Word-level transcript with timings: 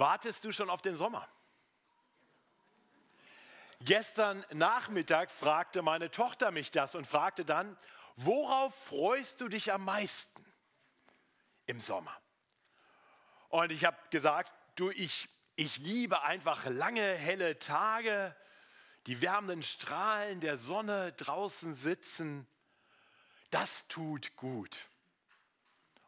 Wartest 0.00 0.44
du 0.44 0.52
schon 0.52 0.70
auf 0.70 0.80
den 0.80 0.96
Sommer? 0.96 1.28
Gestern 3.82 4.42
Nachmittag 4.50 5.30
fragte 5.30 5.82
meine 5.82 6.10
Tochter 6.10 6.50
mich 6.50 6.70
das 6.70 6.94
und 6.94 7.06
fragte 7.06 7.44
dann, 7.44 7.76
worauf 8.16 8.74
freust 8.74 9.42
du 9.42 9.48
dich 9.48 9.72
am 9.72 9.84
meisten 9.84 10.44
im 11.66 11.82
Sommer? 11.82 12.16
Und 13.50 13.72
ich 13.72 13.84
habe 13.84 13.98
gesagt, 14.08 14.52
du, 14.76 14.90
ich, 14.90 15.28
ich 15.56 15.76
liebe 15.76 16.22
einfach 16.22 16.64
lange, 16.64 17.02
helle 17.02 17.58
Tage, 17.58 18.34
die 19.06 19.20
wärmenden 19.20 19.62
Strahlen 19.62 20.40
der 20.40 20.56
Sonne 20.56 21.12
draußen 21.12 21.74
sitzen. 21.74 22.46
Das 23.50 23.86
tut 23.88 24.34
gut. 24.36 24.78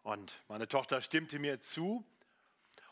Und 0.02 0.40
meine 0.48 0.66
Tochter 0.66 1.02
stimmte 1.02 1.38
mir 1.38 1.61
zu 1.61 2.06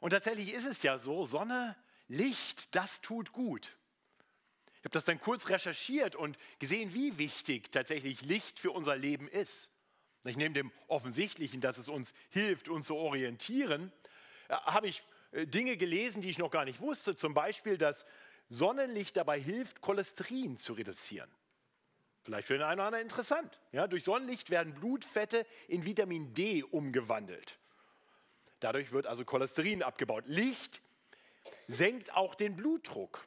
und 0.01 0.11
tatsächlich 0.11 0.53
ist 0.53 0.67
es 0.67 0.83
ja 0.83 0.99
so, 0.99 1.25
Sonne, 1.25 1.77
Licht, 2.09 2.75
das 2.75 3.01
tut 3.01 3.33
gut. 3.33 3.77
Ich 4.81 4.85
habe 4.85 4.95
das 4.95 5.05
dann 5.05 5.21
kurz 5.21 5.49
recherchiert 5.49 6.17
und 6.17 6.39
gesehen, 6.59 6.95
wie 6.95 7.19
wichtig 7.19 7.71
tatsächlich 7.71 8.23
Licht 8.23 8.59
für 8.59 8.71
unser 8.71 8.97
Leben 8.97 9.29
ist. 9.29 9.71
Ich 10.25 10.37
nehme 10.37 10.55
dem 10.55 10.73
Offensichtlichen, 10.89 11.61
dass 11.61 11.79
es 11.79 11.89
uns 11.89 12.13
hilft, 12.31 12.69
uns 12.69 12.87
zu 12.87 12.97
orientieren, 12.97 13.93
äh, 14.49 14.55
habe 14.55 14.89
ich 14.89 15.03
äh, 15.33 15.47
Dinge 15.47 15.77
gelesen, 15.77 16.23
die 16.23 16.31
ich 16.31 16.39
noch 16.39 16.51
gar 16.51 16.65
nicht 16.65 16.81
wusste. 16.81 17.15
Zum 17.15 17.35
Beispiel, 17.35 17.79
dass 17.79 18.05
Sonnenlicht 18.49 19.17
dabei 19.17 19.39
hilft, 19.39 19.81
Cholesterin 19.81 20.59
zu 20.59 20.73
reduzieren. 20.73 21.31
Vielleicht 22.23 22.49
für 22.49 22.55
den 22.55 22.63
einen 22.63 22.81
oder 22.81 22.87
anderen 22.87 23.05
interessant. 23.05 23.61
Ja, 23.73 23.87
durch 23.87 24.05
Sonnenlicht 24.05 24.51
werden 24.51 24.75
Blutfette 24.75 25.47
in 25.69 25.85
Vitamin 25.85 26.35
D 26.35 26.63
umgewandelt. 26.65 27.60
Dadurch 28.61 28.93
wird 28.93 29.07
also 29.07 29.25
Cholesterin 29.25 29.83
abgebaut. 29.83 30.25
Licht 30.27 30.81
senkt 31.69 32.15
auch 32.15 32.35
den 32.35 32.57
Blutdruck. 32.57 33.27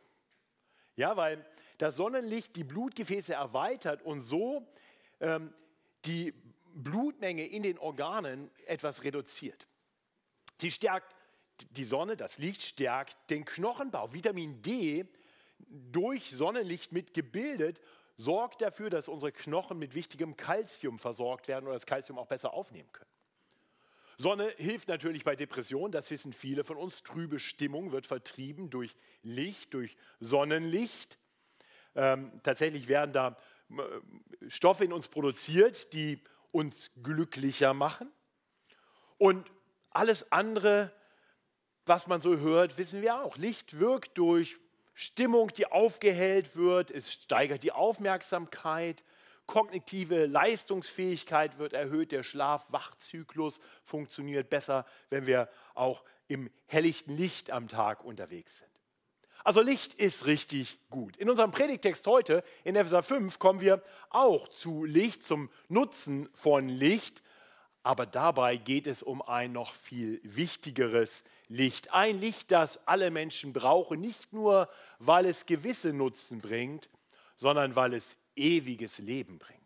Ja, 0.96 1.18
weil 1.18 1.46
das 1.80 1.96
Sonnenlicht 1.96 2.56
die 2.56 2.64
Blutgefäße 2.64 3.34
erweitert 3.34 4.04
und 4.04 4.22
so 4.22 4.68
ähm, 5.20 5.54
die 6.06 6.34
Blutmenge 6.76 7.48
in 7.48 7.64
den 7.64 7.78
Organen 7.80 8.50
etwas 8.66 9.04
reduziert. 9.04 9.68
Sie 10.60 10.72
stärkt 10.72 11.16
die 11.72 11.86
Sonne, 11.86 12.16
das 12.16 12.38
Licht 12.38 12.62
stärkt 12.62 13.30
den 13.30 13.46
Knochenbau. 13.46 14.14
Vitamin 14.14 14.62
D 14.62 15.06
durch 15.68 16.32
Sonnenlicht 16.32 16.92
mitgebildet 16.92 17.82
sorgt 18.18 18.62
dafür, 18.62 18.90
dass 18.90 19.08
unsere 19.08 19.32
Knochen 19.32 19.80
mit 19.80 19.96
wichtigem 19.96 20.36
Kalzium 20.36 21.00
versorgt 21.00 21.48
werden 21.48 21.66
oder 21.66 21.76
das 21.76 21.86
Kalzium 21.86 22.20
auch 22.20 22.28
besser 22.28 22.54
aufnehmen 22.54 22.92
können. 22.92 23.10
Sonne 24.18 24.54
hilft 24.58 24.88
natürlich 24.88 25.24
bei 25.24 25.36
Depressionen, 25.36 25.92
das 25.92 26.12
wissen 26.12 26.34
viele 26.34 26.64
von 26.64 26.78
uns. 26.78 27.04
Trübe 27.04 27.40
Stimmung 27.40 27.92
wird 27.92 28.08
vertrieben 28.08 28.70
durch 28.70 28.96
Licht, 29.22 29.74
durch 29.74 29.98
Sonnenlicht. 30.20 31.18
Ähm, 31.96 32.32
tatsächlich 32.44 32.88
werden 32.88 33.14
da 33.14 33.38
äh, 33.70 34.50
Stoffe 34.50 34.86
in 34.86 34.94
uns 34.94 35.08
produziert, 35.08 35.94
die 35.94 36.20
uns 36.52 36.92
glücklicher 37.02 37.74
machen. 37.74 38.12
Und 39.18 39.50
alles 39.92 40.32
andere, 40.32 40.92
was 41.86 42.08
man 42.08 42.22
so 42.22 42.38
hört, 42.38 42.78
wissen 42.78 43.02
wir 43.02 43.22
auch. 43.22 43.38
Licht 43.38 43.80
wirkt 43.80 44.18
durch 44.18 44.58
Stimmung, 44.94 45.50
die 45.54 45.66
aufgehellt 45.66 46.56
wird, 46.56 46.92
es 46.92 47.12
steigert 47.12 47.64
die 47.64 47.72
Aufmerksamkeit, 47.72 49.04
kognitive 49.54 50.26
Leistungsfähigkeit 50.26 51.60
wird 51.60 51.74
erhöht, 51.74 52.12
der 52.12 52.24
Schlaf-Wach-Zyklus 52.24 53.60
funktioniert 53.84 54.50
besser, 54.50 54.84
wenn 55.12 55.28
wir 55.28 55.48
auch 55.76 56.04
im 56.28 56.50
helllichten 56.66 57.16
Licht 57.16 57.52
am 57.52 57.68
Tag 57.68 58.04
unterwegs 58.04 58.58
sind. 58.58 58.72
Also 59.44 59.62
Licht 59.62 59.94
ist 59.94 60.26
richtig 60.26 60.80
gut. 60.90 61.18
In 61.18 61.30
unserem 61.30 61.52
Predigtext 61.52 62.08
heute 62.08 62.44
in 62.64 62.76
Epheser 62.76 63.04
5 63.04 63.38
kommen 63.38 63.62
wir 63.62 63.84
auch 64.10 64.48
zu 64.48 64.86
Licht, 64.86 65.22
zum 65.24 65.52
Nutzen 65.68 66.30
von 66.34 66.68
Licht, 66.68 67.22
aber 67.84 68.08
dabei 68.08 68.58
geht 68.58 68.88
es 68.88 69.04
um 69.04 69.22
ein 69.22 69.52
noch 69.52 69.76
viel 69.76 70.20
wichtigeres 70.24 71.24
Licht. 71.48 71.94
Ein 71.94 72.20
Licht, 72.20 72.50
das 72.50 72.88
alle 72.88 73.12
Menschen 73.12 73.54
brauchen, 73.54 74.02
nicht 74.02 74.34
nur, 74.34 74.68
weil 74.98 75.28
es 75.28 75.46
gewisse 75.46 75.94
Nutzen 75.94 76.42
bringt, 76.42 76.90
sondern 77.36 77.76
weil 77.76 77.94
es 77.94 78.18
ewiges 78.36 78.98
Leben 79.00 79.40
bringt. 79.40 79.60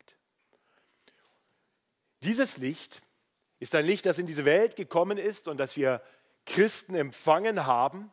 Dieses 2.22 2.56
Licht 2.56 3.00
ist 3.60 3.74
ein 3.74 3.84
Licht, 3.84 4.06
das 4.06 4.18
in 4.18 4.26
diese 4.26 4.44
Welt 4.44 4.76
gekommen 4.76 5.18
ist 5.18 5.48
und 5.48 5.58
das 5.58 5.76
wir 5.76 6.02
Christen 6.46 6.94
empfangen 6.94 7.66
haben. 7.66 8.10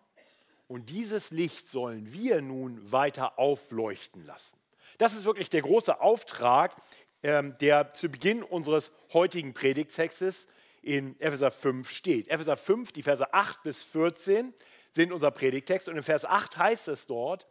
Und 0.67 0.89
dieses 0.89 1.31
Licht 1.31 1.69
sollen 1.69 2.11
wir 2.11 2.41
nun 2.41 2.91
weiter 2.91 3.37
aufleuchten 3.37 4.25
lassen. 4.25 4.57
Das 4.97 5.13
ist 5.13 5.25
wirklich 5.25 5.49
der 5.49 5.61
große 5.61 5.99
Auftrag, 6.01 6.75
ähm, 7.21 7.55
der 7.59 7.93
zu 7.93 8.09
Beginn 8.09 8.43
unseres 8.43 8.91
heutigen 9.13 9.53
Predigtextes 9.53 10.47
in 10.81 11.19
Epheser 11.19 11.51
5 11.51 11.89
steht. 11.89 12.27
Epheser 12.29 12.57
5, 12.57 12.91
die 12.91 13.01
Verse 13.01 13.33
8 13.33 13.63
bis 13.63 13.83
14 13.83 14.53
sind 14.91 15.11
unser 15.11 15.31
Predigtext 15.31 15.89
und 15.89 15.97
in 15.97 16.03
Vers 16.03 16.25
8 16.25 16.57
heißt 16.57 16.87
es 16.87 17.05
dort, 17.05 17.47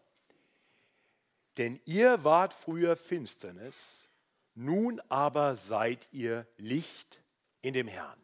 denn 1.56 1.80
ihr 1.84 2.24
wart 2.24 2.52
früher 2.52 2.96
Finsternis, 2.96 4.08
nun 4.54 5.00
aber 5.08 5.56
seid 5.56 6.08
ihr 6.12 6.46
Licht 6.56 7.20
in 7.62 7.74
dem 7.74 7.88
Herrn. 7.88 8.18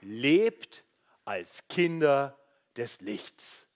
Lebt 0.00 0.84
als 1.24 1.66
Kinder 1.68 2.38
des 2.76 3.00
Lichts. 3.00 3.66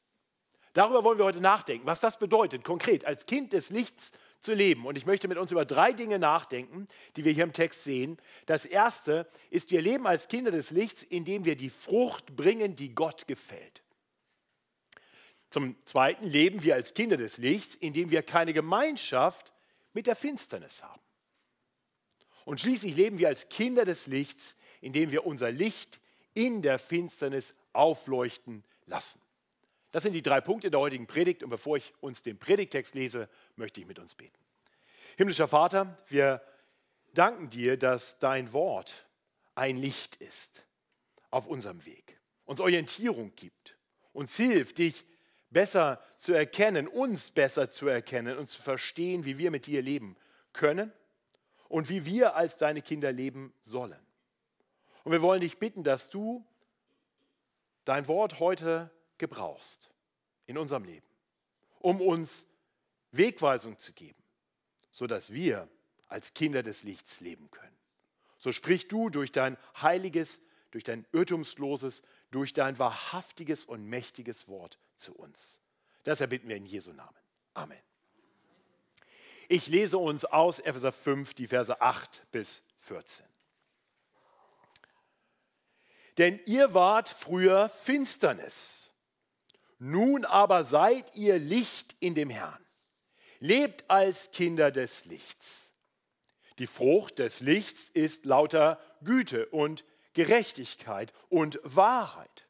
Darüber 0.72 1.04
wollen 1.04 1.18
wir 1.18 1.24
heute 1.24 1.40
nachdenken, 1.40 1.86
was 1.86 2.00
das 2.00 2.18
bedeutet, 2.18 2.64
konkret 2.64 3.04
als 3.04 3.26
Kind 3.26 3.52
des 3.52 3.70
Lichts 3.70 4.10
zu 4.40 4.52
leben. 4.52 4.86
Und 4.86 4.96
ich 4.96 5.06
möchte 5.06 5.28
mit 5.28 5.38
uns 5.38 5.50
über 5.50 5.64
drei 5.64 5.92
Dinge 5.92 6.18
nachdenken, 6.18 6.86
die 7.16 7.24
wir 7.24 7.32
hier 7.32 7.44
im 7.44 7.52
Text 7.52 7.84
sehen. 7.84 8.18
Das 8.46 8.64
erste 8.64 9.26
ist, 9.50 9.70
wir 9.70 9.80
leben 9.80 10.06
als 10.06 10.28
Kinder 10.28 10.50
des 10.50 10.70
Lichts, 10.70 11.02
indem 11.02 11.44
wir 11.44 11.56
die 11.56 11.70
Frucht 11.70 12.36
bringen, 12.36 12.76
die 12.76 12.94
Gott 12.94 13.26
gefällt. 13.26 13.82
Zum 15.50 15.76
Zweiten 15.86 16.26
leben 16.26 16.62
wir 16.62 16.74
als 16.74 16.94
Kinder 16.94 17.16
des 17.16 17.38
Lichts, 17.38 17.74
indem 17.76 18.10
wir 18.10 18.22
keine 18.22 18.52
Gemeinschaft 18.52 19.52
mit 19.92 20.06
der 20.06 20.16
Finsternis 20.16 20.82
haben. 20.82 21.02
Und 22.44 22.60
schließlich 22.60 22.94
leben 22.94 23.18
wir 23.18 23.28
als 23.28 23.48
Kinder 23.48 23.84
des 23.84 24.06
Lichts, 24.06 24.56
indem 24.80 25.10
wir 25.10 25.26
unser 25.26 25.50
Licht 25.50 26.00
in 26.34 26.62
der 26.62 26.78
Finsternis 26.78 27.54
aufleuchten 27.72 28.64
lassen. 28.86 29.20
Das 29.92 30.02
sind 30.02 30.12
die 30.12 30.22
drei 30.22 30.40
Punkte 30.40 30.70
der 30.70 30.80
heutigen 30.80 31.06
Predigt. 31.06 31.42
Und 31.42 31.50
bevor 31.50 31.78
ich 31.78 31.94
uns 32.00 32.22
den 32.22 32.38
Predigtext 32.38 32.94
lese, 32.94 33.28
möchte 33.56 33.80
ich 33.80 33.86
mit 33.86 33.98
uns 33.98 34.14
beten. 34.14 34.38
Himmlischer 35.16 35.48
Vater, 35.48 35.96
wir 36.08 36.42
danken 37.14 37.48
dir, 37.48 37.78
dass 37.78 38.18
dein 38.18 38.52
Wort 38.52 39.06
ein 39.54 39.78
Licht 39.78 40.16
ist 40.16 40.62
auf 41.30 41.46
unserem 41.46 41.84
Weg, 41.86 42.20
uns 42.44 42.60
Orientierung 42.60 43.34
gibt, 43.34 43.78
uns 44.12 44.36
hilft, 44.36 44.78
dich 44.78 45.04
besser 45.56 46.02
zu 46.18 46.34
erkennen, 46.34 46.86
uns 46.86 47.30
besser 47.30 47.70
zu 47.70 47.88
erkennen 47.88 48.36
und 48.36 48.46
zu 48.46 48.60
verstehen, 48.60 49.24
wie 49.24 49.38
wir 49.38 49.50
mit 49.50 49.64
dir 49.64 49.80
leben 49.80 50.14
können 50.52 50.92
und 51.70 51.88
wie 51.88 52.04
wir 52.04 52.36
als 52.36 52.58
deine 52.58 52.82
Kinder 52.82 53.10
leben 53.10 53.54
sollen. 53.62 53.98
Und 55.02 55.12
wir 55.12 55.22
wollen 55.22 55.40
dich 55.40 55.58
bitten, 55.58 55.82
dass 55.82 56.10
du 56.10 56.44
dein 57.86 58.06
Wort 58.06 58.38
heute 58.38 58.90
gebrauchst 59.16 59.88
in 60.44 60.58
unserem 60.58 60.84
Leben, 60.84 61.06
um 61.78 62.02
uns 62.02 62.44
Wegweisung 63.12 63.78
zu 63.78 63.94
geben, 63.94 64.22
sodass 64.90 65.32
wir 65.32 65.70
als 66.06 66.34
Kinder 66.34 66.62
des 66.62 66.82
Lichts 66.82 67.20
leben 67.22 67.50
können. 67.50 67.78
So 68.36 68.52
sprich 68.52 68.88
du 68.88 69.08
durch 69.08 69.32
dein 69.32 69.56
heiliges, 69.80 70.38
durch 70.70 70.84
dein 70.84 71.06
irrtumsloses, 71.12 72.02
durch 72.30 72.52
dein 72.52 72.78
wahrhaftiges 72.78 73.64
und 73.64 73.86
mächtiges 73.86 74.48
Wort 74.48 74.78
zu 74.96 75.14
uns. 75.14 75.60
Das 76.04 76.20
erbitten 76.20 76.48
wir 76.48 76.56
in 76.56 76.66
Jesu 76.66 76.92
Namen. 76.92 77.16
Amen. 77.54 77.80
Ich 79.48 79.68
lese 79.68 79.98
uns 79.98 80.24
aus 80.24 80.58
Epheser 80.58 80.92
5 80.92 81.34
die 81.34 81.46
Verse 81.46 81.80
8 81.80 82.26
bis 82.32 82.64
14. 82.78 83.26
Denn 86.18 86.40
ihr 86.46 86.74
wart 86.74 87.08
früher 87.08 87.68
Finsternis, 87.68 88.92
nun 89.78 90.24
aber 90.24 90.64
seid 90.64 91.14
ihr 91.14 91.38
Licht 91.38 91.94
in 92.00 92.14
dem 92.14 92.30
Herrn. 92.30 92.64
Lebt 93.38 93.88
als 93.90 94.30
Kinder 94.30 94.70
des 94.70 95.04
Lichts. 95.04 95.70
Die 96.58 96.66
Frucht 96.66 97.18
des 97.18 97.40
Lichts 97.40 97.90
ist 97.90 98.24
lauter 98.24 98.80
Güte 99.02 99.46
und 99.46 99.84
Gerechtigkeit 100.14 101.12
und 101.28 101.60
Wahrheit. 101.62 102.48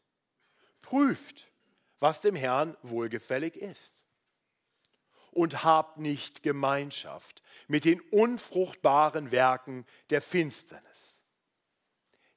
Prüft, 0.81 1.51
was 2.01 2.21
dem 2.21 2.35
Herrn 2.35 2.77
wohlgefällig 2.83 3.57
ist. 3.57 4.05
Und 5.31 5.65
habt 5.65 5.99
nicht 5.99 6.43
Gemeinschaft 6.43 7.43
mit 7.69 7.85
den 7.85 8.01
unfruchtbaren 8.01 9.31
Werken 9.31 9.87
der 10.11 10.23
Finsternis. 10.23 11.21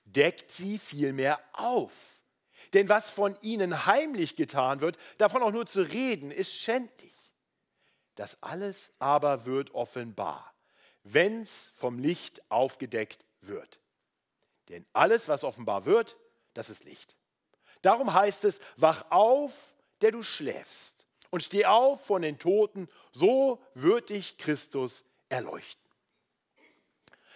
Deckt 0.04 0.52
sie 0.52 0.78
vielmehr 0.78 1.40
auf. 1.54 2.20
Denn 2.74 2.90
was 2.90 3.10
von 3.10 3.38
ihnen 3.42 3.86
heimlich 3.86 4.36
getan 4.36 4.82
wird, 4.82 4.98
davon 5.18 5.42
auch 5.44 5.52
nur 5.52 5.66
zu 5.66 5.82
reden, 5.82 6.30
ist 6.32 6.54
schändlich. 6.54 7.14
Das 8.16 8.42
alles 8.44 8.92
aber 9.00 9.46
wird 9.46 9.74
offenbar, 9.74 10.54
wenn 11.04 11.44
es 11.44 11.72
vom 11.74 12.00
Licht 12.00 12.42
aufgedeckt 12.52 13.26
wird. 13.40 13.80
Denn 14.68 14.86
alles, 14.94 15.28
was 15.28 15.44
offenbar 15.44 15.86
wird, 15.86 16.18
das 16.54 16.70
ist 16.70 16.84
Licht. 16.84 17.16
Darum 17.82 18.14
heißt 18.14 18.46
es, 18.46 18.60
wach 18.78 19.06
auf, 19.10 19.74
der 20.02 20.12
du 20.12 20.24
schläfst, 20.24 21.06
und 21.30 21.44
steh 21.44 21.66
auf 21.66 22.06
von 22.06 22.22
den 22.22 22.40
Toten, 22.40 22.88
so 23.12 23.62
wird 23.74 24.10
dich 24.10 24.38
Christus 24.38 25.06
erleuchten. 25.30 25.90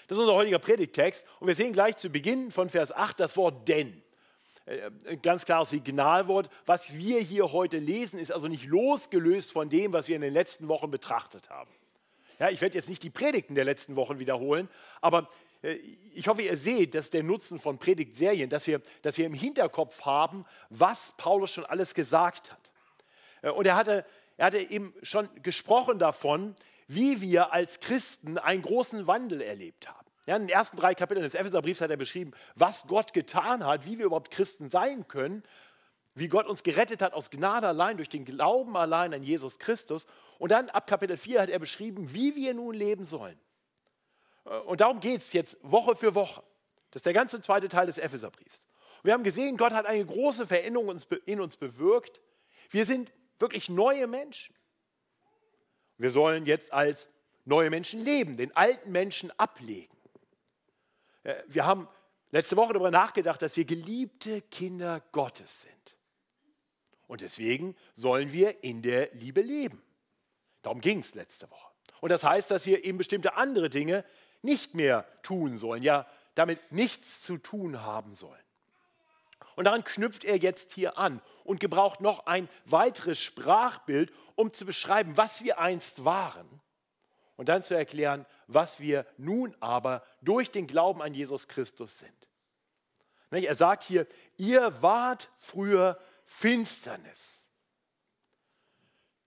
Das 0.07 0.18
ist 0.18 0.24
unser 0.24 0.36
heutiger 0.36 0.60
Predigtext 0.60 1.25
und 1.40 1.48
wir 1.48 1.56
sehen 1.56 1.74
gleich 1.74 1.98
zu 1.98 2.10
Beginn 2.10 2.51
von 2.51 2.69
Vers 2.69 2.92
8 2.92 3.19
das 3.19 3.38
Wort 3.38 3.68
denn. 3.68 4.04
Äh, 4.66 4.92
ein 5.07 5.22
ganz 5.22 5.45
klares 5.45 5.69
Signalwort. 5.69 6.50
Was 6.66 6.94
wir 6.94 7.19
hier 7.19 7.51
heute 7.51 7.78
lesen, 7.78 8.19
ist 8.19 8.31
also 8.31 8.48
nicht 8.48 8.66
losgelöst 8.66 9.51
von 9.51 9.69
dem, 9.69 9.94
was 9.94 10.07
wir 10.07 10.16
in 10.16 10.22
den 10.22 10.34
letzten 10.34 10.68
Wochen 10.68 10.92
betrachtet 10.92 11.50
haben. 11.50 11.72
Ja, 12.39 12.50
ich 12.50 12.62
werde 12.62 12.78
jetzt 12.78 12.89
nicht 12.89 13.04
die 13.04 13.10
Predigten 13.10 13.56
der 13.56 13.63
letzten 13.63 13.96
Wochen 13.96 14.19
wiederholen, 14.19 14.69
aber 15.01 15.30
ich 16.13 16.27
hoffe, 16.27 16.42
ihr 16.42 16.57
seht, 16.57 16.94
dass 16.94 17.10
der 17.10 17.24
Nutzen 17.24 17.60
von 17.60 17.77
Predigtserien, 17.77 18.50
dass 18.50 18.68
wir, 18.68 18.81
dass 19.01 19.18
wir 19.18 19.25
im 19.25 19.33
Hinterkopf 19.33 20.01
haben, 20.01 20.45
was 20.69 21.13
Paulus 21.18 21.51
schon 21.51 21.65
alles 21.65 21.94
gesagt 21.94 22.51
hat. 22.51 22.71
Äh, 23.42 23.50
und 23.51 23.65
er 23.65 23.75
hatte, 23.75 24.06
er 24.38 24.48
hatte 24.48 24.60
eben 24.60 24.94
schon 25.04 25.30
gesprochen 25.42 26.00
davon, 26.00 26.56
wie 26.88 27.21
wir 27.21 27.54
als 27.54 27.80
Christen 27.80 28.38
einen 28.38 28.62
großen 28.62 29.07
Wandel 29.07 29.42
erlebt 29.42 29.88
haben. 29.88 30.06
Ja, 30.25 30.36
in 30.36 30.44
den 30.44 30.50
ersten 30.50 30.77
drei 30.77 30.95
Kapiteln 30.95 31.24
des 31.24 31.36
Epheserbriefs 31.36 31.81
hat 31.81 31.92
er 31.92 31.98
beschrieben, 31.98 32.31
was 32.56 32.86
Gott 32.88 33.13
getan 33.13 33.65
hat, 33.65 33.86
wie 33.86 33.98
wir 33.98 34.06
überhaupt 34.06 34.31
Christen 34.31 34.69
sein 34.69 35.07
können, 35.07 35.44
wie 36.15 36.27
Gott 36.27 36.45
uns 36.45 36.63
gerettet 36.63 37.01
hat 37.01 37.13
aus 37.13 37.30
Gnade 37.30 37.68
allein, 37.68 37.98
durch 37.98 38.10
den 38.10 38.24
Glauben 38.24 38.77
allein 38.77 39.13
an 39.13 39.24
Jesus 39.24 39.60
Christus. 39.60 40.06
Und 40.39 40.51
dann 40.51 40.69
ab 40.69 40.88
Kapitel 40.88 41.18
4 41.18 41.42
hat 41.42 41.50
er 41.50 41.60
beschrieben, 41.60 42.13
wie 42.13 42.36
wir 42.36 42.54
nun 42.54 42.75
leben 42.75 43.06
sollen. 43.06 43.38
Äh, 44.45 44.57
und 44.60 44.81
darum 44.81 45.00
geht 45.00 45.22
es 45.22 45.34
jetzt 45.34 45.57
Woche 45.62 45.95
für 45.95 46.16
Woche. 46.16 46.44
Das 46.92 47.00
ist 47.00 47.06
der 47.06 47.13
ganze 47.13 47.42
zweite 47.42 47.68
Teil 47.68 47.88
des 47.88 47.98
Epheserbriefs. 47.98 48.68
Wir 49.04 49.13
haben 49.13 49.24
gesehen, 49.24 49.57
Gott 49.57 49.74
hat 49.74 49.86
eine 49.86 50.06
große 50.06 50.48
Veränderung 50.48 50.95
in 51.25 51.42
uns 51.42 51.57
bewirkt. 51.57 52.22
Wir 52.69 52.86
sind 52.86 53.12
wirklich 53.40 53.69
neue 53.69 54.07
Menschen. 54.07 54.56
Wir 55.98 56.12
sollen 56.12 56.45
jetzt 56.45 56.72
als 56.72 57.07
neue 57.45 57.69
Menschen 57.69 58.04
leben, 58.04 58.38
den 58.38 58.56
alten 58.56 58.92
Menschen 58.92 59.31
ablegen. 59.38 59.98
Äh, 61.24 61.36
wir 61.48 61.66
haben 61.66 61.88
letzte 62.31 62.56
Woche 62.56 62.74
darüber 62.74 62.92
nachgedacht, 62.92 63.42
dass 63.42 63.57
wir 63.57 63.66
geliebte 63.66 64.42
Kinder 64.42 65.01
Gottes 65.12 65.62
sind. 65.62 65.74
Und 67.07 67.22
deswegen 67.22 67.75
sollen 67.96 68.31
wir 68.34 68.63
in 68.63 68.81
der 68.81 69.13
Liebe 69.13 69.42
leben. 69.42 69.81
Darum 70.62 70.81
ging 70.81 71.00
es 71.00 71.13
letzte 71.13 71.50
Woche. 71.51 71.72
Und 72.00 72.10
das 72.10 72.24
heißt, 72.24 72.50
dass 72.50 72.66
wir 72.66 72.86
eben 72.86 72.98
bestimmte 72.98 73.36
andere 73.36 73.69
Dinge 73.69 74.04
nicht 74.44 74.75
mehr 74.75 75.06
tun 75.24 75.57
sollen, 75.57 75.84
ja 75.84 76.06
damit 76.36 76.72
nichts 76.72 77.22
zu 77.22 77.38
tun 77.38 77.81
haben 77.81 78.16
sollen. 78.16 78.40
Und 79.56 79.66
daran 79.66 79.84
knüpft 79.84 80.24
er 80.24 80.38
jetzt 80.38 80.74
hier 80.74 80.98
an 80.98 81.22
und 81.44 81.60
gebraucht 81.60 82.01
noch 82.01 82.25
ein 82.25 82.50
weiteres 82.66 83.19
Sprachbild, 83.19 84.12
um 84.36 84.51
zu 84.51 84.66
beschreiben, 84.66 85.16
was 85.16 85.44
wir 85.44 85.60
einst 85.60 86.06
waren 86.06 86.62
und 87.36 87.50
dann 87.50 87.62
zu 87.62 87.75
erklären, 87.75 88.25
was 88.48 88.80
wir 88.80 89.06
nun 89.18 89.56
aber 89.60 90.04
durch 90.22 90.50
den 90.50 90.66
Glauben 90.66 91.01
an 91.01 91.13
Jesus 91.13 91.48
Christus 91.48 92.00
sind. 92.00 92.12
Er 93.30 93.56
sagt 93.56 93.84
hier, 93.84 94.07
ihr 94.38 94.81
wart 94.81 95.30
früher 95.38 96.00
Finsternis. 96.25 97.33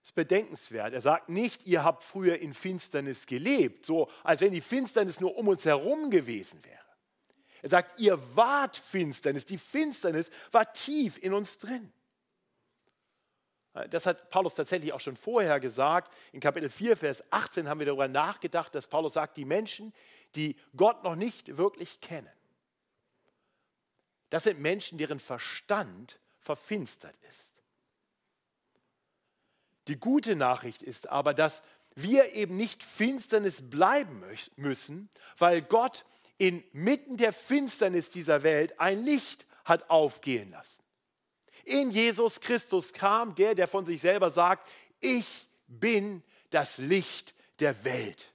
Ist 0.07 0.15
bedenkenswert. 0.15 0.93
Er 0.93 1.01
sagt 1.01 1.27
nicht, 1.27 1.67
ihr 1.67 1.83
habt 1.83 2.01
früher 2.01 2.39
in 2.39 2.53
Finsternis 2.53 3.27
gelebt, 3.27 3.85
so 3.85 4.09
als 4.23 4.39
wenn 4.39 4.53
die 4.53 4.61
Finsternis 4.61 5.19
nur 5.19 5.35
um 5.35 5.49
uns 5.49 5.65
herum 5.65 6.09
gewesen 6.09 6.63
wäre. 6.63 6.79
Er 7.61 7.67
sagt, 7.67 7.99
ihr 7.99 8.17
wart 8.33 8.77
Finsternis. 8.77 9.43
Die 9.43 9.57
Finsternis 9.57 10.31
war 10.51 10.71
tief 10.71 11.17
in 11.17 11.33
uns 11.33 11.57
drin. 11.57 11.91
Das 13.89 14.05
hat 14.05 14.29
Paulus 14.29 14.53
tatsächlich 14.53 14.93
auch 14.93 15.01
schon 15.01 15.17
vorher 15.17 15.59
gesagt. 15.59 16.13
In 16.31 16.39
Kapitel 16.39 16.69
4, 16.69 16.95
Vers 16.95 17.21
18 17.33 17.67
haben 17.67 17.79
wir 17.79 17.85
darüber 17.85 18.07
nachgedacht, 18.07 18.73
dass 18.75 18.87
Paulus 18.87 19.11
sagt, 19.11 19.35
die 19.35 19.43
Menschen, 19.43 19.93
die 20.35 20.55
Gott 20.77 21.03
noch 21.03 21.17
nicht 21.17 21.57
wirklich 21.57 21.99
kennen, 21.99 22.31
das 24.29 24.43
sind 24.43 24.61
Menschen, 24.61 24.97
deren 24.97 25.19
Verstand 25.19 26.17
verfinstert 26.39 27.17
ist. 27.29 27.56
Die 29.87 29.99
gute 29.99 30.35
Nachricht 30.35 30.83
ist 30.83 31.09
aber, 31.09 31.33
dass 31.33 31.61
wir 31.95 32.33
eben 32.33 32.57
nicht 32.57 32.83
Finsternis 32.83 33.69
bleiben 33.69 34.23
müssen, 34.55 35.09
weil 35.37 35.61
Gott 35.61 36.05
inmitten 36.37 37.17
der 37.17 37.33
Finsternis 37.33 38.09
dieser 38.09 38.43
Welt 38.43 38.79
ein 38.79 39.03
Licht 39.03 39.45
hat 39.65 39.89
aufgehen 39.89 40.51
lassen. 40.51 40.83
In 41.63 41.91
Jesus 41.91 42.39
Christus 42.39 42.93
kam 42.93 43.35
der, 43.35 43.55
der 43.55 43.67
von 43.67 43.85
sich 43.85 43.99
selber 44.01 44.31
sagt, 44.31 44.69
ich 44.99 45.49
bin 45.67 46.23
das 46.49 46.77
Licht 46.77 47.33
der 47.59 47.83
Welt. 47.83 48.31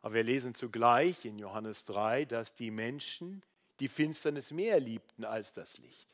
Aber 0.00 0.14
wir 0.14 0.22
lesen 0.22 0.54
zugleich 0.54 1.24
in 1.24 1.38
Johannes 1.38 1.84
3, 1.86 2.24
dass 2.26 2.54
die 2.54 2.70
Menschen 2.70 3.42
die 3.80 3.88
Finsternis 3.88 4.52
mehr 4.52 4.78
liebten 4.78 5.24
als 5.24 5.52
das 5.52 5.76
Licht. 5.78 6.08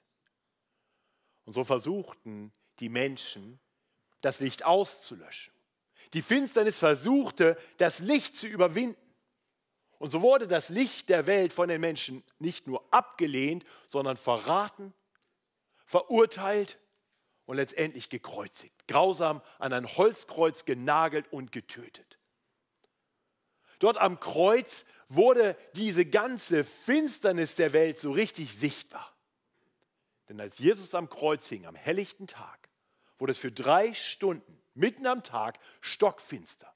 Und 1.44 1.52
so 1.52 1.62
versuchten 1.62 2.52
die 2.80 2.88
Menschen, 2.88 3.60
das 4.20 4.40
Licht 4.40 4.64
auszulöschen. 4.64 5.52
Die 6.14 6.22
Finsternis 6.22 6.78
versuchte, 6.78 7.56
das 7.78 7.98
Licht 7.98 8.36
zu 8.36 8.46
überwinden. 8.46 8.96
Und 9.98 10.10
so 10.10 10.20
wurde 10.20 10.48
das 10.48 10.68
Licht 10.68 11.08
der 11.08 11.26
Welt 11.26 11.52
von 11.52 11.68
den 11.68 11.80
Menschen 11.80 12.24
nicht 12.38 12.66
nur 12.66 12.84
abgelehnt, 12.92 13.64
sondern 13.88 14.16
verraten, 14.16 14.92
verurteilt 15.86 16.78
und 17.46 17.56
letztendlich 17.56 18.08
gekreuzigt, 18.08 18.86
grausam 18.88 19.42
an 19.58 19.72
ein 19.72 19.86
Holzkreuz 19.96 20.64
genagelt 20.64 21.32
und 21.32 21.52
getötet. 21.52 22.18
Dort 23.78 23.98
am 23.98 24.20
Kreuz 24.20 24.84
wurde 25.08 25.56
diese 25.74 26.06
ganze 26.06 26.64
Finsternis 26.64 27.54
der 27.54 27.72
Welt 27.72 27.98
so 27.98 28.12
richtig 28.12 28.54
sichtbar. 28.54 29.12
Denn 30.28 30.40
als 30.40 30.58
Jesus 30.58 30.94
am 30.94 31.10
Kreuz 31.10 31.48
hing, 31.48 31.66
am 31.66 31.74
helllichten 31.74 32.26
Tag, 32.26 32.61
wurde 33.18 33.32
es 33.32 33.38
für 33.38 33.52
drei 33.52 33.94
Stunden, 33.94 34.60
mitten 34.74 35.06
am 35.06 35.22
Tag, 35.22 35.58
stockfinster. 35.80 36.72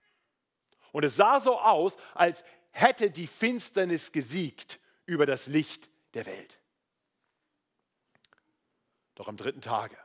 Und 0.92 1.04
es 1.04 1.16
sah 1.16 1.40
so 1.40 1.58
aus, 1.58 1.96
als 2.14 2.44
hätte 2.70 3.10
die 3.10 3.26
Finsternis 3.26 4.12
gesiegt 4.12 4.80
über 5.06 5.26
das 5.26 5.46
Licht 5.46 5.88
der 6.14 6.26
Welt. 6.26 6.58
Doch 9.14 9.28
am 9.28 9.36
dritten 9.36 9.60
Tage 9.60 9.96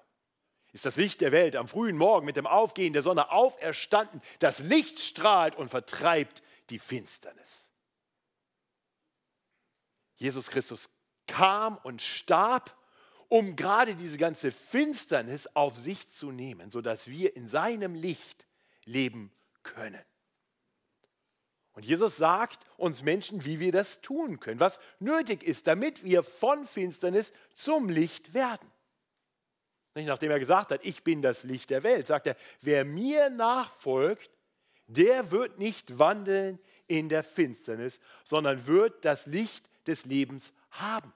ist 0.71 0.85
das 0.85 0.95
Licht 0.95 1.21
der 1.21 1.31
Welt 1.31 1.55
am 1.55 1.67
frühen 1.67 1.97
Morgen 1.97 2.25
mit 2.25 2.37
dem 2.37 2.47
Aufgehen 2.47 2.93
der 2.93 3.03
Sonne 3.03 3.31
auferstanden. 3.31 4.21
Das 4.39 4.59
Licht 4.59 4.99
strahlt 4.99 5.55
und 5.55 5.69
vertreibt 5.69 6.41
die 6.69 6.79
Finsternis. 6.79 7.69
Jesus 10.15 10.49
Christus 10.49 10.89
kam 11.27 11.77
und 11.77 12.01
starb, 12.01 12.77
um 13.31 13.55
gerade 13.55 13.95
diese 13.95 14.17
ganze 14.17 14.51
Finsternis 14.51 15.47
auf 15.53 15.77
sich 15.77 16.09
zu 16.09 16.33
nehmen, 16.33 16.69
sodass 16.69 17.07
wir 17.07 17.33
in 17.37 17.47
seinem 17.47 17.95
Licht 17.95 18.45
leben 18.83 19.31
können. 19.63 20.03
Und 21.71 21.85
Jesus 21.85 22.17
sagt 22.17 22.65
uns 22.75 23.03
Menschen, 23.03 23.45
wie 23.45 23.61
wir 23.61 23.71
das 23.71 24.01
tun 24.01 24.41
können, 24.41 24.59
was 24.59 24.81
nötig 24.99 25.43
ist, 25.43 25.65
damit 25.65 26.03
wir 26.03 26.23
von 26.23 26.67
Finsternis 26.67 27.31
zum 27.55 27.87
Licht 27.87 28.33
werden. 28.33 28.69
Nachdem 29.93 30.31
er 30.31 30.39
gesagt 30.39 30.71
hat, 30.71 30.83
ich 30.83 31.01
bin 31.05 31.21
das 31.21 31.45
Licht 31.45 31.69
der 31.69 31.83
Welt, 31.83 32.07
sagt 32.07 32.27
er, 32.27 32.35
wer 32.59 32.83
mir 32.83 33.29
nachfolgt, 33.29 34.29
der 34.87 35.31
wird 35.31 35.57
nicht 35.57 35.97
wandeln 35.97 36.59
in 36.87 37.07
der 37.07 37.23
Finsternis, 37.23 38.01
sondern 38.25 38.67
wird 38.67 39.05
das 39.05 39.25
Licht 39.25 39.69
des 39.87 40.03
Lebens 40.03 40.51
haben. 40.71 41.13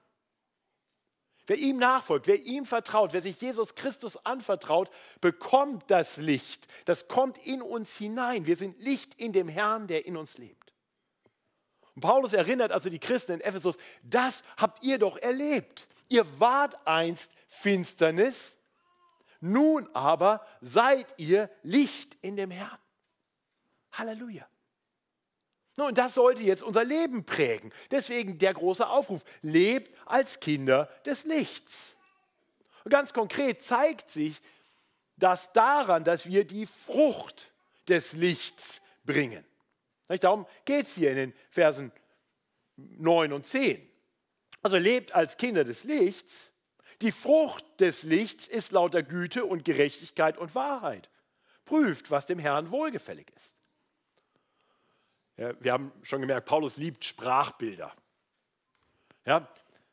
Wer 1.48 1.58
ihm 1.58 1.78
nachfolgt, 1.78 2.28
wer 2.28 2.42
ihm 2.42 2.66
vertraut, 2.66 3.14
wer 3.14 3.22
sich 3.22 3.40
Jesus 3.40 3.76
Christus 3.76 4.18
anvertraut, 4.26 4.90
bekommt 5.22 5.84
das 5.92 6.18
Licht. 6.18 6.68
Das 6.86 7.08
kommt 7.08 7.38
in 7.46 7.62
uns 7.62 7.96
hinein. 7.96 8.46
Wir 8.46 8.56
sind 8.56 8.80
Licht 8.82 9.14
in 9.16 9.32
dem 9.32 9.48
Herrn, 9.48 9.88
der 9.88 10.06
in 10.06 10.18
uns 10.18 10.38
lebt. 10.38 10.74
Und 11.96 12.02
Paulus 12.02 12.34
erinnert 12.34 12.72
also 12.72 12.90
die 12.90 13.00
Christen 13.00 13.34
in 13.34 13.42
Ephesus, 13.42 13.78
das 14.04 14.44
habt 14.58 14.84
ihr 14.84 14.98
doch 14.98 15.18
erlebt. 15.18 15.88
Ihr 16.10 16.26
wart 16.40 16.76
einst 16.86 17.32
Finsternis, 17.48 18.58
nun 19.40 19.88
aber 19.94 20.46
seid 20.62 21.08
ihr 21.18 21.50
Licht 21.64 22.18
in 22.22 22.36
dem 22.36 22.52
Herrn. 22.52 22.78
Halleluja. 23.94 24.48
Nun, 25.78 25.94
das 25.94 26.14
sollte 26.14 26.44
jetzt 26.44 26.64
unser 26.64 26.84
Leben 26.84 27.26
prägen. 27.26 27.74
Deswegen 27.92 28.38
der 28.38 28.54
große 28.54 28.88
Aufruf, 28.88 29.24
lebt 29.42 29.94
als 30.06 30.40
Kinder 30.40 30.90
des 31.06 31.26
Lichts. 31.26 31.96
Und 32.84 32.92
ganz 32.92 33.14
konkret 33.14 33.62
zeigt 33.62 34.10
sich 34.10 34.42
das 35.18 35.52
daran, 35.54 36.04
dass 36.04 36.28
wir 36.28 36.46
die 36.46 36.66
Frucht 36.66 37.52
des 37.88 38.14
Lichts 38.14 38.82
bringen. 39.06 39.44
Darum 40.08 40.46
geht 40.66 40.88
es 40.88 40.96
hier 40.96 41.12
in 41.12 41.18
den 41.18 41.34
Versen 41.50 41.92
9 42.78 43.34
und 43.34 43.46
10. 43.46 43.86
Also 44.62 44.78
lebt 44.78 45.14
als 45.14 45.38
Kinder 45.38 45.64
des 45.64 45.84
Lichts. 45.84 46.52
Die 47.02 47.12
Frucht 47.12 47.66
des 47.80 48.04
Lichts 48.04 48.48
ist 48.48 48.72
lauter 48.72 49.04
Güte 49.04 49.46
und 49.46 49.66
Gerechtigkeit 49.66 50.38
und 50.38 50.56
Wahrheit. 50.56 51.10
Prüft, 51.66 52.12
was 52.12 52.26
dem 52.26 52.40
Herrn 52.40 52.72
wohlgefällig 52.72 53.28
ist. 53.36 53.55
Ja, 55.38 55.54
wir 55.62 55.74
haben 55.74 55.92
schon 56.04 56.22
gemerkt, 56.22 56.48
Paulus 56.48 56.78
liebt 56.78 57.04
Sprachbilder. 57.04 57.94
Ja, 59.26 59.48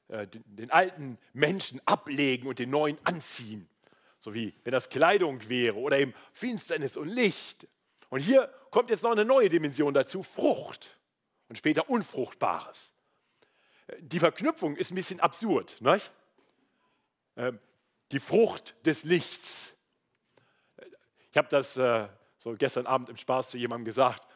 äh, 0.09 0.27
den 0.29 0.71
alten 0.71 1.19
Menschen 1.33 1.81
ablegen 1.87 2.47
und 2.47 2.59
den 2.59 2.71
neuen 2.71 2.99
anziehen. 3.05 3.69
So 4.21 4.35
wie 4.35 4.55
wenn 4.63 4.73
das 4.73 4.89
Kleidung 4.89 5.49
wäre 5.49 5.77
oder 5.77 5.99
eben 5.99 6.15
Finsternis 6.33 6.97
und 6.97 7.09
Licht. 7.09 7.67
Und 8.09 8.21
hier 8.21 8.53
kommt 8.71 8.91
jetzt 8.91 9.03
noch 9.03 9.11
eine 9.11 9.25
neue 9.25 9.49
Dimension 9.49 9.95
dazu, 9.95 10.23
Frucht 10.23 10.99
und 11.49 11.57
später 11.57 11.89
Unfruchtbares. 11.89 12.95
Die 13.99 14.21
Verknüpfung 14.21 14.77
ist 14.77 14.93
ein 14.93 14.95
bisschen 14.95 15.19
absurd. 15.19 15.81
Nicht? 15.81 16.13
Ähm, 17.37 17.59
die 18.13 18.21
Frucht 18.21 18.75
des 18.87 19.05
Lichts. 19.05 19.73
Ich 21.31 21.37
habe 21.37 21.49
das 21.49 21.77
äh, 21.77 22.07
so 22.39 22.55
gestern 22.55 22.87
Abend 22.87 23.09
im 23.09 23.17
Spaß 23.17 23.49
zu 23.49 23.59
jemandem 23.59 23.87
gesagt. 23.87 24.27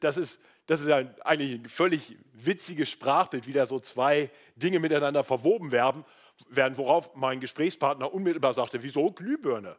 Das 0.00 0.16
ist, 0.16 0.40
das 0.66 0.80
ist 0.80 0.90
ein, 0.90 1.14
eigentlich 1.22 1.60
ein 1.60 1.68
völlig 1.68 2.16
witziges 2.32 2.90
Sprachbild, 2.90 3.46
wie 3.46 3.52
da 3.52 3.66
so 3.66 3.78
zwei 3.78 4.30
Dinge 4.56 4.78
miteinander 4.78 5.24
verwoben 5.24 5.72
werden, 5.72 6.04
werden 6.48 6.76
worauf 6.76 7.14
mein 7.14 7.40
Gesprächspartner 7.40 8.12
unmittelbar 8.12 8.54
sagte, 8.54 8.82
wieso 8.82 9.10
Glühbirne? 9.10 9.76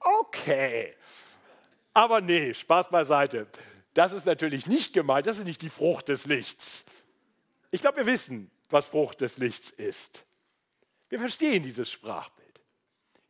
Okay. 0.00 0.94
Aber 1.92 2.20
nee, 2.20 2.54
Spaß 2.54 2.90
beiseite. 2.90 3.48
Das 3.94 4.12
ist 4.12 4.26
natürlich 4.26 4.66
nicht 4.66 4.92
gemeint, 4.92 5.26
das 5.26 5.38
ist 5.38 5.44
nicht 5.44 5.62
die 5.62 5.70
Frucht 5.70 6.08
des 6.08 6.26
Lichts. 6.26 6.84
Ich 7.70 7.80
glaube, 7.80 7.98
wir 7.98 8.06
wissen, 8.06 8.50
was 8.70 8.86
Frucht 8.86 9.20
des 9.20 9.38
Lichts 9.38 9.70
ist. 9.70 10.24
Wir 11.08 11.18
verstehen 11.18 11.62
dieses 11.62 11.90
Sprachbild. 11.90 12.47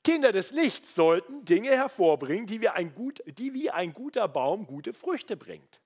Kinder 0.09 0.33
des 0.33 0.53
Lichts 0.53 0.95
sollten 0.95 1.45
Dinge 1.45 1.69
hervorbringen, 1.69 2.47
die, 2.47 2.63
wir 2.63 2.73
ein 2.73 2.95
gut, 2.95 3.23
die 3.27 3.53
wie 3.53 3.71
ein 3.71 3.93
guter 3.93 4.27
Baum 4.27 4.67
gute 4.67 4.95
Früchte 4.95 5.37
bringt. 5.37 5.83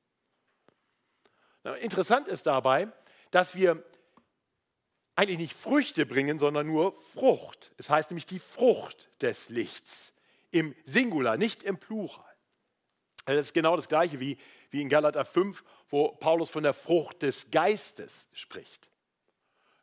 Interessant 1.80 2.28
ist 2.28 2.46
dabei, 2.46 2.86
dass 3.32 3.56
wir 3.56 3.84
eigentlich 5.16 5.38
nicht 5.38 5.54
Früchte 5.54 6.06
bringen, 6.06 6.38
sondern 6.38 6.68
nur 6.68 6.94
Frucht. 6.94 7.72
Es 7.78 7.90
heißt 7.90 8.10
nämlich 8.10 8.26
die 8.26 8.38
Frucht 8.38 9.08
des 9.20 9.48
Lichts 9.48 10.12
im 10.52 10.72
Singular, 10.84 11.36
nicht 11.36 11.64
im 11.64 11.78
Plural. 11.78 12.24
Das 13.24 13.46
ist 13.46 13.54
genau 13.54 13.74
das 13.74 13.88
Gleiche 13.88 14.20
wie, 14.20 14.38
wie 14.70 14.82
in 14.82 14.88
Galater 14.88 15.24
5, 15.24 15.64
wo 15.88 16.12
Paulus 16.12 16.48
von 16.48 16.62
der 16.62 16.74
Frucht 16.74 17.22
des 17.22 17.50
Geistes 17.50 18.28
spricht. 18.32 18.88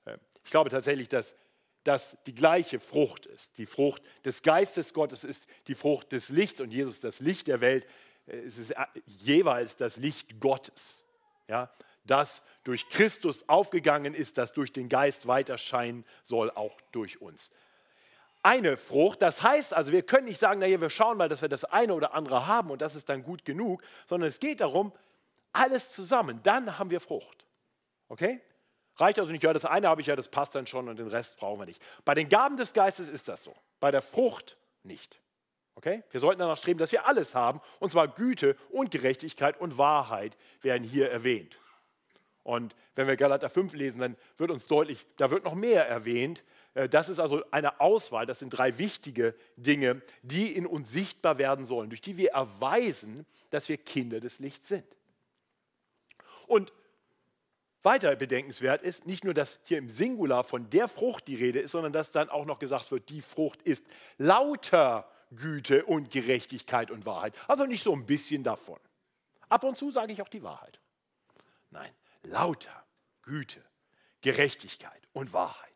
Ähm, 0.06 0.18
ich 0.46 0.50
glaube 0.50 0.70
tatsächlich, 0.70 1.10
dass 1.10 1.36
das 1.84 2.18
die 2.26 2.36
gleiche 2.36 2.80
Frucht 2.80 3.26
ist. 3.26 3.58
Die 3.58 3.66
Frucht 3.66 4.02
des 4.26 4.42
Geistes 4.42 4.94
Gottes 4.94 5.24
ist 5.24 5.48
die 5.68 5.76
Frucht 5.76 6.12
des 6.12 6.30
Lichts 6.30 6.62
und 6.62 6.72
Jesus 6.72 7.00
das 7.00 7.20
Licht 7.20 7.48
der 7.48 7.62
Welt. 7.62 7.86
Äh, 8.28 8.38
es 8.40 8.58
ist 8.58 8.72
äh, 8.72 8.86
jeweils 9.06 9.76
das 9.76 9.98
Licht 9.98 10.40
Gottes, 10.40 11.04
ja, 11.48 11.72
das 12.06 12.44
durch 12.64 12.90
Christus 12.90 13.48
aufgegangen 13.48 14.14
ist, 14.14 14.38
das 14.38 14.54
durch 14.54 14.72
den 14.72 14.90
Geist 14.90 15.28
weiter 15.28 15.58
scheinen 15.58 16.06
soll, 16.24 16.52
auch 16.52 16.80
durch 16.92 17.22
uns 17.22 17.50
eine 18.44 18.78
Frucht. 18.78 19.22
Das 19.22 19.44
heißt 19.44 19.74
also, 19.74 19.92
wir 19.92 20.04
können 20.04 20.26
nicht 20.26 20.40
sagen, 20.40 20.60
naja, 20.60 20.80
wir 20.80 20.90
schauen 20.90 21.18
mal, 21.18 21.30
dass 21.30 21.42
wir 21.42 21.50
das 21.50 21.66
eine 21.66 21.94
oder 21.94 22.14
andere 22.14 22.48
haben 22.48 22.72
und 22.72 22.82
das 22.82 22.96
ist 22.96 23.10
dann 23.10 23.24
gut 23.24 23.46
genug, 23.46 23.84
sondern 24.06 24.30
es 24.30 24.40
geht 24.40 24.62
darum, 24.62 24.94
alles 25.52 25.92
zusammen, 25.92 26.40
dann 26.44 26.78
haben 26.78 26.90
wir 26.90 27.00
Frucht. 27.00 27.46
Okay? 28.08 28.42
Reicht 29.00 29.20
also 29.20 29.32
nicht, 29.32 29.44
ja, 29.44 29.54
das 29.54 29.66
eine 29.66 29.88
habe 29.88 30.02
ich 30.02 30.08
ja, 30.08 30.16
das 30.16 30.28
passt 30.28 30.56
dann 30.56 30.68
schon 30.68 30.90
und 30.90 31.00
den 31.00 31.08
Rest 31.08 31.38
brauchen 31.38 31.60
wir 31.60 31.66
nicht. 31.66 31.82
Bei 32.06 32.14
den 32.14 32.28
Gaben 32.28 32.58
des 32.58 32.74
Geistes 32.74 33.08
ist 33.08 33.28
das 33.28 33.44
so, 33.44 33.56
bei 33.80 33.92
der 33.92 34.02
Frucht 34.02 34.58
nicht. 34.84 35.20
Okay? 35.76 36.04
Wir 36.12 36.20
sollten 36.20 36.40
danach 36.40 36.58
streben, 36.58 36.80
dass 36.80 36.92
wir 36.92 37.08
alles 37.08 37.36
haben, 37.36 37.62
und 37.80 37.92
zwar 37.92 38.10
Güte 38.10 38.58
und 38.70 38.92
Gerechtigkeit 38.92 39.60
und 39.62 39.78
Wahrheit 39.78 40.36
werden 40.62 40.84
hier 40.84 41.10
erwähnt. 41.10 41.58
Und 42.44 42.76
wenn 42.96 43.08
wir 43.08 43.16
Galater 43.16 43.50
5 43.50 43.74
lesen, 43.74 44.00
dann 44.00 44.18
wird 44.38 44.52
uns 44.52 44.66
deutlich, 44.68 45.06
da 45.18 45.30
wird 45.32 45.46
noch 45.46 45.56
mehr 45.56 45.88
erwähnt, 45.88 46.44
äh, 46.74 46.90
das 46.90 47.08
ist 47.08 47.20
also 47.20 47.44
eine 47.52 47.80
Auswahl, 47.80 48.26
das 48.26 48.40
sind 48.40 48.50
drei 48.50 48.78
wichtige 48.78 49.36
Dinge, 49.56 50.02
die 50.24 50.56
in 50.56 50.66
uns 50.66 50.92
sichtbar 50.92 51.38
werden 51.38 51.66
sollen, 51.66 51.90
durch 51.90 52.02
die 52.02 52.18
wir 52.18 52.32
erweisen, 52.32 53.26
dass 53.50 53.70
wir 53.70 53.78
Kinder 53.78 54.20
des 54.20 54.40
Lichts 54.40 54.68
sind. 54.68 54.86
Und 56.48 56.74
weiter 57.84 58.16
bedenkenswert 58.16 58.82
ist 58.82 59.06
nicht 59.06 59.24
nur, 59.24 59.34
dass 59.34 59.60
hier 59.64 59.78
im 59.78 59.90
Singular 59.90 60.44
von 60.44 60.70
der 60.70 60.88
Frucht 60.88 61.28
die 61.28 61.36
Rede 61.36 61.60
ist, 61.60 61.72
sondern 61.72 61.94
dass 61.94 62.12
dann 62.12 62.30
auch 62.30 62.46
noch 62.46 62.60
gesagt 62.60 62.92
wird, 62.92 63.10
die 63.10 63.22
Frucht 63.22 63.62
ist 63.62 63.86
lauter 64.18 65.10
Güte 65.32 65.86
und 65.86 66.12
Gerechtigkeit 66.12 66.92
und 66.92 67.06
Wahrheit. 67.06 67.36
Also 67.48 67.66
nicht 67.66 67.84
so 67.84 67.94
ein 67.94 68.06
bisschen 68.06 68.44
davon. 68.44 68.80
Ab 69.48 69.64
und 69.64 69.78
zu 69.78 69.92
sage 69.92 70.12
ich 70.12 70.22
auch 70.22 70.30
die 70.30 70.44
Wahrheit. 70.44 70.80
Nein, 71.72 71.92
lauter 72.24 72.86
Güte, 73.22 73.64
Gerechtigkeit 74.22 75.02
und 75.14 75.34
Wahrheit. 75.34 75.70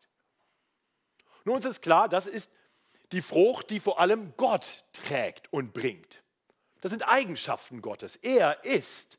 Nun 1.44 1.58
ist 1.58 1.66
es 1.66 1.80
klar, 1.80 2.08
das 2.08 2.26
ist 2.26 2.50
die 3.12 3.22
Frucht, 3.22 3.70
die 3.70 3.80
vor 3.80 4.00
allem 4.00 4.34
Gott 4.36 4.84
trägt 4.92 5.52
und 5.52 5.72
bringt. 5.72 6.22
Das 6.80 6.90
sind 6.90 7.02
Eigenschaften 7.02 7.80
Gottes. 7.80 8.16
Er 8.16 8.64
ist 8.64 9.18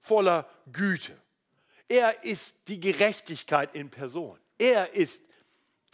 voller 0.00 0.48
Güte. 0.72 1.18
Er 1.88 2.22
ist 2.22 2.54
die 2.68 2.80
Gerechtigkeit 2.80 3.74
in 3.74 3.90
Person. 3.90 4.38
Er 4.58 4.92
ist 4.92 5.22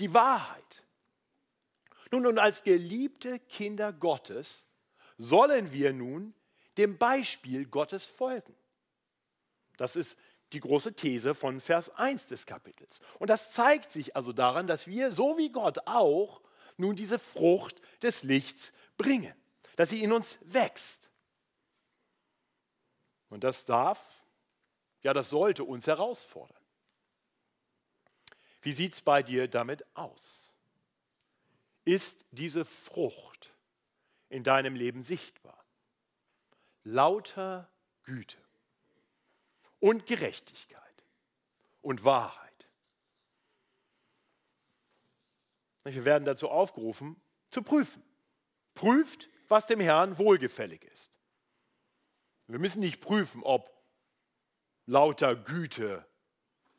die 0.01 0.13
Wahrheit. 0.13 0.85
Nun, 2.11 2.27
und 2.27 2.39
als 2.39 2.63
geliebte 2.63 3.39
Kinder 3.39 3.93
Gottes 3.93 4.67
sollen 5.17 5.73
wir 5.73 5.93
nun 5.93 6.35
dem 6.77 6.99
Beispiel 6.99 7.67
Gottes 7.67 8.05
folgen. 8.05 8.55
Das 9.77 9.97
ist 9.97 10.19
die 10.53 10.61
große 10.61 10.95
These 10.95 11.35
von 11.35 11.61
Vers 11.61 11.91
1 11.91 12.27
des 12.27 12.47
Kapitels. 12.47 13.01
Und 13.19 13.31
das 13.31 13.53
zeigt 13.53 13.93
sich 13.93 14.17
also 14.17 14.33
daran, 14.33 14.67
dass 14.67 14.87
wir, 14.87 15.13
so 15.13 15.39
wie 15.39 15.51
Gott 15.51 15.87
auch, 15.87 16.41
nun 16.77 16.97
diese 16.97 17.19
Frucht 17.19 17.81
des 18.03 18.23
Lichts 18.23 18.73
bringen, 18.97 19.35
dass 19.77 19.91
sie 19.91 20.03
in 20.03 20.13
uns 20.13 20.39
wächst. 20.43 21.09
Und 23.29 23.45
das 23.45 23.65
darf, 23.65 24.24
ja, 25.05 25.13
das 25.13 25.29
sollte 25.29 25.65
uns 25.65 25.87
herausfordern. 25.87 26.57
Wie 28.63 28.73
sieht 28.73 28.95
es 28.95 29.03
bei 29.03 29.23
dir 29.23 29.47
damit 29.47 29.85
aus? 29.95 30.55
Ist 31.85 32.25
diese 32.31 32.65
Frucht 32.65 33.55
in 34.31 34.43
deinem 34.43 34.75
Leben 34.75 35.03
sichtbar? 35.03 35.63
Lauter 36.85 37.71
Güte 38.05 38.39
und 39.79 40.07
Gerechtigkeit 40.07 41.05
und 41.83 42.05
Wahrheit. 42.05 42.67
Wir 45.85 46.07
werden 46.07 46.25
dazu 46.25 46.49
aufgerufen, 46.49 47.21
zu 47.51 47.63
prüfen. 47.63 48.03
Prüft, 48.73 49.29
was 49.49 49.67
dem 49.67 49.81
Herrn 49.81 50.17
wohlgefällig 50.17 50.83
ist. 50.85 51.19
Wir 52.47 52.59
müssen 52.59 52.81
nicht 52.81 53.03
prüfen, 53.03 53.43
ob 53.43 53.74
lauter 54.87 55.35
Güte, 55.37 56.05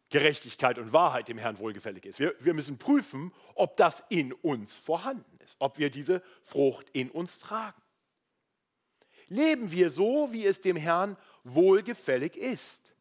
Gerechtigkeit 0.09 0.77
und 0.77 0.93
Wahrheit 0.93 1.27
dem 1.27 1.37
Herrn 1.37 1.57
wohlgefällig 1.57 2.05
ist. 2.05 2.19
Wir, 2.19 2.35
wir 2.39 2.53
müssen 2.53 2.77
prüfen, 2.77 3.33
ob 3.55 3.75
das 3.77 4.03
in 4.09 4.33
uns 4.33 4.75
vorhanden 4.75 5.37
ist, 5.43 5.57
ob 5.59 5.77
wir 5.77 5.89
diese 5.89 6.21
Frucht 6.43 6.87
in 6.93 7.09
uns 7.09 7.39
tragen. 7.39 7.81
Leben 9.27 9.71
wir 9.71 9.89
so, 9.89 10.31
wie 10.31 10.45
es 10.45 10.61
dem 10.61 10.77
Herrn 10.77 11.17
wohlgefällig 11.43 12.37
ist. 12.37 12.95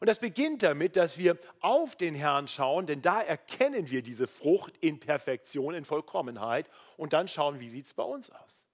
Und 0.00 0.08
das 0.08 0.18
beginnt 0.18 0.62
damit, 0.64 0.96
dass 0.96 1.16
wir 1.16 1.38
auf 1.60 1.96
den 1.96 2.14
Herrn 2.14 2.48
schauen, 2.48 2.86
denn 2.86 3.02
da 3.02 3.22
erkennen 3.22 3.88
wir 3.88 4.02
diese 4.02 4.26
Frucht 4.26 4.76
in 4.78 4.98
Perfektion, 4.98 5.74
in 5.74 5.84
Vollkommenheit 5.84 6.68
und 6.96 7.12
dann 7.12 7.28
schauen, 7.28 7.60
wie 7.60 7.68
sieht 7.68 7.86
es 7.86 7.94
bei 7.94 8.02
uns 8.02 8.28
aus. 8.30 8.64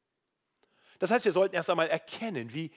Das 0.99 1.11
heißt, 1.11 1.27
wir 1.27 1.33
sollten 1.33 1.55
erst 1.55 1.71
einmal 1.71 1.89
erkennen, 1.89 2.55
wie 2.55 2.73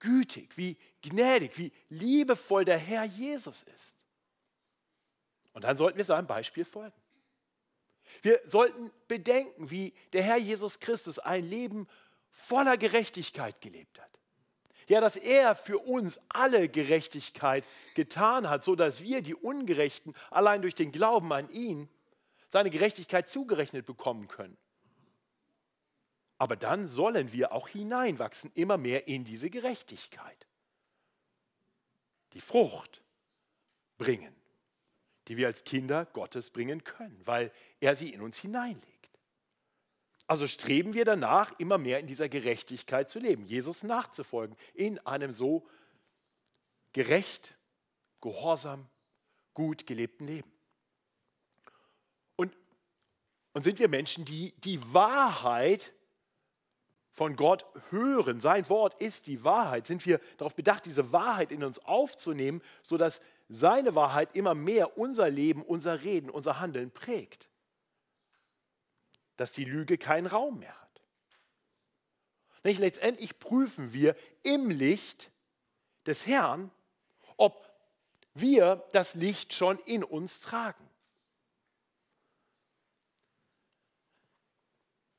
gütig, 0.00 0.58
wie 0.58 0.76
gnädig, 1.02 1.58
wie 1.58 1.72
liebevoll 1.88 2.64
der 2.64 2.78
Herr 2.78 3.04
Jesus 3.04 3.62
ist. 3.62 3.96
Und 5.52 5.64
dann 5.64 5.76
sollten 5.76 5.98
wir 5.98 6.04
seinem 6.04 6.26
Beispiel 6.26 6.64
folgen. 6.64 6.96
Wir 8.22 8.40
sollten 8.46 8.90
bedenken, 9.08 9.70
wie 9.70 9.92
der 10.12 10.22
Herr 10.22 10.36
Jesus 10.36 10.80
Christus 10.80 11.18
ein 11.18 11.44
Leben 11.44 11.88
voller 12.30 12.76
Gerechtigkeit 12.76 13.60
gelebt 13.60 14.00
hat 14.00 14.18
Ja, 14.86 15.00
dass 15.00 15.16
er 15.16 15.54
für 15.54 15.78
uns 15.78 16.18
alle 16.28 16.68
Gerechtigkeit 16.68 17.64
getan 17.94 18.48
hat, 18.48 18.64
so 18.64 18.74
dass 18.74 19.02
wir 19.02 19.22
die 19.22 19.34
Ungerechten 19.34 20.14
allein 20.30 20.62
durch 20.62 20.74
den 20.74 20.92
Glauben 20.92 21.32
an 21.32 21.50
ihn 21.50 21.88
seine 22.48 22.70
Gerechtigkeit 22.70 23.28
zugerechnet 23.28 23.86
bekommen 23.86 24.28
können. 24.28 24.56
Aber 26.38 26.56
dann 26.56 26.88
sollen 26.88 27.32
wir 27.32 27.52
auch 27.52 27.68
hineinwachsen, 27.68 28.50
immer 28.54 28.76
mehr 28.76 29.08
in 29.08 29.24
diese 29.24 29.48
Gerechtigkeit. 29.48 30.46
Die 32.32 32.40
Frucht 32.40 33.02
bringen, 33.98 34.34
die 35.28 35.36
wir 35.36 35.46
als 35.46 35.64
Kinder 35.64 36.06
Gottes 36.06 36.50
bringen 36.50 36.84
können, 36.84 37.20
weil 37.24 37.52
er 37.80 37.96
sie 37.96 38.12
in 38.12 38.20
uns 38.20 38.38
hineinlegt. 38.38 38.92
Also 40.26 40.46
streben 40.46 40.94
wir 40.94 41.04
danach, 41.04 41.52
immer 41.58 41.78
mehr 41.78 41.98
in 42.00 42.06
dieser 42.06 42.28
Gerechtigkeit 42.28 43.10
zu 43.10 43.18
leben, 43.18 43.44
Jesus 43.44 43.82
nachzufolgen, 43.82 44.56
in 44.74 44.98
einem 45.00 45.32
so 45.32 45.68
gerecht, 46.92 47.54
gehorsam, 48.20 48.88
gut 49.54 49.86
gelebten 49.86 50.26
Leben. 50.26 50.50
Und, 52.36 52.56
und 53.52 53.62
sind 53.62 53.78
wir 53.78 53.88
Menschen, 53.88 54.24
die 54.24 54.52
die 54.58 54.80
Wahrheit 54.94 55.92
von 57.12 57.36
Gott 57.36 57.66
hören, 57.90 58.40
sein 58.40 58.68
Wort 58.68 59.00
ist 59.00 59.26
die 59.26 59.44
Wahrheit, 59.44 59.86
sind 59.86 60.04
wir 60.06 60.20
darauf 60.38 60.56
bedacht, 60.56 60.86
diese 60.86 61.12
Wahrheit 61.12 61.52
in 61.52 61.62
uns 61.62 61.78
aufzunehmen, 61.78 62.62
sodass 62.82 63.20
seine 63.48 63.94
Wahrheit 63.94 64.34
immer 64.34 64.54
mehr 64.54 64.98
unser 64.98 65.28
Leben, 65.28 65.62
unser 65.62 66.02
Reden, 66.02 66.30
unser 66.30 66.58
Handeln 66.58 66.90
prägt 66.90 67.48
dass 69.36 69.50
die 69.50 69.64
Lüge 69.64 69.98
keinen 69.98 70.26
Raum 70.26 70.60
mehr 70.60 70.80
hat. 70.80 71.02
Nicht? 72.62 72.78
Letztendlich 72.78 73.40
prüfen 73.40 73.92
wir 73.92 74.14
im 74.44 74.70
Licht 74.70 75.32
des 76.06 76.28
Herrn, 76.28 76.70
ob 77.36 77.68
wir 78.34 78.84
das 78.92 79.14
Licht 79.14 79.52
schon 79.52 79.78
in 79.80 80.04
uns 80.04 80.38
tragen. 80.38 80.88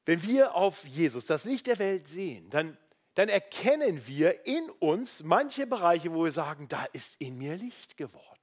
Wenn 0.05 0.21
wir 0.23 0.55
auf 0.55 0.85
Jesus, 0.85 1.25
das 1.25 1.45
Licht 1.45 1.67
der 1.67 1.79
Welt, 1.79 2.07
sehen, 2.07 2.49
dann, 2.49 2.77
dann 3.15 3.29
erkennen 3.29 4.05
wir 4.05 4.45
in 4.45 4.69
uns 4.79 5.23
manche 5.23 5.65
Bereiche, 5.65 6.13
wo 6.13 6.25
wir 6.25 6.31
sagen, 6.31 6.67
da 6.67 6.83
ist 6.85 7.15
in 7.19 7.37
mir 7.37 7.55
Licht 7.55 7.95
geworden. 7.95 8.39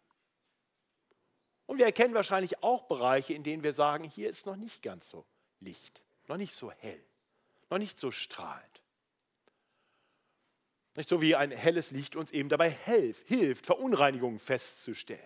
Und 1.67 1.79
wir 1.79 1.85
erkennen 1.85 2.15
wahrscheinlich 2.15 2.63
auch 2.63 2.89
Bereiche, 2.89 3.35
in 3.35 3.43
denen 3.43 3.63
wir 3.63 3.75
sagen, 3.75 4.05
hier 4.05 4.29
ist 4.29 4.47
noch 4.47 4.57
nicht 4.57 4.83
ganz 4.83 5.09
so 5.09 5.25
Licht, 5.61 6.03
noch 6.27 6.37
nicht 6.37 6.55
so 6.55 6.73
hell, 6.73 7.05
noch 7.69 7.79
nicht 7.79 8.01
so 8.01 8.11
strahlend. 8.11 8.83
Nicht 10.97 11.09
so 11.09 11.21
wie 11.21 11.37
ein 11.37 11.53
helles 11.53 11.93
Licht 11.93 12.17
uns 12.17 12.33
eben 12.33 12.49
dabei 12.49 12.71
hilft, 12.71 13.27
hilft, 13.29 13.67
Verunreinigungen 13.67 14.41
festzustellen. 14.41 15.21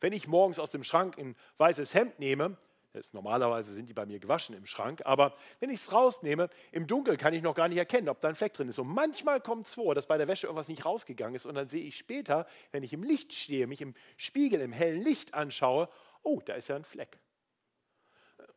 Wenn 0.00 0.12
ich 0.12 0.28
morgens 0.28 0.58
aus 0.58 0.70
dem 0.70 0.84
Schrank 0.84 1.18
ein 1.18 1.36
weißes 1.58 1.94
Hemd 1.94 2.18
nehme, 2.20 2.56
ist, 2.94 3.14
normalerweise 3.14 3.72
sind 3.72 3.86
die 3.86 3.94
bei 3.94 4.06
mir 4.06 4.18
gewaschen 4.18 4.56
im 4.56 4.66
Schrank, 4.66 5.02
aber 5.04 5.34
wenn 5.60 5.70
ich 5.70 5.80
es 5.80 5.92
rausnehme, 5.92 6.50
im 6.72 6.86
Dunkeln 6.86 7.16
kann 7.16 7.34
ich 7.34 7.42
noch 7.42 7.54
gar 7.54 7.68
nicht 7.68 7.78
erkennen, 7.78 8.08
ob 8.08 8.20
da 8.20 8.28
ein 8.28 8.36
Fleck 8.36 8.52
drin 8.52 8.68
ist. 8.68 8.78
Und 8.78 8.88
manchmal 8.88 9.40
kommt 9.40 9.66
es 9.66 9.74
vor, 9.74 9.94
dass 9.94 10.06
bei 10.06 10.18
der 10.18 10.28
Wäsche 10.28 10.46
irgendwas 10.46 10.68
nicht 10.68 10.84
rausgegangen 10.84 11.34
ist 11.34 11.46
und 11.46 11.54
dann 11.54 11.68
sehe 11.68 11.84
ich 11.84 11.96
später, 11.96 12.46
wenn 12.72 12.82
ich 12.82 12.92
im 12.92 13.02
Licht 13.02 13.32
stehe, 13.32 13.66
mich 13.66 13.80
im 13.80 13.94
Spiegel, 14.16 14.60
im 14.60 14.72
hellen 14.72 15.02
Licht 15.02 15.34
anschaue, 15.34 15.88
oh, 16.22 16.40
da 16.44 16.54
ist 16.54 16.68
ja 16.68 16.76
ein 16.76 16.84
Fleck. 16.84 17.18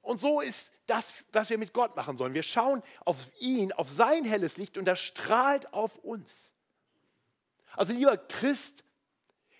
Und 0.01 0.19
so 0.19 0.41
ist 0.41 0.71
das, 0.85 1.23
was 1.31 1.49
wir 1.49 1.57
mit 1.57 1.73
Gott 1.73 1.95
machen 1.95 2.17
sollen. 2.17 2.33
Wir 2.33 2.43
schauen 2.43 2.83
auf 3.05 3.31
ihn, 3.39 3.71
auf 3.71 3.89
sein 3.89 4.25
helles 4.25 4.57
Licht 4.57 4.77
und 4.77 4.85
das 4.85 4.99
strahlt 4.99 5.73
auf 5.73 5.95
uns. 5.97 6.53
Also 7.75 7.93
lieber 7.93 8.17
Christ, 8.17 8.83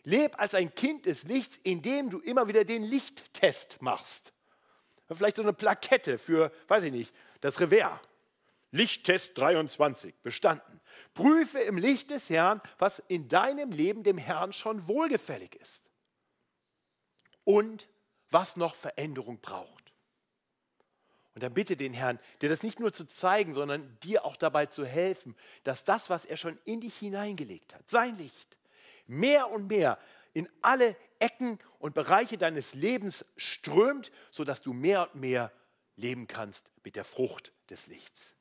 leb 0.03 0.38
als 0.39 0.53
ein 0.53 0.75
Kind 0.75 1.06
des 1.06 1.24
Lichts, 1.24 1.58
indem 1.63 2.10
du 2.10 2.20
immer 2.20 2.48
wieder 2.48 2.65
den 2.65 2.84
Lichttest 2.84 3.82
machst. 3.82 4.34
Vielleicht 5.12 5.38
so 5.38 5.44
eine 5.44 5.54
Plakette 5.54 6.18
für, 6.18 6.52
weiß 6.68 6.84
ich 6.84 6.92
nicht, 6.92 7.14
das 7.42 7.60
Revers. 7.60 8.00
Lichttest 8.72 9.38
23, 9.38 10.16
bestanden. 10.24 10.82
Prüfe 11.13 11.60
im 11.60 11.78
Licht 11.78 12.10
des 12.10 12.30
Herrn, 12.32 12.60
was 12.80 13.04
in 13.08 13.28
deinem 13.28 13.72
Leben 13.72 14.04
dem 14.04 14.18
Herrn 14.18 14.52
schon 14.52 14.88
wohlgefällig 14.88 15.56
ist. 15.56 15.84
Und 17.44 17.88
was 18.32 18.56
noch 18.56 18.74
Veränderung 18.74 19.39
braucht. 19.39 19.94
Und 21.36 21.44
dann 21.44 21.54
bitte 21.54 21.76
den 21.76 21.94
Herrn, 21.94 22.20
dir 22.42 22.50
das 22.50 22.63
nicht 22.63 22.80
nur 22.80 22.94
zu 22.94 23.06
zeigen, 23.06 23.54
sondern 23.54 23.98
dir 24.02 24.26
auch 24.26 24.38
dabei 24.38 24.68
zu 24.68 24.86
helfen, 24.86 25.36
dass 25.63 25.84
das, 25.84 26.10
was 26.10 26.26
er 26.26 26.38
schon 26.38 26.60
in 26.66 26.82
dich 26.82 26.96
hineingelegt 26.96 27.74
hat, 27.74 27.89
sein 27.89 28.16
Licht, 28.18 28.58
mehr 29.08 29.50
und 29.50 29.68
mehr 29.68 29.98
in 30.34 30.50
alle 30.62 30.96
Ecken 31.19 31.60
und 31.80 31.93
Bereiche 31.93 32.38
deines 32.38 32.74
Lebens 32.74 33.26
strömt, 33.38 34.12
sodass 34.32 34.62
du 34.62 34.74
mehr 34.74 35.10
und 35.13 35.22
mehr 35.22 35.52
leben 35.96 36.28
kannst 36.28 36.69
mit 36.84 36.96
der 36.96 37.04
Frucht 37.04 37.54
des 37.69 37.88
Lichts. 37.88 38.34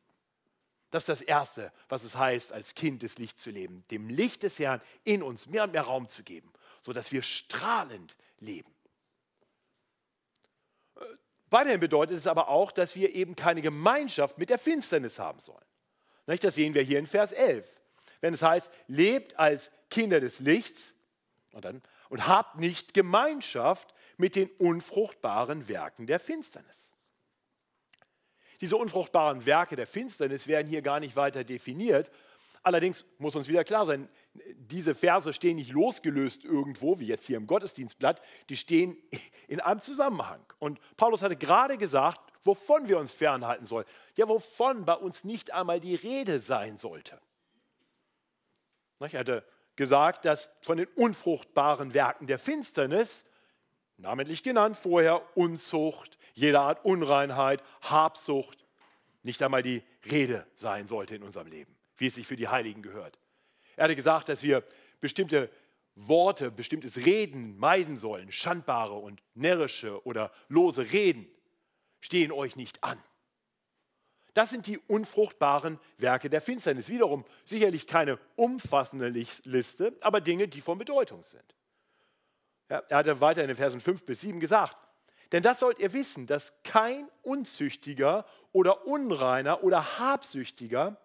Das 0.90 1.04
ist 1.04 1.08
das 1.08 1.22
Erste, 1.22 1.72
was 1.88 2.04
es 2.04 2.16
heißt, 2.16 2.52
als 2.52 2.74
Kind 2.74 3.02
des 3.02 3.18
Lichts 3.18 3.42
zu 3.42 3.50
leben, 3.50 3.84
dem 3.90 4.10
Licht 4.10 4.42
des 4.42 4.58
Herrn 4.58 4.82
in 5.04 5.22
uns 5.22 5.46
mehr 5.46 5.64
und 5.64 5.72
mehr 5.72 5.82
Raum 5.82 6.08
zu 6.08 6.22
geben, 6.22 6.52
sodass 6.82 7.12
wir 7.12 7.22
strahlend 7.22 8.16
leben. 8.40 8.70
Weiterhin 11.48 11.80
bedeutet 11.80 12.18
es 12.18 12.26
aber 12.26 12.48
auch, 12.48 12.72
dass 12.72 12.94
wir 12.94 13.14
eben 13.14 13.36
keine 13.36 13.62
Gemeinschaft 13.62 14.38
mit 14.38 14.50
der 14.50 14.58
Finsternis 14.58 15.18
haben 15.18 15.40
sollen. 15.40 15.64
Das 16.26 16.54
sehen 16.54 16.74
wir 16.74 16.82
hier 16.82 16.98
in 16.98 17.06
Vers 17.06 17.32
11. 17.32 17.76
Wenn 18.20 18.34
es 18.34 18.42
heißt, 18.42 18.70
lebt 18.86 19.38
als 19.38 19.70
Kinder 19.90 20.20
des 20.20 20.40
Lichts 20.40 20.91
und, 21.52 21.64
dann, 21.64 21.82
und 22.08 22.26
habt 22.26 22.58
nicht 22.58 22.94
Gemeinschaft 22.94 23.94
mit 24.16 24.36
den 24.36 24.50
unfruchtbaren 24.58 25.68
Werken 25.68 26.06
der 26.06 26.18
Finsternis. 26.18 26.88
Diese 28.60 28.76
unfruchtbaren 28.76 29.44
Werke 29.44 29.76
der 29.76 29.86
Finsternis 29.86 30.46
werden 30.46 30.68
hier 30.68 30.82
gar 30.82 31.00
nicht 31.00 31.16
weiter 31.16 31.44
definiert, 31.44 32.10
Allerdings 32.64 33.04
muss 33.18 33.34
uns 33.34 33.48
wieder 33.48 33.64
klar 33.64 33.86
sein, 33.86 34.08
diese 34.54 34.94
Verse 34.94 35.32
stehen 35.32 35.56
nicht 35.56 35.72
losgelöst 35.72 36.44
irgendwo, 36.44 37.00
wie 37.00 37.06
jetzt 37.06 37.26
hier 37.26 37.36
im 37.36 37.46
Gottesdienstblatt, 37.48 38.22
die 38.48 38.56
stehen 38.56 38.96
in 39.48 39.60
einem 39.60 39.80
Zusammenhang. 39.80 40.44
Und 40.58 40.78
Paulus 40.96 41.22
hatte 41.22 41.36
gerade 41.36 41.76
gesagt, 41.76 42.20
wovon 42.42 42.88
wir 42.88 42.98
uns 42.98 43.10
fernhalten 43.10 43.66
sollen. 43.66 43.84
Ja, 44.16 44.28
wovon 44.28 44.84
bei 44.84 44.94
uns 44.94 45.24
nicht 45.24 45.52
einmal 45.52 45.80
die 45.80 45.96
Rede 45.96 46.38
sein 46.38 46.76
sollte. 46.76 47.20
Er 49.00 49.18
hatte 49.18 49.44
gesagt, 49.76 50.24
dass 50.24 50.50
von 50.60 50.78
den 50.78 50.88
unfruchtbaren 50.96 51.94
Werken 51.94 52.26
der 52.26 52.38
Finsternis, 52.38 53.24
namentlich 53.96 54.42
genannt 54.42 54.76
vorher 54.76 55.22
Unzucht, 55.36 56.18
jede 56.34 56.60
Art 56.60 56.84
Unreinheit, 56.84 57.62
Habsucht, 57.82 58.64
nicht 59.22 59.42
einmal 59.42 59.62
die 59.62 59.82
Rede 60.10 60.46
sein 60.54 60.86
sollte 60.86 61.14
in 61.14 61.22
unserem 61.22 61.46
Leben 61.46 61.76
wie 62.02 62.08
es 62.08 62.16
sich 62.16 62.26
für 62.26 62.34
die 62.34 62.48
Heiligen 62.48 62.82
gehört. 62.82 63.16
Er 63.76 63.84
hatte 63.84 63.94
gesagt, 63.94 64.28
dass 64.28 64.42
wir 64.42 64.64
bestimmte 65.00 65.48
Worte, 65.94 66.50
bestimmtes 66.50 66.96
Reden 67.06 67.56
meiden 67.58 67.96
sollen. 67.96 68.32
Schandbare 68.32 68.94
und 68.94 69.22
närrische 69.34 70.04
oder 70.04 70.32
lose 70.48 70.90
Reden 70.92 71.28
stehen 72.00 72.32
euch 72.32 72.56
nicht 72.56 72.82
an. 72.82 72.98
Das 74.34 74.50
sind 74.50 74.66
die 74.66 74.78
unfruchtbaren 74.78 75.78
Werke 75.98 76.30
der 76.30 76.40
Finsternis. 76.40 76.88
Wiederum 76.88 77.24
sicherlich 77.44 77.86
keine 77.86 78.18
umfassende 78.36 79.08
Liste, 79.08 79.94
aber 80.00 80.20
Dinge, 80.20 80.48
die 80.48 80.60
von 80.60 80.78
Bedeutung 80.78 81.22
sind. 81.22 81.54
Ja, 82.70 82.82
er 82.88 82.98
hatte 82.98 83.20
weiter 83.20 83.42
in 83.42 83.48
den 83.48 83.56
Versen 83.56 83.80
5 83.80 84.04
bis 84.04 84.22
7 84.22 84.40
gesagt, 84.40 84.76
denn 85.32 85.42
das 85.42 85.60
sollt 85.60 85.78
ihr 85.78 85.92
wissen, 85.92 86.26
dass 86.26 86.54
kein 86.62 87.08
Unzüchtiger 87.22 88.24
oder 88.52 88.86
Unreiner 88.86 89.62
oder 89.62 89.98
Habsüchtiger 89.98 90.96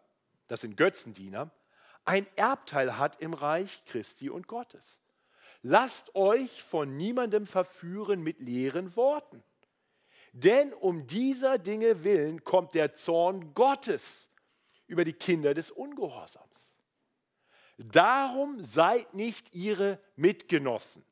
das 0.47 0.61
sind 0.61 0.77
Götzendiener, 0.77 1.51
ein 2.05 2.25
Erbteil 2.35 2.97
hat 2.97 3.21
im 3.21 3.33
Reich 3.33 3.83
Christi 3.85 4.29
und 4.29 4.47
Gottes. 4.47 5.01
Lasst 5.61 6.15
euch 6.15 6.63
von 6.63 6.95
niemandem 6.95 7.45
verführen 7.45 8.21
mit 8.21 8.39
leeren 8.39 8.95
Worten. 8.95 9.43
Denn 10.39 10.71
um 10.71 11.07
dieser 11.07 11.57
Dinge 11.57 12.03
willen 12.03 12.43
kommt 12.43 12.75
der 12.75 12.93
Zorn 12.93 13.55
Gottes 13.55 14.29
über 14.85 15.03
die 15.03 15.13
Kinder 15.13 15.55
des 15.55 15.71
Ungehorsams. 15.71 16.77
Darum 17.79 18.63
seid 18.63 19.15
nicht 19.15 19.55
ihre 19.55 19.99
Mitgenossen. 20.15 21.03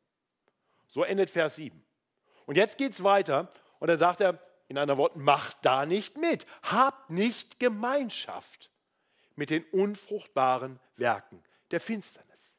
So 0.90 1.04
endet 1.04 1.32
Vers 1.32 1.56
7. 1.56 1.84
Und 2.46 2.56
jetzt 2.56 2.78
geht 2.78 2.92
es 2.92 3.04
weiter 3.04 3.52
und 3.80 3.88
dann 3.88 3.98
sagt 3.98 4.22
er 4.22 4.40
in 4.68 4.78
einer 4.78 4.96
Wort, 4.98 5.16
macht 5.16 5.58
da 5.64 5.88
nicht 5.88 6.18
mit, 6.18 6.46
habt 6.62 7.10
nicht 7.10 7.60
Gemeinschaft 7.60 8.70
mit 9.36 9.50
den 9.50 9.64
unfruchtbaren 9.72 10.80
Werken 10.98 11.44
der 11.72 11.80
Finsternis. 11.80 12.52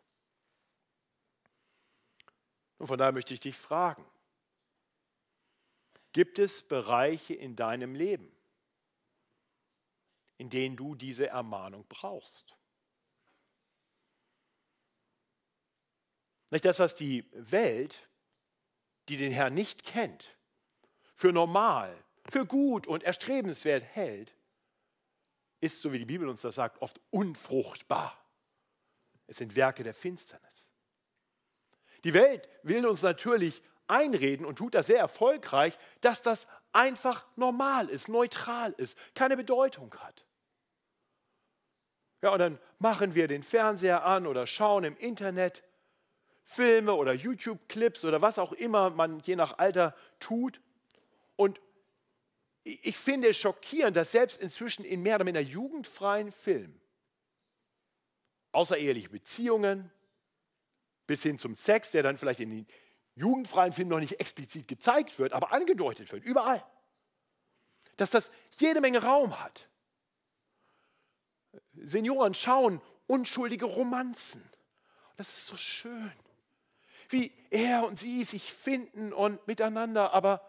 Und 2.79 2.89
von 2.89 2.99
daher 2.99 3.13
möchte 3.13 3.35
ich 3.35 3.41
dich 3.41 3.57
fragen, 3.57 4.05
gibt 6.17 6.39
es 6.39 6.63
Bereiche 6.63 7.35
in 7.35 7.57
deinem 7.57 7.95
Leben, 7.95 8.35
in 10.39 10.49
denen 10.49 10.75
du 10.75 10.95
diese 10.95 11.27
Ermahnung 11.27 11.85
brauchst? 11.91 12.57
Das, 16.49 16.79
was 16.79 16.97
die 16.97 17.31
Welt, 17.33 18.09
die 19.11 19.19
den 19.19 19.31
Herrn 19.31 19.53
nicht 19.53 19.85
kennt, 19.85 20.35
für 21.15 21.35
normal, 21.35 21.95
für 22.31 22.47
gut 22.47 22.87
und 22.87 23.03
erstrebenswert 23.03 23.85
hält, 23.85 24.35
ist, 25.61 25.83
so 25.83 25.93
wie 25.93 25.99
die 25.99 26.07
Bibel 26.07 26.31
uns 26.31 26.41
das 26.41 26.55
sagt, 26.55 26.81
oft 26.81 26.99
unfruchtbar. 27.11 28.19
Es 29.27 29.37
sind 29.37 29.55
Werke 29.55 29.83
der 29.83 29.93
Finsternis. 29.93 30.71
Die 32.05 32.15
Welt 32.15 32.49
will 32.63 32.87
uns 32.87 33.03
natürlich 33.03 33.61
einreden 33.89 34.47
und 34.47 34.57
tut 34.57 34.75
das 34.75 34.89
sehr 34.89 34.99
erfolgreich, 34.99 35.79
dass 36.01 36.23
das 36.23 36.47
einfach 36.73 37.27
normal 37.37 37.89
ist, 37.89 38.09
neutral 38.09 38.73
ist, 38.73 38.99
keine 39.15 39.37
Bedeutung 39.37 39.95
hat. 39.99 40.25
Ja, 42.23 42.31
und 42.31 42.39
dann 42.39 42.59
machen 42.79 43.15
wir 43.15 43.29
den 43.29 43.43
Fernseher 43.43 44.05
an 44.05 44.27
oder 44.27 44.47
schauen 44.47 44.85
im 44.85 44.97
Internet 44.97 45.63
Filme 46.45 46.95
oder 46.95 47.13
YouTube-Clips 47.13 48.05
oder 48.05 48.23
was 48.23 48.39
auch 48.39 48.53
immer 48.53 48.91
man 48.91 49.21
je 49.21 49.37
nach 49.37 49.59
Alter 49.59 49.95
tut. 50.21 50.61
Und 51.35 51.61
ich 52.63 52.97
finde 52.97 53.29
es 53.29 53.37
schockierend, 53.37 53.97
dass 53.97 54.13
selbst 54.13 54.41
inzwischen 54.41 54.85
in 54.85 55.03
mehr 55.03 55.17
oder 55.17 55.25
minder 55.25 55.41
jugendfreien 55.41 56.33
Filmen 56.33 56.81
außereheliche 58.53 59.11
Beziehungen 59.11 59.93
bis 61.07 61.23
hin 61.23 61.39
zum 61.39 61.55
Sex, 61.57 61.91
der 61.91 62.03
dann 62.03 62.17
vielleicht 62.17 62.41
in 62.41 62.51
den 62.51 62.67
jugendfreien 63.17 63.73
Filmen 63.73 63.91
noch 63.91 64.01
nicht 64.01 64.21
explizit 64.21 64.69
gezeigt 64.69 65.19
wird, 65.19 65.33
aber 65.33 65.53
angedeutet 65.53 66.13
wird, 66.13 66.25
überall. 66.25 66.65
Dass 67.97 68.11
das 68.11 68.31
jede 68.59 68.81
Menge 68.81 69.03
Raum 69.03 69.43
hat. 69.43 69.69
Senioren 71.75 72.35
schauen 72.35 72.81
unschuldige 73.07 73.65
Romanzen. 73.65 74.43
Das 75.17 75.29
ist 75.29 75.47
so 75.47 75.57
schön. 75.57 76.13
Wie 77.09 77.33
er 77.51 77.87
und 77.87 77.99
sie 77.99 78.25
sich 78.25 78.53
finden 78.53 79.13
und 79.13 79.47
miteinander, 79.47 80.13
aber 80.13 80.43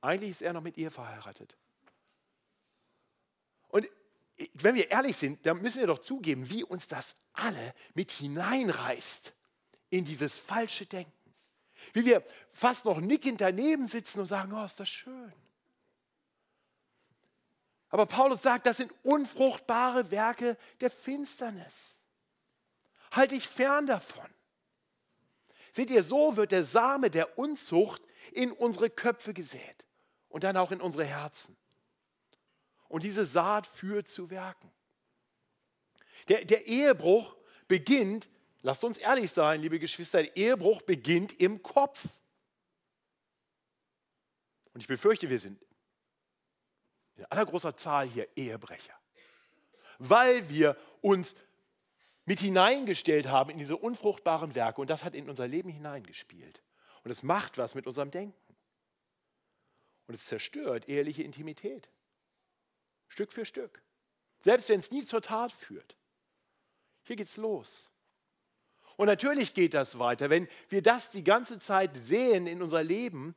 eigentlich 0.00 0.30
ist 0.30 0.42
er 0.42 0.52
noch 0.52 0.62
mit 0.62 0.76
ihr 0.76 0.90
verheiratet. 0.90 1.56
Und 3.68 3.88
wenn 4.54 4.74
wir 4.74 4.90
ehrlich 4.90 5.16
sind, 5.16 5.44
dann 5.46 5.60
müssen 5.60 5.80
wir 5.80 5.86
doch 5.86 5.98
zugeben, 5.98 6.48
wie 6.48 6.64
uns 6.64 6.88
das 6.88 7.16
alle 7.32 7.74
mit 7.94 8.12
hineinreißt 8.12 9.34
in 9.90 10.04
dieses 10.04 10.38
falsche 10.38 10.86
Denken. 10.86 11.12
Wie 11.92 12.04
wir 12.04 12.22
fast 12.52 12.84
noch 12.84 13.00
nickend 13.00 13.40
daneben 13.40 13.86
sitzen 13.86 14.20
und 14.20 14.26
sagen, 14.26 14.52
oh, 14.52 14.64
ist 14.64 14.80
das 14.80 14.88
schön. 14.88 15.32
Aber 17.88 18.06
Paulus 18.06 18.42
sagt, 18.42 18.66
das 18.66 18.78
sind 18.78 18.92
unfruchtbare 19.04 20.10
Werke 20.10 20.56
der 20.80 20.90
Finsternis. 20.90 21.94
Halte 23.12 23.36
dich 23.36 23.46
fern 23.46 23.86
davon. 23.86 24.26
Seht 25.70 25.90
ihr, 25.90 26.02
so 26.02 26.36
wird 26.36 26.52
der 26.52 26.64
Same 26.64 27.10
der 27.10 27.38
Unzucht 27.38 28.02
in 28.32 28.50
unsere 28.52 28.90
Köpfe 28.90 29.32
gesät 29.32 29.84
und 30.28 30.44
dann 30.44 30.56
auch 30.56 30.72
in 30.72 30.80
unsere 30.80 31.04
Herzen. 31.04 31.56
Und 32.88 33.02
diese 33.02 33.24
Saat 33.24 33.66
führt 33.66 34.08
zu 34.08 34.30
Werken. 34.30 34.70
Der, 36.28 36.44
der 36.44 36.66
Ehebruch 36.66 37.36
beginnt, 37.68 38.28
lasst 38.64 38.82
uns 38.82 38.98
ehrlich 38.98 39.30
sein, 39.30 39.60
liebe 39.60 39.78
Geschwister, 39.78 40.36
Ehebruch 40.36 40.82
beginnt 40.82 41.38
im 41.40 41.62
Kopf. 41.62 42.08
Und 44.72 44.80
ich 44.80 44.88
befürchte, 44.88 45.28
wir 45.30 45.38
sind 45.38 45.62
in 47.16 47.24
allergroßer 47.26 47.76
Zahl 47.76 48.08
hier 48.08 48.26
Ehebrecher, 48.36 48.98
weil 49.98 50.48
wir 50.48 50.76
uns 51.02 51.36
mit 52.24 52.40
hineingestellt 52.40 53.28
haben 53.28 53.50
in 53.50 53.58
diese 53.58 53.76
unfruchtbaren 53.76 54.54
Werke 54.54 54.80
und 54.80 54.88
das 54.88 55.04
hat 55.04 55.14
in 55.14 55.28
unser 55.28 55.46
Leben 55.46 55.68
hineingespielt. 55.68 56.62
Und 57.04 57.10
es 57.10 57.22
macht 57.22 57.58
was 57.58 57.74
mit 57.74 57.86
unserem 57.86 58.10
Denken. 58.10 58.56
Und 60.06 60.14
es 60.14 60.24
zerstört 60.24 60.88
eheliche 60.88 61.22
Intimität. 61.22 61.90
Stück 63.08 63.30
für 63.30 63.44
Stück. 63.44 63.82
Selbst 64.38 64.70
wenn 64.70 64.80
es 64.80 64.90
nie 64.90 65.04
zur 65.04 65.20
Tat 65.20 65.52
führt. 65.52 65.96
Hier 67.02 67.16
geht's 67.16 67.36
los. 67.36 67.93
Und 68.96 69.06
natürlich 69.06 69.54
geht 69.54 69.74
das 69.74 69.98
weiter. 69.98 70.30
Wenn 70.30 70.48
wir 70.68 70.82
das 70.82 71.10
die 71.10 71.24
ganze 71.24 71.58
Zeit 71.58 71.96
sehen 71.96 72.46
in 72.46 72.62
unser 72.62 72.82
Leben, 72.82 73.34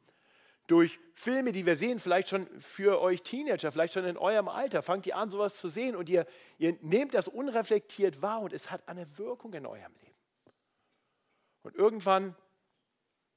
durch 0.67 0.99
Filme, 1.13 1.53
die 1.53 1.65
wir 1.65 1.77
sehen, 1.77 1.99
vielleicht 1.99 2.27
schon 2.27 2.47
für 2.59 3.01
euch 3.01 3.23
Teenager, 3.23 3.71
vielleicht 3.71 3.93
schon 3.93 4.05
in 4.05 4.17
eurem 4.17 4.49
Alter, 4.49 4.81
fangt 4.81 5.07
ihr 5.07 5.15
an, 5.15 5.31
sowas 5.31 5.55
zu 5.55 5.69
sehen 5.69 5.95
und 5.95 6.09
ihr, 6.09 6.27
ihr 6.57 6.77
nehmt 6.81 7.13
das 7.13 7.29
unreflektiert 7.29 8.21
wahr 8.21 8.41
und 8.41 8.53
es 8.53 8.69
hat 8.69 8.87
eine 8.87 9.17
Wirkung 9.17 9.53
in 9.53 9.65
eurem 9.65 9.93
Leben. 10.01 10.15
Und 11.63 11.75
irgendwann 11.75 12.35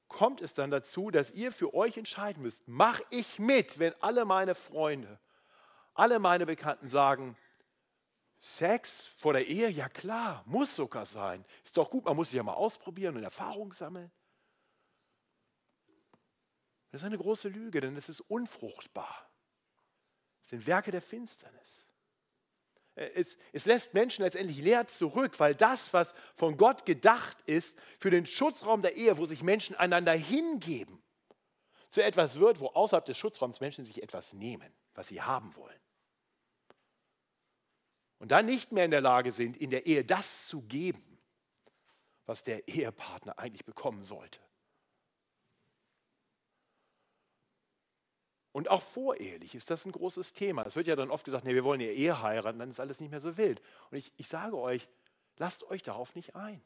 kommt 0.09 0.41
es 0.41 0.53
dann 0.53 0.71
dazu, 0.71 1.09
dass 1.09 1.31
ihr 1.31 1.53
für 1.53 1.73
euch 1.73 1.97
entscheiden 1.97 2.43
müsst, 2.43 2.67
mache 2.67 3.03
ich 3.09 3.39
mit, 3.39 3.79
wenn 3.79 3.93
alle 4.01 4.25
meine 4.25 4.53
Freunde, 4.53 5.19
alle 5.93 6.19
meine 6.19 6.45
Bekannten 6.45 6.89
sagen, 6.89 7.37
Sex 8.43 9.13
vor 9.17 9.33
der 9.33 9.45
Ehe, 9.45 9.69
ja 9.69 9.87
klar, 9.87 10.43
muss 10.47 10.75
sogar 10.75 11.05
sein. 11.05 11.45
Ist 11.63 11.77
doch 11.77 11.89
gut, 11.89 12.05
man 12.05 12.15
muss 12.15 12.29
sich 12.29 12.37
ja 12.37 12.43
mal 12.43 12.55
ausprobieren 12.55 13.15
und 13.15 13.23
Erfahrung 13.23 13.71
sammeln. 13.71 14.11
Das 16.89 17.01
ist 17.01 17.05
eine 17.05 17.19
große 17.19 17.49
Lüge, 17.49 17.79
denn 17.79 17.95
es 17.95 18.09
ist 18.09 18.21
unfruchtbar. 18.21 19.29
Es 20.43 20.49
sind 20.49 20.65
Werke 20.65 20.89
der 20.89 21.03
Finsternis. 21.03 21.87
Äh, 22.95 23.11
es, 23.13 23.37
es, 23.53 23.65
lässt 23.65 23.93
Menschen 23.93 24.23
letztendlich 24.23 24.57
leer 24.57 24.87
zurück, 24.87 25.39
weil 25.39 25.53
das, 25.53 25.93
was 25.93 26.15
von 26.33 26.57
Gott 26.57 26.85
gedacht 26.85 27.41
ist, 27.45 27.77
für 27.99 28.09
den 28.09 28.25
Schutzraum 28.25 28.81
der 28.81 28.95
Ehe, 28.95 29.19
wo 29.19 29.25
sich 29.27 29.43
Menschen 29.43 29.75
einander 29.75 30.13
hingeben, 30.13 31.01
zu 31.91 32.03
etwas 32.03 32.39
wird, 32.39 32.59
wo 32.59 32.67
außerhalb 32.67 33.05
des 33.05 33.17
Schutzraums 33.17 33.59
Menschen 33.59 33.85
sich 33.85 34.01
etwas 34.01 34.33
nehmen, 34.33 34.73
was 34.95 35.09
sie 35.09 35.21
haben 35.21 35.55
wollen. 35.55 35.79
Und 38.21 38.29
dann 38.29 38.45
nicht 38.45 38.71
mehr 38.71 38.85
in 38.85 38.91
der 38.91 39.01
Lage 39.01 39.31
sind, 39.31 39.57
in 39.57 39.71
der 39.71 39.87
Ehe 39.87 40.05
das 40.05 40.45
zu 40.45 40.61
geben, 40.61 41.17
was 42.27 42.43
der 42.43 42.67
Ehepartner 42.67 43.39
eigentlich 43.39 43.65
bekommen 43.65 44.03
sollte. 44.03 44.39
Und 48.51 48.69
auch 48.69 48.83
vorehelich 48.83 49.55
ist 49.55 49.71
das 49.71 49.85
ein 49.85 49.91
großes 49.91 50.33
Thema. 50.33 50.63
Es 50.67 50.75
wird 50.75 50.85
ja 50.85 50.95
dann 50.95 51.09
oft 51.09 51.25
gesagt, 51.25 51.45
nee, 51.45 51.55
wir 51.55 51.63
wollen 51.63 51.81
ja 51.81 51.87
Ehe 51.87 52.21
heiraten, 52.21 52.59
dann 52.59 52.69
ist 52.69 52.79
alles 52.79 52.99
nicht 52.99 53.09
mehr 53.09 53.21
so 53.21 53.37
wild. 53.37 53.59
Und 53.89 53.97
ich, 53.97 54.13
ich 54.17 54.27
sage 54.27 54.55
euch, 54.55 54.87
lasst 55.37 55.63
euch 55.63 55.81
darauf 55.81 56.13
nicht 56.13 56.35
ein. 56.35 56.61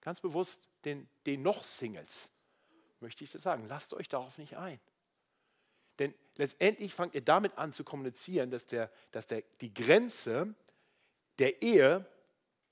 Ganz 0.00 0.20
bewusst 0.20 0.68
den, 0.84 1.08
den 1.26 1.42
noch 1.42 1.62
Singles 1.62 2.32
möchte 2.98 3.22
ich 3.22 3.30
das 3.30 3.42
sagen, 3.42 3.68
lasst 3.68 3.94
euch 3.94 4.08
darauf 4.08 4.36
nicht 4.36 4.56
ein. 4.56 4.80
Denn 6.00 6.12
letztendlich 6.34 6.92
fangt 6.92 7.14
ihr 7.14 7.20
damit 7.20 7.56
an 7.56 7.72
zu 7.72 7.84
kommunizieren, 7.84 8.50
dass, 8.50 8.66
der, 8.66 8.90
dass 9.12 9.28
der, 9.28 9.44
die 9.60 9.72
Grenze 9.72 10.56
der 11.38 11.62
Ehe 11.62 12.06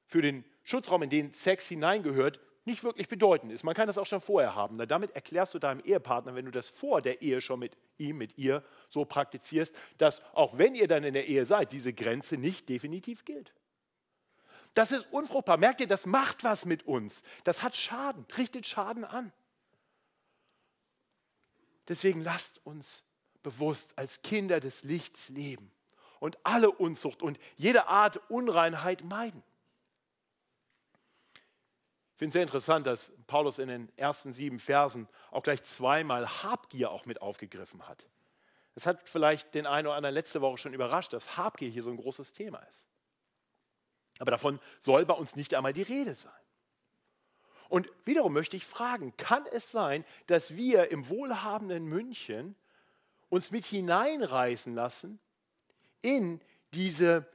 für 0.07 0.23
den 0.23 0.45
Schutzraum, 0.63 1.03
in 1.03 1.11
den 1.11 1.35
Sex 1.35 1.69
hineingehört, 1.69 2.41
nicht 2.65 2.85
wirklich 2.85 3.09
bedeutend 3.09 3.53
ist. 3.53 3.65
Man 3.65 3.75
kann 3.75 3.87
das 3.87 3.99
auch 3.99 4.07
schon 4.07 4.21
vorher 4.21 4.55
haben. 4.55 4.79
Damit 4.87 5.13
erklärst 5.13 5.55
du 5.55 5.59
deinem 5.59 5.81
Ehepartner, 5.81 6.35
wenn 6.35 6.45
du 6.45 6.51
das 6.51 6.69
vor 6.69 7.01
der 7.01 7.23
Ehe 7.23 7.41
schon 7.41 7.59
mit 7.59 7.77
ihm, 7.97 8.19
mit 8.19 8.37
ihr 8.39 8.63
so 8.89 9.05
praktizierst, 9.05 9.75
dass 9.99 10.23
auch 10.35 10.59
wenn 10.59 10.75
ihr 10.75 10.87
dann 10.87 11.05
in 11.05 11.15
der 11.15 11.27
Ehe 11.27 11.45
seid, 11.47 11.73
diese 11.73 11.93
Grenze 11.93 12.37
nicht 12.37 12.69
definitiv 12.69 13.25
gilt. 13.25 13.53
Das 14.75 14.93
ist 14.93 15.13
unfruchtbar. 15.13 15.57
Merkt 15.57 15.81
ihr, 15.81 15.89
das 15.89 16.07
macht 16.07 16.45
was 16.45 16.65
mit 16.65 16.87
uns. 16.87 17.25
Das 17.45 17.63
hat 17.63 17.75
Schaden, 17.75 18.25
richtet 18.37 18.67
Schaden 18.67 19.05
an. 19.05 19.33
Deswegen 21.89 22.23
lasst 22.23 22.65
uns 22.65 23.03
bewusst 23.43 23.99
als 23.99 24.23
Kinder 24.23 24.61
des 24.61 24.85
Lichts 24.85 25.29
leben 25.29 25.73
und 26.21 26.39
alle 26.45 26.71
Unzucht 26.71 27.23
und 27.23 27.41
jede 27.57 27.89
Art 27.89 28.21
Unreinheit 28.31 29.03
meiden. 29.03 29.43
Ich 31.35 32.19
finde 32.19 32.29
es 32.29 32.33
sehr 32.35 32.43
interessant, 32.43 32.87
dass 32.87 33.11
Paulus 33.27 33.59
in 33.59 33.69
den 33.69 33.91
ersten 33.97 34.33
sieben 34.33 34.59
Versen 34.59 35.09
auch 35.31 35.43
gleich 35.43 35.63
zweimal 35.63 36.29
Habgier 36.43 36.91
auch 36.91 37.07
mit 37.07 37.23
aufgegriffen 37.23 37.89
hat. 37.89 38.07
Das 38.75 38.87
hat 38.87 39.09
vielleicht 39.09 39.55
den 39.55 39.67
einen 39.67 39.89
oder 39.89 39.97
anderen 39.97 40.15
letzte 40.15 40.43
Woche 40.43 40.59
schon 40.59 40.75
überrascht, 40.75 41.13
dass 41.15 41.39
Habgier 41.39 41.71
hier 41.71 41.83
so 41.83 41.91
ein 41.91 41.97
großes 41.97 42.33
Thema 42.33 42.59
ist. 42.59 42.87
Aber 44.19 44.31
davon 44.31 44.61
soll 44.81 45.07
bei 45.07 45.15
uns 45.15 45.35
nicht 45.35 45.55
einmal 45.55 45.73
die 45.73 45.83
Rede 45.83 46.15
sein. 46.15 46.33
Und 47.71 47.89
wiederum 48.05 48.35
möchte 48.35 48.57
ich 48.57 48.67
fragen, 48.67 49.17
kann 49.17 49.47
es 49.53 49.71
sein, 49.71 50.05
dass 50.27 50.57
wir 50.57 50.91
im 50.91 51.09
wohlhabenden 51.09 51.87
München 51.87 52.55
uns 53.31 53.51
mit 53.51 53.65
hineinreißen 53.65 54.75
lassen 54.75 55.21
in 56.03 56.41
diese 56.75 57.27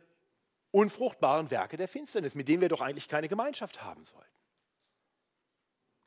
unfruchtbaren 0.71 1.51
Werke 1.51 1.77
der 1.77 1.87
Finsternis, 1.87 2.35
mit 2.35 2.47
denen 2.47 2.61
wir 2.61 2.69
doch 2.69 2.81
eigentlich 2.81 3.07
keine 3.07 3.27
Gemeinschaft 3.27 3.81
haben 3.81 4.05
sollten? 4.05 4.29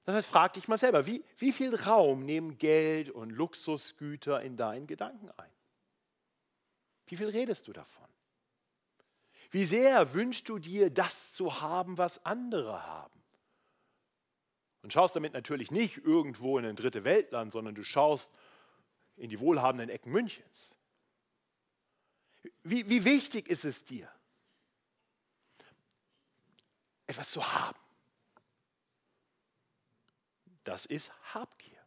Das 0.04 0.14
heißt, 0.14 0.28
frag 0.28 0.54
dich 0.54 0.68
mal 0.68 0.78
selber, 0.78 1.06
wie, 1.06 1.22
wie 1.36 1.52
viel 1.52 1.74
Raum 1.74 2.24
nehmen 2.24 2.56
Geld 2.56 3.10
und 3.10 3.28
Luxusgüter 3.28 4.40
in 4.40 4.56
deinen 4.56 4.86
Gedanken 4.86 5.30
ein? 5.36 5.52
Wie 7.06 7.16
viel 7.16 7.28
redest 7.28 7.68
du 7.68 7.74
davon? 7.74 8.08
Wie 9.50 9.64
sehr 9.64 10.14
wünschst 10.14 10.48
du 10.48 10.58
dir, 10.58 10.88
das 10.90 11.34
zu 11.34 11.60
haben, 11.60 11.98
was 11.98 12.24
andere 12.24 12.86
haben? 12.86 13.22
Und 14.82 14.94
schaust 14.94 15.16
damit 15.16 15.34
natürlich 15.34 15.70
nicht 15.70 15.98
irgendwo 15.98 16.58
in 16.58 16.64
ein 16.64 16.76
dritte 16.76 17.04
Weltland, 17.04 17.52
sondern 17.52 17.74
du 17.74 17.82
schaust 17.82 18.32
in 19.16 19.28
die 19.28 19.40
wohlhabenden 19.40 19.90
Ecken 19.90 20.12
Münchens. 20.12 20.74
Wie, 22.70 22.88
wie 22.88 23.04
wichtig 23.04 23.48
ist 23.48 23.64
es 23.64 23.85
dir, 23.85 24.09
etwas 27.07 27.31
zu 27.31 27.52
haben? 27.52 27.78
Das 30.64 30.85
ist 30.85 31.11
Habgier. 31.33 31.78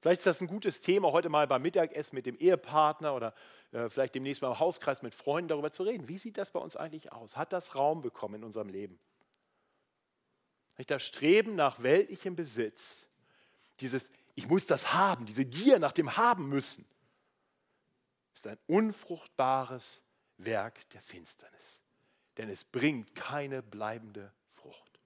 Vielleicht 0.00 0.18
ist 0.18 0.26
das 0.26 0.40
ein 0.42 0.46
gutes 0.46 0.82
Thema, 0.82 1.10
heute 1.12 1.30
mal 1.30 1.46
beim 1.46 1.62
Mittagessen 1.62 2.14
mit 2.16 2.26
dem 2.26 2.36
Ehepartner 2.36 3.14
oder 3.14 3.34
äh, 3.72 3.88
vielleicht 3.88 4.14
demnächst 4.14 4.42
mal 4.42 4.48
im 4.48 4.60
Hauskreis 4.60 5.00
mit 5.00 5.14
Freunden 5.14 5.48
darüber 5.48 5.72
zu 5.72 5.84
reden. 5.84 6.06
Wie 6.06 6.18
sieht 6.18 6.36
das 6.36 6.50
bei 6.50 6.60
uns 6.60 6.76
eigentlich 6.76 7.12
aus? 7.12 7.36
Hat 7.36 7.52
das 7.54 7.74
Raum 7.74 8.02
bekommen 8.02 8.34
in 8.36 8.44
unserem 8.44 8.68
Leben? 8.68 9.00
Das 10.86 11.02
Streben 11.02 11.56
nach 11.56 11.82
weltlichem 11.82 12.36
Besitz, 12.36 13.06
dieses 13.80 14.10
Ich 14.34 14.48
muss 14.48 14.66
das 14.66 14.92
haben, 14.92 15.24
diese 15.24 15.46
Gier 15.46 15.78
nach 15.78 15.92
dem 15.92 16.18
Haben 16.18 16.50
müssen, 16.50 16.84
ist 18.36 18.46
ein 18.46 18.58
unfruchtbares 18.66 20.02
Werk 20.36 20.88
der 20.90 21.00
Finsternis. 21.00 21.82
Denn 22.36 22.50
es 22.50 22.64
bringt 22.64 23.14
keine 23.14 23.62
bleibende 23.62 24.32
Frucht. 24.54 25.00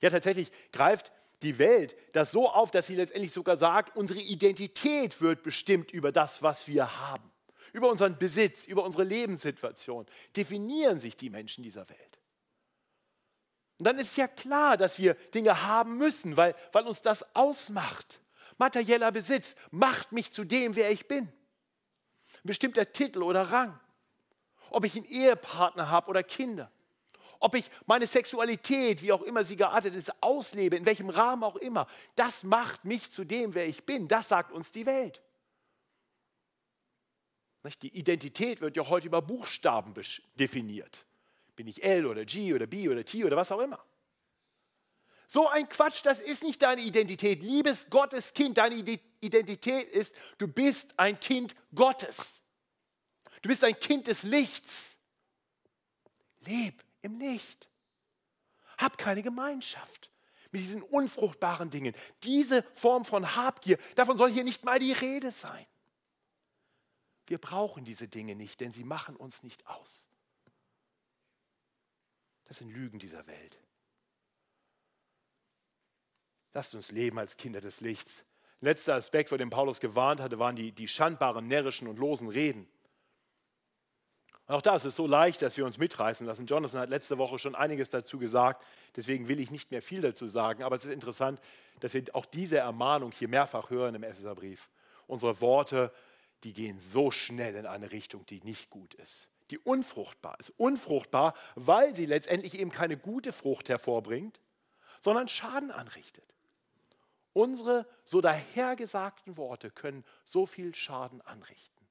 Ja, 0.00 0.10
tatsächlich 0.10 0.50
greift 0.72 1.12
die 1.42 1.58
Welt 1.58 1.96
das 2.12 2.32
so 2.32 2.50
auf, 2.50 2.70
dass 2.70 2.88
sie 2.88 2.96
letztendlich 2.96 3.32
sogar 3.32 3.56
sagt, 3.56 3.96
unsere 3.96 4.20
Identität 4.20 5.20
wird 5.20 5.42
bestimmt 5.42 5.92
über 5.92 6.10
das, 6.10 6.42
was 6.42 6.66
wir 6.66 6.98
haben. 7.00 7.30
Über 7.72 7.88
unseren 7.90 8.18
Besitz, 8.18 8.64
über 8.64 8.84
unsere 8.84 9.04
Lebenssituation 9.04 10.06
definieren 10.36 10.98
sich 10.98 11.16
die 11.16 11.30
Menschen 11.30 11.62
dieser 11.62 11.88
Welt. 11.88 12.18
Und 13.78 13.86
dann 13.86 13.98
ist 13.98 14.16
ja 14.16 14.28
klar, 14.28 14.76
dass 14.76 14.98
wir 14.98 15.14
Dinge 15.14 15.62
haben 15.62 15.98
müssen, 15.98 16.36
weil, 16.36 16.54
weil 16.72 16.84
uns 16.84 17.02
das 17.02 17.34
ausmacht. 17.34 18.20
Materieller 18.58 19.10
Besitz 19.10 19.56
macht 19.70 20.12
mich 20.12 20.32
zu 20.32 20.44
dem, 20.44 20.76
wer 20.76 20.90
ich 20.90 21.08
bin. 21.08 21.32
Ein 22.44 22.48
bestimmter 22.48 22.92
Titel 22.92 23.22
oder 23.22 23.50
Rang. 23.50 23.78
Ob 24.70 24.84
ich 24.84 24.96
einen 24.96 25.06
Ehepartner 25.06 25.90
habe 25.90 26.10
oder 26.10 26.22
Kinder 26.22 26.70
ob 27.44 27.54
ich 27.54 27.70
meine 27.84 28.06
Sexualität, 28.06 29.02
wie 29.02 29.12
auch 29.12 29.20
immer 29.20 29.44
sie 29.44 29.56
geartet 29.56 29.94
ist, 29.94 30.22
auslebe, 30.22 30.76
in 30.76 30.86
welchem 30.86 31.10
Rahmen 31.10 31.44
auch 31.44 31.56
immer, 31.56 31.86
das 32.14 32.42
macht 32.42 32.86
mich 32.86 33.10
zu 33.10 33.22
dem, 33.22 33.54
wer 33.54 33.66
ich 33.66 33.84
bin. 33.84 34.08
Das 34.08 34.28
sagt 34.28 34.50
uns 34.50 34.72
die 34.72 34.86
Welt. 34.86 35.20
Die 37.82 37.94
Identität 37.94 38.62
wird 38.62 38.78
ja 38.78 38.88
heute 38.88 39.08
über 39.08 39.20
Buchstaben 39.20 39.92
definiert. 40.36 41.04
Bin 41.54 41.66
ich 41.66 41.84
L 41.84 42.06
oder 42.06 42.24
G 42.24 42.54
oder 42.54 42.66
B 42.66 42.88
oder 42.88 43.04
T 43.04 43.22
oder 43.26 43.36
was 43.36 43.52
auch 43.52 43.60
immer. 43.60 43.78
So 45.26 45.48
ein 45.48 45.68
Quatsch, 45.68 46.02
das 46.04 46.20
ist 46.20 46.42
nicht 46.42 46.62
deine 46.62 46.82
Identität. 46.82 47.42
Liebes 47.42 47.88
Gottes 47.90 48.34
Kind, 48.34 48.58
deine 48.58 48.76
Identität 49.20 49.88
ist, 49.88 50.14
du 50.38 50.46
bist 50.46 50.98
ein 50.98 51.18
Kind 51.18 51.54
Gottes. 51.74 52.40
Du 53.42 53.48
bist 53.48 53.64
ein 53.64 53.78
Kind 53.78 54.06
des 54.06 54.22
Lichts. 54.22 54.96
Leb 56.40 56.84
im 57.02 57.18
Licht. 57.18 57.68
Hab 58.78 58.98
keine 58.98 59.22
Gemeinschaft 59.22 60.10
mit 60.50 60.62
diesen 60.62 60.82
unfruchtbaren 60.82 61.70
Dingen. 61.70 61.94
Diese 62.22 62.62
Form 62.74 63.04
von 63.04 63.34
Habgier, 63.34 63.78
davon 63.96 64.16
soll 64.16 64.30
hier 64.30 64.44
nicht 64.44 64.64
mal 64.64 64.78
die 64.78 64.92
Rede 64.92 65.32
sein. 65.32 65.66
Wir 67.26 67.38
brauchen 67.38 67.84
diese 67.84 68.06
Dinge 68.06 68.36
nicht, 68.36 68.60
denn 68.60 68.72
sie 68.72 68.84
machen 68.84 69.16
uns 69.16 69.42
nicht 69.42 69.66
aus. 69.66 70.08
Das 72.44 72.58
sind 72.58 72.68
Lügen 72.68 72.98
dieser 72.98 73.26
Welt. 73.26 73.58
Lasst 76.54 76.74
uns 76.74 76.90
leben 76.92 77.18
als 77.18 77.36
Kinder 77.36 77.60
des 77.60 77.80
Lichts. 77.80 78.24
Letzter 78.60 78.94
Aspekt, 78.94 79.28
vor 79.28 79.38
dem 79.38 79.50
Paulus 79.50 79.80
gewarnt 79.80 80.20
hatte, 80.20 80.38
waren 80.38 80.56
die, 80.56 80.72
die 80.72 80.88
schandbaren, 80.88 81.46
närrischen 81.46 81.88
und 81.88 81.98
losen 81.98 82.28
Reden. 82.28 82.66
Und 84.46 84.54
auch 84.54 84.62
da 84.62 84.76
ist 84.76 84.84
es 84.84 84.94
so 84.94 85.06
leicht, 85.06 85.42
dass 85.42 85.56
wir 85.56 85.64
uns 85.64 85.78
mitreißen 85.78 86.26
lassen. 86.26 86.46
Jonathan 86.46 86.80
hat 86.80 86.90
letzte 86.90 87.18
Woche 87.18 87.38
schon 87.38 87.54
einiges 87.54 87.88
dazu 87.88 88.18
gesagt, 88.18 88.64
deswegen 88.94 89.26
will 89.28 89.40
ich 89.40 89.50
nicht 89.50 89.70
mehr 89.70 89.82
viel 89.82 90.00
dazu 90.00 90.28
sagen. 90.28 90.62
Aber 90.62 90.76
es 90.76 90.84
ist 90.84 90.92
interessant, 90.92 91.40
dass 91.80 91.94
wir 91.94 92.04
auch 92.12 92.26
diese 92.26 92.58
Ermahnung 92.58 93.12
hier 93.12 93.28
mehrfach 93.28 93.70
hören 93.70 93.94
im 93.94 94.02
Epheserbrief. 94.02 94.70
Unsere 95.06 95.40
Worte, 95.40 95.92
die 96.44 96.52
gehen 96.52 96.78
so 96.78 97.10
schnell 97.10 97.56
in 97.56 97.66
eine 97.66 97.90
Richtung, 97.90 98.24
die 98.26 98.40
nicht 98.42 98.70
gut 98.70 98.94
ist, 98.94 99.28
die 99.50 99.58
unfruchtbar 99.58 100.38
ist. 100.38 100.50
Unfruchtbar, 100.58 101.34
weil 101.54 101.94
sie 101.94 102.06
letztendlich 102.06 102.58
eben 102.58 102.70
keine 102.70 102.96
gute 102.96 103.32
Frucht 103.32 103.68
hervorbringt, 103.68 104.40
sondern 105.00 105.26
Schaden 105.26 105.70
anrichtet. 105.70 106.33
Unsere 107.34 107.86
so 108.04 108.22
dahergesagten 108.22 109.36
Worte 109.36 109.70
können 109.70 110.04
so 110.24 110.46
viel 110.46 110.74
Schaden 110.74 111.20
anrichten. 111.20 111.86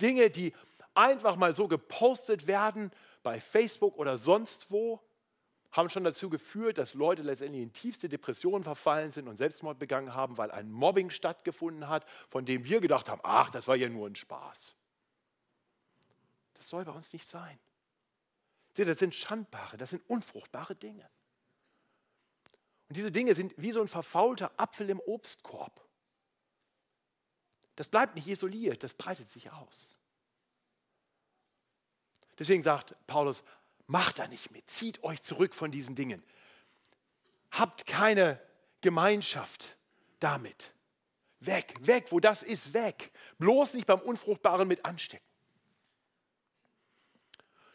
Dinge, 0.00 0.30
die 0.30 0.54
einfach 0.94 1.34
mal 1.36 1.56
so 1.56 1.66
gepostet 1.66 2.46
werden 2.46 2.92
bei 3.22 3.40
Facebook 3.40 3.96
oder 3.96 4.18
sonst 4.18 4.70
wo, 4.70 5.00
haben 5.72 5.90
schon 5.90 6.04
dazu 6.04 6.30
geführt, 6.30 6.78
dass 6.78 6.94
Leute 6.94 7.22
letztendlich 7.22 7.62
in 7.62 7.72
tiefste 7.72 8.08
Depressionen 8.08 8.64
verfallen 8.64 9.12
sind 9.12 9.28
und 9.28 9.36
Selbstmord 9.36 9.78
begangen 9.78 10.14
haben, 10.14 10.38
weil 10.38 10.50
ein 10.50 10.70
Mobbing 10.70 11.10
stattgefunden 11.10 11.88
hat, 11.88 12.06
von 12.28 12.44
dem 12.44 12.64
wir 12.64 12.80
gedacht 12.80 13.08
haben, 13.08 13.20
ach, 13.24 13.50
das 13.50 13.68
war 13.68 13.76
ja 13.76 13.88
nur 13.88 14.06
ein 14.06 14.16
Spaß. 14.16 14.74
Das 16.54 16.68
soll 16.68 16.84
bei 16.84 16.92
uns 16.92 17.12
nicht 17.12 17.28
sein. 17.28 17.58
Seht, 18.74 18.88
das 18.88 18.98
sind 18.98 19.14
schandbare, 19.14 19.76
das 19.76 19.90
sind 19.90 20.02
unfruchtbare 20.08 20.74
Dinge. 20.74 21.08
Und 22.88 22.96
diese 22.96 23.12
Dinge 23.12 23.34
sind 23.34 23.52
wie 23.56 23.72
so 23.72 23.80
ein 23.80 23.88
verfaulter 23.88 24.52
Apfel 24.56 24.88
im 24.90 25.00
Obstkorb. 25.00 25.84
Das 27.76 27.88
bleibt 27.88 28.14
nicht 28.14 28.26
isoliert, 28.26 28.82
das 28.82 28.94
breitet 28.94 29.30
sich 29.30 29.52
aus. 29.52 29.98
Deswegen 32.38 32.62
sagt 32.62 32.94
Paulus, 33.06 33.42
macht 33.86 34.18
da 34.18 34.26
nicht 34.26 34.50
mit, 34.50 34.68
zieht 34.70 35.02
euch 35.02 35.22
zurück 35.22 35.54
von 35.54 35.70
diesen 35.70 35.94
Dingen. 35.94 36.22
Habt 37.50 37.86
keine 37.86 38.40
Gemeinschaft 38.80 39.76
damit. 40.20 40.72
Weg, 41.40 41.74
weg, 41.80 42.06
wo 42.10 42.20
das 42.20 42.42
ist, 42.42 42.72
weg. 42.72 43.12
Bloß 43.38 43.74
nicht 43.74 43.86
beim 43.86 44.00
Unfruchtbaren 44.00 44.66
mit 44.66 44.84
anstecken. 44.84 45.24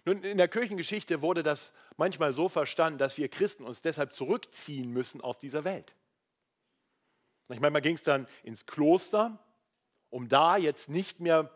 Nun, 0.06 0.22
in 0.24 0.38
der 0.38 0.50
Kirchengeschichte 0.50 1.22
wurde 1.22 1.44
das 1.44 1.72
manchmal 1.98 2.34
so 2.34 2.50
verstanden, 2.50 3.00
dass 3.00 3.18
wir 3.18 3.30
Christen 3.30 3.64
uns 3.64 3.82
deshalb 3.82 4.14
zurückziehen 4.14 4.90
müssen 4.90 5.22
aus 5.22 5.38
dieser 5.38 5.64
Welt. 5.64 5.96
Ich 7.50 7.60
meine, 7.60 7.72
man 7.72 7.82
ging 7.82 7.96
es 7.96 8.04
dann 8.04 8.28
ins 8.44 8.66
Kloster, 8.66 9.40
um 10.10 10.30
da 10.30 10.58
jetzt 10.58 10.90
nicht 10.90 11.20
mehr 11.20 11.52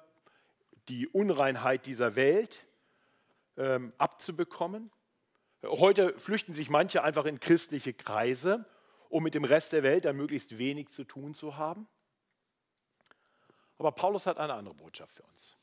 die 0.89 1.08
Unreinheit 1.08 1.86
dieser 1.86 2.15
Welt 2.15 2.65
ähm, 3.58 3.93
abzubekommen. 3.97 4.91
Heute 5.63 6.17
flüchten 6.19 6.54
sich 6.54 6.69
manche 6.69 7.04
einfach 7.04 7.26
in 7.26 7.39
christliche 7.39 7.93
Kreise, 7.93 8.65
um 9.10 9.23
mit 9.23 9.34
dem 9.34 9.43
Rest 9.43 9.73
der 9.73 9.84
Welt 9.84 10.06
dann 10.06 10.15
möglichst 10.15 10.58
wenig 10.58 10.89
zu 10.89 11.04
tun 11.04 11.34
zu 11.34 11.58
haben. 11.58 11.88
Aber 13.78 13.91
Paulus 13.91 14.26
hat 14.26 14.38
eine 14.38 14.54
andere 14.54 14.76
Botschaft 14.76 15.15
für 15.15 15.23
uns. 15.23 15.58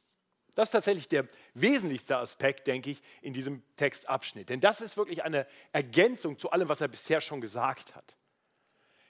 Das 0.54 0.68
ist 0.68 0.72
tatsächlich 0.72 1.08
der 1.08 1.26
wesentlichste 1.54 2.16
Aspekt, 2.16 2.66
denke 2.66 2.90
ich, 2.90 3.02
in 3.22 3.32
diesem 3.32 3.62
Textabschnitt. 3.76 4.48
Denn 4.48 4.60
das 4.60 4.80
ist 4.80 4.96
wirklich 4.96 5.24
eine 5.24 5.46
Ergänzung 5.72 6.38
zu 6.38 6.50
allem, 6.50 6.68
was 6.68 6.80
er 6.80 6.88
bisher 6.88 7.20
schon 7.20 7.40
gesagt 7.40 7.96
hat. 7.96 8.16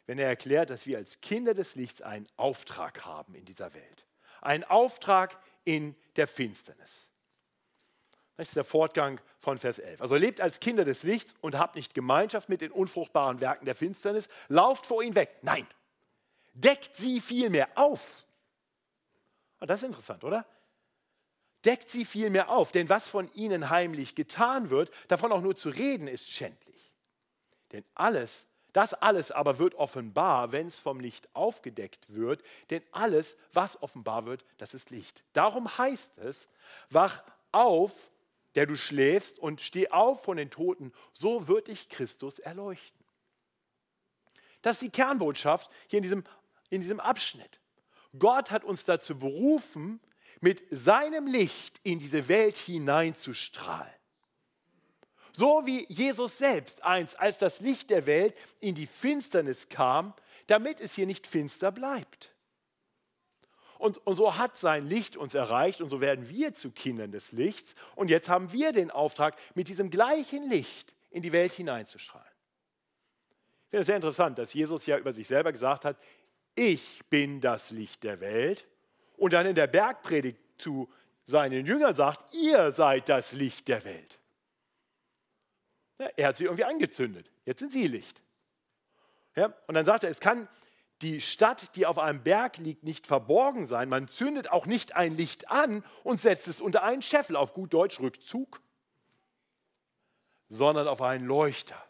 Wenn 0.06 0.18
er 0.18 0.28
erklärt, 0.28 0.70
dass 0.70 0.86
wir 0.86 0.98
als 0.98 1.20
Kinder 1.20 1.54
des 1.54 1.76
Lichts 1.76 2.02
einen 2.02 2.26
Auftrag 2.36 3.04
haben 3.04 3.34
in 3.34 3.44
dieser 3.44 3.74
Welt. 3.74 4.06
Einen 4.40 4.64
Auftrag 4.64 5.38
in 5.64 5.94
der 6.16 6.26
Finsternis. 6.26 7.08
Das 8.36 8.48
ist 8.48 8.56
der 8.56 8.64
Fortgang 8.64 9.20
von 9.38 9.58
Vers 9.58 9.78
11. 9.78 10.00
Also 10.00 10.16
lebt 10.16 10.40
als 10.40 10.60
Kinder 10.60 10.84
des 10.84 11.04
Lichts 11.04 11.34
und 11.40 11.56
habt 11.56 11.76
nicht 11.76 11.94
Gemeinschaft 11.94 12.48
mit 12.48 12.60
den 12.60 12.72
unfruchtbaren 12.72 13.40
Werken 13.40 13.64
der 13.64 13.74
Finsternis. 13.74 14.28
Lauft 14.48 14.86
vor 14.86 15.02
ihnen 15.02 15.14
weg. 15.14 15.36
Nein, 15.42 15.66
deckt 16.54 16.96
sie 16.96 17.20
vielmehr 17.20 17.68
auf. 17.76 18.24
Ah, 19.60 19.66
das 19.66 19.82
ist 19.82 19.86
interessant, 19.86 20.24
oder? 20.24 20.44
Deckt 21.64 21.88
sie 21.88 22.04
vielmehr 22.04 22.50
auf, 22.50 22.72
denn 22.72 22.88
was 22.88 23.08
von 23.08 23.32
ihnen 23.34 23.70
heimlich 23.70 24.14
getan 24.14 24.70
wird, 24.70 24.90
davon 25.08 25.32
auch 25.32 25.40
nur 25.40 25.56
zu 25.56 25.70
reden, 25.70 26.08
ist 26.08 26.30
schändlich. 26.30 26.92
Denn 27.72 27.84
alles, 27.94 28.46
das 28.74 28.92
alles 28.92 29.30
aber 29.30 29.58
wird 29.58 29.74
offenbar, 29.76 30.52
wenn 30.52 30.66
es 30.66 30.78
vom 30.78 31.00
Licht 31.00 31.28
aufgedeckt 31.34 32.04
wird, 32.08 32.42
denn 32.70 32.82
alles, 32.92 33.36
was 33.52 33.80
offenbar 33.82 34.26
wird, 34.26 34.44
das 34.58 34.74
ist 34.74 34.90
Licht. 34.90 35.22
Darum 35.32 35.78
heißt 35.78 36.18
es, 36.18 36.48
wach 36.90 37.22
auf, 37.52 38.10
der 38.56 38.66
du 38.66 38.76
schläfst, 38.76 39.38
und 39.38 39.60
steh 39.60 39.88
auf 39.88 40.22
von 40.22 40.36
den 40.36 40.50
Toten, 40.50 40.92
so 41.12 41.48
wird 41.48 41.68
dich 41.68 41.88
Christus 41.88 42.38
erleuchten. 42.38 43.04
Das 44.62 44.76
ist 44.76 44.82
die 44.82 44.90
Kernbotschaft 44.90 45.70
hier 45.88 45.98
in 45.98 46.02
diesem, 46.02 46.24
in 46.70 46.80
diesem 46.80 47.00
Abschnitt. 47.00 47.60
Gott 48.18 48.50
hat 48.50 48.64
uns 48.64 48.84
dazu 48.84 49.18
berufen, 49.18 50.00
mit 50.40 50.62
seinem 50.70 51.26
Licht 51.26 51.80
in 51.82 51.98
diese 51.98 52.28
Welt 52.28 52.56
hineinzustrahlen. 52.56 53.92
So 55.32 55.66
wie 55.66 55.84
Jesus 55.88 56.38
selbst 56.38 56.84
einst 56.84 57.18
als 57.18 57.38
das 57.38 57.60
Licht 57.60 57.90
der 57.90 58.06
Welt 58.06 58.34
in 58.60 58.74
die 58.74 58.86
Finsternis 58.86 59.68
kam, 59.68 60.14
damit 60.46 60.80
es 60.80 60.94
hier 60.94 61.06
nicht 61.06 61.26
finster 61.26 61.72
bleibt. 61.72 62.34
Und, 63.78 63.98
und 64.06 64.16
so 64.16 64.38
hat 64.38 64.56
sein 64.56 64.86
Licht 64.86 65.16
uns 65.16 65.34
erreicht 65.34 65.80
und 65.80 65.90
so 65.90 66.00
werden 66.00 66.28
wir 66.28 66.54
zu 66.54 66.70
Kindern 66.70 67.10
des 67.10 67.32
Lichts. 67.32 67.74
Und 67.96 68.08
jetzt 68.08 68.28
haben 68.28 68.52
wir 68.52 68.72
den 68.72 68.90
Auftrag, 68.90 69.36
mit 69.54 69.68
diesem 69.68 69.90
gleichen 69.90 70.48
Licht 70.48 70.94
in 71.10 71.22
die 71.22 71.32
Welt 71.32 71.52
hineinzustrahlen. 71.52 72.26
Ich 73.64 73.70
finde 73.70 73.80
es 73.80 73.86
sehr 73.86 73.96
interessant, 73.96 74.38
dass 74.38 74.54
Jesus 74.54 74.86
ja 74.86 74.96
über 74.98 75.12
sich 75.12 75.26
selber 75.26 75.50
gesagt 75.50 75.84
hat, 75.84 75.98
ich 76.54 77.00
bin 77.10 77.40
das 77.40 77.72
Licht 77.72 78.04
der 78.04 78.20
Welt. 78.20 78.66
Und 79.16 79.32
dann 79.32 79.46
in 79.46 79.54
der 79.54 79.66
Bergpredigt 79.66 80.38
zu 80.58 80.90
seinen 81.24 81.66
Jüngern 81.66 81.94
sagt, 81.94 82.34
ihr 82.34 82.72
seid 82.72 83.08
das 83.08 83.32
Licht 83.32 83.68
der 83.68 83.84
Welt. 83.84 84.18
Ja, 85.98 86.08
er 86.16 86.28
hat 86.28 86.36
sie 86.36 86.44
irgendwie 86.44 86.64
angezündet. 86.64 87.30
Jetzt 87.44 87.60
sind 87.60 87.72
sie 87.72 87.86
Licht. 87.86 88.22
Ja, 89.36 89.54
und 89.66 89.74
dann 89.74 89.84
sagt 89.84 90.04
er, 90.04 90.10
es 90.10 90.20
kann 90.20 90.48
die 91.02 91.20
Stadt, 91.20 91.74
die 91.76 91.86
auf 91.86 91.98
einem 91.98 92.22
Berg 92.22 92.58
liegt, 92.58 92.84
nicht 92.84 93.06
verborgen 93.06 93.66
sein. 93.66 93.88
Man 93.88 94.08
zündet 94.08 94.50
auch 94.50 94.66
nicht 94.66 94.96
ein 94.96 95.14
Licht 95.14 95.50
an 95.50 95.84
und 96.02 96.20
setzt 96.20 96.48
es 96.48 96.60
unter 96.60 96.82
einen 96.82 97.02
Scheffel, 97.02 97.36
auf 97.36 97.52
gut 97.52 97.72
Deutsch 97.74 98.00
Rückzug, 98.00 98.60
sondern 100.48 100.88
auf 100.88 101.02
einen 101.02 101.26
Leuchter. 101.26 101.82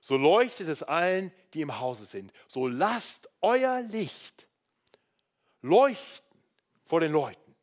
So 0.00 0.16
leuchtet 0.16 0.68
es 0.68 0.82
allen, 0.82 1.32
die 1.54 1.60
im 1.60 1.80
Hause 1.80 2.04
sind. 2.04 2.32
So 2.46 2.68
lasst 2.68 3.28
euer 3.40 3.80
Licht 3.80 4.48
leuchten 5.62 6.27
vor 6.88 7.00
den 7.00 7.12
Leuten, 7.12 7.54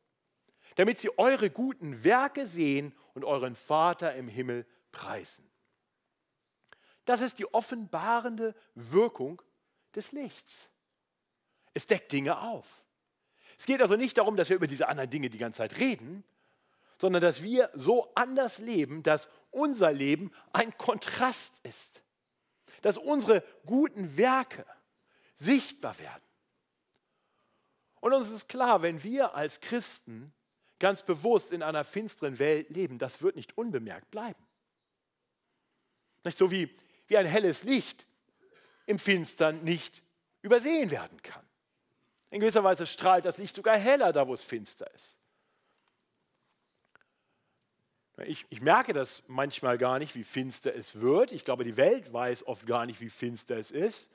damit 0.76 1.00
sie 1.00 1.18
eure 1.18 1.50
guten 1.50 2.04
Werke 2.04 2.46
sehen 2.46 2.96
und 3.16 3.26
euren 3.26 3.56
Vater 3.56 4.14
im 4.14 4.28
Himmel 4.28 4.68
preisen. 4.92 5.50
Das 7.06 7.22
ist 7.22 7.40
die 7.40 7.52
offenbarende 7.52 8.54
Wirkung 8.76 9.42
des 9.96 10.12
Lichts. 10.12 10.70
Es 11.74 11.88
deckt 11.88 12.12
Dinge 12.12 12.40
auf. 12.40 12.84
Es 13.58 13.66
geht 13.66 13.82
also 13.82 13.96
nicht 13.96 14.16
darum, 14.20 14.36
dass 14.36 14.50
wir 14.50 14.58
über 14.58 14.68
diese 14.68 14.88
anderen 14.88 15.10
Dinge 15.10 15.32
die 15.32 15.40
ganze 15.40 15.58
Zeit 15.58 15.80
reden, 15.80 16.24
sondern 17.00 17.24
dass 17.24 17.42
wir 17.42 17.72
so 17.74 18.12
anders 18.14 18.60
leben, 18.60 19.02
dass 19.02 19.28
unser 19.50 19.92
Leben 19.92 20.32
ein 20.54 20.78
Kontrast 20.78 21.54
ist. 21.64 22.04
Dass 22.84 22.98
unsere 22.98 23.44
guten 23.66 24.18
Werke 24.18 24.66
sichtbar 25.36 25.98
werden. 25.98 26.22
Und 28.00 28.14
uns 28.14 28.30
ist 28.30 28.48
klar, 28.48 28.82
wenn 28.82 29.04
wir 29.04 29.36
als 29.36 29.60
Christen 29.60 30.34
ganz 30.80 31.02
bewusst 31.02 31.52
in 31.52 31.64
einer 31.64 31.84
finsteren 31.84 32.40
Welt 32.40 32.70
leben, 32.70 33.00
das 33.00 33.22
wird 33.22 33.36
nicht 33.36 33.58
unbemerkt 33.58 34.12
bleiben. 34.12 34.44
Nicht 36.24 36.38
so 36.38 36.52
wie 36.52 36.70
wie 37.08 37.18
ein 37.18 37.26
helles 37.26 37.64
Licht 37.64 38.06
im 38.86 39.00
Finstern 39.00 39.64
nicht 39.64 40.04
übersehen 40.42 40.92
werden 40.92 41.22
kann. 41.22 41.44
In 42.30 42.40
gewisser 42.40 42.64
Weise 42.64 42.86
strahlt 42.86 43.26
das 43.26 43.38
Licht 43.38 43.56
sogar 43.56 43.78
heller 43.78 44.12
da, 44.12 44.28
wo 44.28 44.34
es 44.34 44.44
finster 44.44 44.92
ist. 44.94 45.18
Ich, 48.26 48.46
ich, 48.50 48.62
merke 48.62 48.94
das 48.94 49.24
manchmal 49.28 49.78
gar 49.78 50.00
nicht, 50.00 50.16
wie 50.16 50.24
finster 50.24 50.74
es 50.74 51.02
wird. 51.02 51.34
Ich 51.34 51.44
glaube, 51.44 51.66
die 51.66 51.76
Welt 51.76 52.14
weiß 52.14 52.48
oft 52.48 52.66
gar 52.66 52.86
nicht, 52.86 53.02
wie 53.02 53.10
finster 53.10 53.58
es 53.58 53.72
ist. 53.72 54.10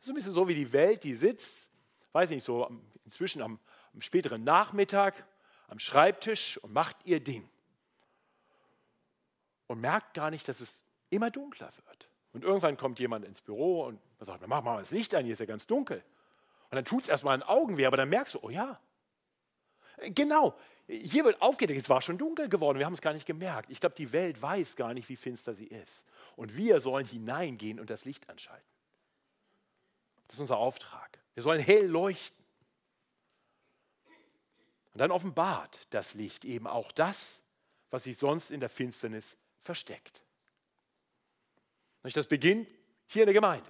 Es 0.00 0.06
ist 0.06 0.08
ein 0.08 0.14
bisschen 0.16 0.32
so 0.32 0.48
wie 0.48 0.56
die 0.56 0.72
Welt, 0.72 1.04
die 1.04 1.14
sitzt, 1.14 1.68
weiß 2.12 2.30
nicht, 2.30 2.42
so 2.42 2.68
inzwischen 3.04 3.42
am, 3.42 3.58
am 3.92 4.00
späteren 4.00 4.44
Nachmittag 4.44 5.26
am 5.68 5.78
Schreibtisch 5.78 6.58
und 6.58 6.72
macht 6.72 6.96
ihr 7.04 7.20
Ding. 7.20 7.48
Und 9.66 9.80
merkt 9.80 10.14
gar 10.14 10.30
nicht, 10.30 10.46
dass 10.48 10.60
es 10.60 10.72
immer 11.10 11.30
dunkler 11.30 11.70
wird. 11.86 12.08
Und 12.32 12.44
irgendwann 12.44 12.76
kommt 12.76 12.98
jemand 12.98 13.24
ins 13.24 13.40
Büro 13.40 13.84
und 13.84 14.00
sagt, 14.20 14.46
mach 14.46 14.62
mal 14.62 14.80
das 14.80 14.90
Licht 14.90 15.14
an, 15.14 15.24
hier 15.24 15.32
ist 15.32 15.38
ja 15.38 15.46
ganz 15.46 15.66
dunkel. 15.66 16.02
Und 16.70 16.76
dann 16.76 16.84
tut 16.84 17.04
es 17.04 17.08
erstmal 17.08 17.36
in 17.36 17.42
Augen 17.42 17.76
weh, 17.76 17.86
aber 17.86 17.96
dann 17.96 18.08
merkst 18.08 18.34
du, 18.34 18.40
oh 18.42 18.50
ja. 18.50 18.80
Genau, 19.98 20.56
hier 20.86 21.24
wird 21.24 21.40
aufgedeckt, 21.40 21.80
es 21.80 21.88
war 21.88 22.02
schon 22.02 22.18
dunkel 22.18 22.48
geworden, 22.48 22.78
wir 22.78 22.86
haben 22.86 22.94
es 22.94 23.00
gar 23.00 23.14
nicht 23.14 23.26
gemerkt. 23.26 23.70
Ich 23.70 23.80
glaube, 23.80 23.94
die 23.94 24.12
Welt 24.12 24.42
weiß 24.42 24.76
gar 24.76 24.92
nicht, 24.92 25.08
wie 25.08 25.16
finster 25.16 25.54
sie 25.54 25.66
ist. 25.66 26.04
Und 26.36 26.56
wir 26.56 26.80
sollen 26.80 27.06
hineingehen 27.06 27.78
und 27.80 27.90
das 27.90 28.04
Licht 28.04 28.28
anschalten. 28.28 28.66
Das 30.26 30.36
ist 30.36 30.40
unser 30.40 30.58
Auftrag. 30.58 31.18
Wir 31.34 31.42
sollen 31.42 31.60
hell 31.60 31.86
leuchten. 31.86 32.43
Und 34.94 35.00
dann 35.00 35.10
offenbart 35.10 35.86
das 35.90 36.14
Licht 36.14 36.44
eben 36.44 36.66
auch 36.68 36.92
das, 36.92 37.40
was 37.90 38.04
sich 38.04 38.16
sonst 38.16 38.50
in 38.50 38.60
der 38.60 38.68
Finsternis 38.68 39.36
versteckt. 39.60 40.22
Das 42.02 42.26
beginnt 42.26 42.68
hier 43.06 43.22
in 43.22 43.26
der 43.26 43.34
Gemeinde. 43.34 43.68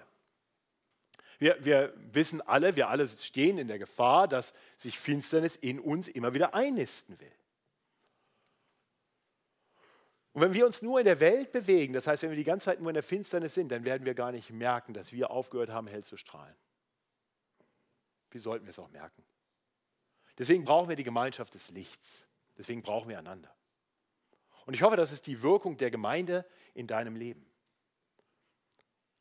Wir, 1.38 1.64
wir, 1.64 1.94
wissen 1.96 2.40
alle, 2.42 2.76
wir 2.76 2.88
alle 2.88 3.06
stehen 3.06 3.58
in 3.58 3.68
der 3.68 3.78
Gefahr, 3.78 4.28
dass 4.28 4.54
sich 4.76 4.98
Finsternis 4.98 5.56
in 5.56 5.80
uns 5.80 6.08
immer 6.08 6.34
wieder 6.34 6.54
einnisten 6.54 7.18
will. 7.18 7.32
Und 10.32 10.42
wenn 10.42 10.52
wir 10.52 10.66
uns 10.66 10.82
nur 10.82 10.98
in 10.98 11.06
der 11.06 11.20
Welt 11.20 11.52
bewegen, 11.52 11.94
das 11.94 12.06
heißt, 12.06 12.22
wenn 12.22 12.30
wir 12.30 12.36
die 12.36 12.44
ganze 12.44 12.66
Zeit 12.66 12.80
nur 12.80 12.90
in 12.90 12.94
der 12.94 13.02
Finsternis 13.02 13.54
sind, 13.54 13.70
dann 13.70 13.84
werden 13.84 14.04
wir 14.04 14.14
gar 14.14 14.32
nicht 14.32 14.50
merken, 14.50 14.92
dass 14.92 15.12
wir 15.12 15.30
aufgehört 15.30 15.70
haben, 15.70 15.86
hell 15.86 16.04
zu 16.04 16.16
strahlen. 16.16 16.54
Wie 18.30 18.38
sollten 18.38 18.66
wir 18.66 18.70
es 18.70 18.78
auch 18.78 18.90
merken? 18.90 19.24
Deswegen 20.38 20.64
brauchen 20.64 20.88
wir 20.88 20.96
die 20.96 21.04
Gemeinschaft 21.04 21.54
des 21.54 21.70
Lichts. 21.70 22.26
Deswegen 22.58 22.82
brauchen 22.82 23.08
wir 23.08 23.18
einander. 23.18 23.54
Und 24.66 24.74
ich 24.74 24.82
hoffe, 24.82 24.96
das 24.96 25.12
ist 25.12 25.26
die 25.26 25.42
Wirkung 25.42 25.76
der 25.76 25.90
Gemeinde 25.90 26.44
in 26.72 26.86
deinem 26.86 27.16
Leben. 27.16 27.44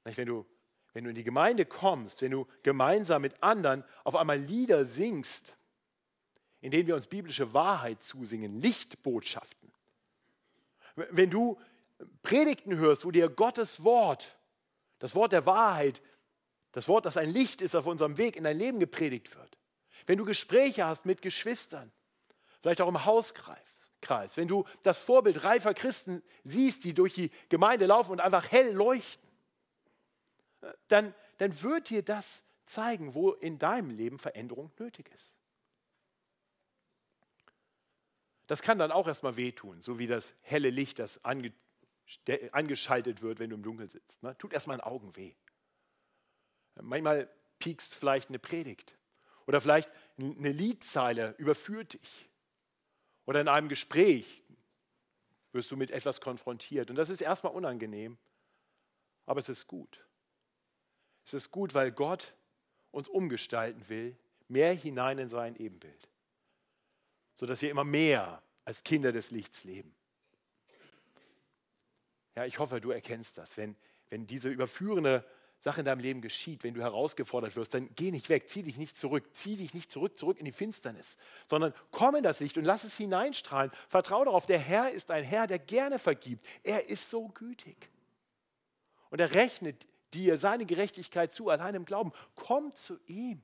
Wenn 0.03 0.27
du, 0.27 0.45
wenn 0.93 1.03
du 1.03 1.09
in 1.09 1.15
die 1.15 1.23
Gemeinde 1.23 1.65
kommst, 1.65 2.21
wenn 2.21 2.31
du 2.31 2.47
gemeinsam 2.61 3.21
mit 3.21 3.41
anderen 3.41 3.83
auf 4.03 4.15
einmal 4.15 4.39
Lieder 4.39 4.85
singst, 4.85 5.55
in 6.61 6.71
denen 6.71 6.87
wir 6.87 6.95
uns 6.95 7.07
biblische 7.07 7.53
Wahrheit 7.53 8.03
zusingen, 8.03 8.61
Lichtbotschaften. 8.61 9.71
Wenn 10.95 11.29
du 11.29 11.59
Predigten 12.21 12.77
hörst, 12.77 13.05
wo 13.05 13.11
dir 13.11 13.29
Gottes 13.29 13.83
Wort, 13.83 14.37
das 14.99 15.15
Wort 15.15 15.31
der 15.31 15.45
Wahrheit, 15.45 16.01
das 16.71 16.87
Wort, 16.87 17.05
das 17.05 17.17
ein 17.17 17.29
Licht 17.29 17.61
ist 17.61 17.75
auf 17.75 17.85
unserem 17.85 18.17
Weg 18.17 18.35
in 18.35 18.43
dein 18.43 18.57
Leben 18.57 18.79
gepredigt 18.79 19.35
wird. 19.35 19.57
Wenn 20.05 20.17
du 20.17 20.25
Gespräche 20.25 20.85
hast 20.85 21.05
mit 21.05 21.21
Geschwistern, 21.21 21.91
vielleicht 22.61 22.81
auch 22.81 22.87
im 22.87 23.05
Hauskreis, 23.05 23.61
wenn 24.35 24.47
du 24.47 24.65
das 24.83 24.99
Vorbild 24.99 25.43
reifer 25.43 25.73
Christen 25.73 26.21
siehst, 26.43 26.83
die 26.83 26.93
durch 26.93 27.13
die 27.13 27.31
Gemeinde 27.49 27.85
laufen 27.85 28.11
und 28.11 28.19
einfach 28.19 28.51
hell 28.51 28.73
leuchten, 28.73 29.29
dann, 30.89 31.13
dann 31.37 31.61
wird 31.61 31.89
dir 31.89 32.03
das 32.03 32.43
zeigen, 32.65 33.13
wo 33.13 33.31
in 33.31 33.59
deinem 33.59 33.89
Leben 33.89 34.19
Veränderung 34.19 34.71
nötig 34.77 35.09
ist. 35.13 35.33
Das 38.47 38.61
kann 38.61 38.77
dann 38.77 38.91
auch 38.91 39.07
erstmal 39.07 39.37
wehtun, 39.37 39.81
so 39.81 39.99
wie 39.99 40.07
das 40.07 40.33
helle 40.41 40.69
Licht, 40.69 40.99
das 40.99 41.23
ange, 41.23 41.53
angeschaltet 42.51 43.21
wird, 43.21 43.39
wenn 43.39 43.49
du 43.49 43.55
im 43.55 43.63
Dunkeln 43.63 43.89
sitzt. 43.89 44.21
Ne? 44.21 44.37
Tut 44.37 44.53
erstmal 44.53 44.77
in 44.77 44.81
Augen 44.81 45.15
weh. 45.15 45.33
Manchmal 46.81 47.29
piekst 47.59 47.95
vielleicht 47.95 48.29
eine 48.29 48.39
Predigt 48.39 48.97
oder 49.47 49.61
vielleicht 49.61 49.89
eine 50.19 50.51
Liedzeile 50.51 51.35
überführt 51.37 51.93
dich. 51.93 52.29
Oder 53.25 53.41
in 53.41 53.47
einem 53.47 53.69
Gespräch 53.69 54.43
wirst 55.51 55.71
du 55.71 55.77
mit 55.77 55.91
etwas 55.91 56.19
konfrontiert. 56.21 56.89
Und 56.89 56.95
das 56.95 57.09
ist 57.09 57.21
erstmal 57.21 57.53
unangenehm, 57.53 58.17
aber 59.25 59.39
es 59.39 59.49
ist 59.49 59.67
gut. 59.67 60.05
Es 61.25 61.33
ist 61.33 61.51
gut, 61.51 61.73
weil 61.73 61.91
Gott 61.91 62.33
uns 62.91 63.07
umgestalten 63.07 63.87
will, 63.87 64.17
mehr 64.47 64.73
hinein 64.73 65.17
in 65.17 65.29
sein 65.29 65.55
Ebenbild, 65.55 66.09
sodass 67.35 67.61
wir 67.61 67.71
immer 67.71 67.85
mehr 67.85 68.41
als 68.65 68.83
Kinder 68.83 69.11
des 69.11 69.31
Lichts 69.31 69.63
leben. 69.63 69.95
Ja, 72.35 72.45
ich 72.45 72.59
hoffe, 72.59 72.81
du 72.81 72.91
erkennst 72.91 73.37
das. 73.37 73.57
Wenn, 73.57 73.75
wenn 74.09 74.25
diese 74.27 74.49
überführende 74.49 75.25
Sache 75.63 75.79
in 75.79 75.85
deinem 75.85 76.01
Leben 76.01 76.19
geschieht, 76.19 76.65
wenn 76.65 76.73
du 76.73 76.81
herausgefordert 76.81 77.55
wirst, 77.55 77.73
dann 77.73 77.87
geh 77.95 78.11
nicht 78.11 78.27
weg, 78.27 78.49
zieh 78.49 78.63
dich 78.63 78.75
nicht 78.75 78.97
zurück, 78.97 79.23
zieh 79.31 79.55
dich 79.55 79.73
nicht 79.73 79.89
zurück, 79.89 80.17
zurück 80.17 80.37
in 80.37 80.43
die 80.43 80.51
Finsternis, 80.51 81.15
sondern 81.47 81.73
komm 81.89 82.15
in 82.15 82.23
das 82.23 82.41
Licht 82.41 82.57
und 82.57 82.65
lass 82.65 82.83
es 82.83 82.97
hineinstrahlen. 82.97 83.71
Vertraue 83.87 84.25
darauf, 84.25 84.45
der 84.45 84.59
Herr 84.59 84.91
ist 84.91 85.09
ein 85.09 85.23
Herr, 85.23 85.47
der 85.47 85.59
gerne 85.59 85.99
vergibt. 85.99 86.45
Er 86.63 86.89
ist 86.89 87.09
so 87.09 87.29
gütig. 87.29 87.89
Und 89.09 89.21
er 89.21 89.35
rechnet 89.35 89.87
dir 90.13 90.35
seine 90.35 90.65
Gerechtigkeit 90.65 91.33
zu, 91.33 91.47
allein 91.47 91.75
im 91.75 91.85
Glauben. 91.85 92.11
Komm 92.35 92.75
zu 92.75 92.99
ihm 93.07 93.41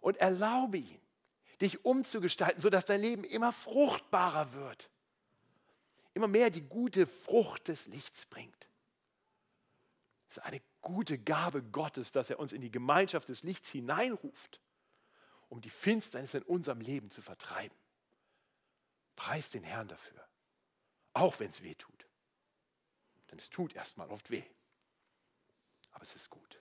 und 0.00 0.18
erlaube 0.18 0.78
ihn, 0.78 1.00
dich 1.60 1.84
umzugestalten, 1.84 2.60
sodass 2.60 2.84
dein 2.84 3.00
Leben 3.00 3.24
immer 3.24 3.50
fruchtbarer 3.50 4.52
wird. 4.52 4.88
Immer 6.14 6.28
mehr 6.28 6.48
die 6.48 6.62
gute 6.62 7.08
Frucht 7.08 7.66
des 7.66 7.86
Lichts 7.86 8.26
bringt. 8.26 8.69
Es 10.30 10.36
ist 10.36 10.44
eine 10.44 10.62
gute 10.80 11.18
Gabe 11.18 11.60
Gottes, 11.60 12.12
dass 12.12 12.30
er 12.30 12.38
uns 12.38 12.52
in 12.52 12.60
die 12.60 12.70
Gemeinschaft 12.70 13.28
des 13.28 13.42
Lichts 13.42 13.70
hineinruft, 13.70 14.60
um 15.48 15.60
die 15.60 15.70
Finsternis 15.70 16.34
in 16.34 16.44
unserem 16.44 16.80
Leben 16.80 17.10
zu 17.10 17.20
vertreiben. 17.20 17.76
Preis 19.16 19.50
den 19.50 19.64
Herrn 19.64 19.88
dafür, 19.88 20.24
auch 21.14 21.40
wenn 21.40 21.50
es 21.50 21.64
weh 21.64 21.74
tut. 21.74 22.06
Denn 23.30 23.38
es 23.40 23.50
tut 23.50 23.74
erstmal 23.74 24.08
oft 24.08 24.30
weh. 24.30 24.44
Aber 25.90 26.04
es 26.04 26.14
ist 26.14 26.30
gut. 26.30 26.60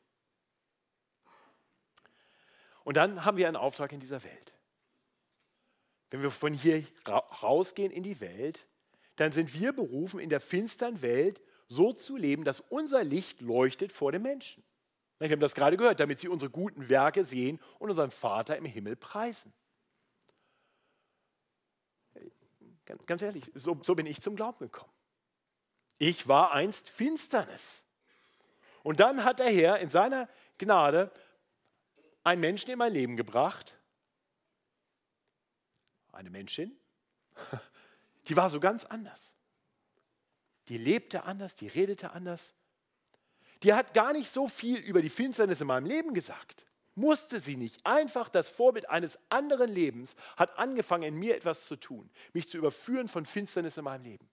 Und 2.84 2.97
dann 2.97 3.24
haben 3.24 3.38
wir 3.38 3.47
einen 3.47 3.55
Auftrag 3.55 3.91
in 3.91 3.99
dieser 3.99 4.24
Welt. 4.24 4.53
Wenn 6.09 6.24
wir 6.24 6.32
von 6.32 6.53
hier 6.53 6.84
rausgehen 7.07 7.91
in 7.91 8.01
die 8.01 8.20
Welt, 8.20 8.65
dann 9.17 9.32
sind 9.32 9.53
wir 9.53 9.74
berufen, 9.74 10.20
in 10.20 10.30
der 10.30 10.39
finsteren 10.39 11.03
Welt 11.03 11.39
so 11.70 11.93
zu 11.93 12.17
leben, 12.17 12.43
dass 12.43 12.59
unser 12.59 13.03
Licht 13.03 13.41
leuchtet 13.41 13.93
vor 13.93 14.11
den 14.11 14.24
Menschen. 14.24 14.63
Wir 15.20 15.30
haben 15.30 15.39
das 15.39 15.53
gerade 15.53 15.78
gehört, 15.78 15.99
damit 15.99 16.20
sie 16.20 16.28
unsere 16.28 16.49
guten 16.49 16.89
Werke 16.89 17.24
sehen 17.24 17.59
und 17.78 17.89
unseren 17.89 18.11
Vater 18.11 18.57
im 18.57 18.65
Himmel 18.65 18.95
preisen. 18.95 19.53
Ganz 23.05 23.22
ehrlich, 23.22 23.51
so, 23.53 23.80
so 23.84 23.93
bin 23.95 24.07
ich 24.07 24.22
zum 24.22 24.36
Glauben 24.36 24.57
gekommen. 24.59 24.91
Ich 25.99 26.28
war 26.28 26.53
einst 26.53 26.89
Finsternis. 26.89 27.84
Und 28.82 28.99
dann 28.99 29.24
hat 29.24 29.39
der 29.39 29.51
Herr 29.51 29.80
in 29.80 29.89
seiner 29.89 30.28
Gnade 30.57 31.11
einen 32.24 32.41
Menschen 32.41 32.72
in 32.72 32.80
mein 32.80 32.93
Leben 32.93 33.17
gebracht, 33.17 33.76
eine 36.11 36.30
Menschin, 36.30 36.76
die 38.28 38.36
war 38.36 38.49
so 38.49 38.59
ganz 38.59 38.86
anders. 38.86 39.28
Die 40.70 40.78
lebte 40.78 41.24
anders, 41.24 41.55
die 41.55 41.67
redete 41.67 42.11
anders. 42.11 42.53
Die 43.63 43.74
hat 43.74 43.93
gar 43.93 44.13
nicht 44.13 44.32
so 44.32 44.47
viel 44.47 44.78
über 44.78 45.01
die 45.01 45.09
Finsternis 45.09 45.61
in 45.61 45.67
meinem 45.67 45.86
Leben 45.86 46.13
gesagt. 46.13 46.65
Musste 46.95 47.39
sie 47.39 47.57
nicht. 47.57 47.86
Einfach 47.86 48.30
das 48.30 48.49
Vorbild 48.49 48.89
eines 48.89 49.17
anderen 49.30 49.72
Lebens 49.72 50.15
hat 50.38 50.57
angefangen, 50.57 51.03
in 51.03 51.15
mir 51.15 51.36
etwas 51.36 51.65
zu 51.65 51.76
tun, 51.76 52.09
mich 52.34 52.47
zu 52.47 52.57
überführen 52.57 53.07
von 53.07 53.26
Finsternis 53.26 53.78
in 53.78 53.84
meinem 53.84 54.03
Leben. 54.03 54.30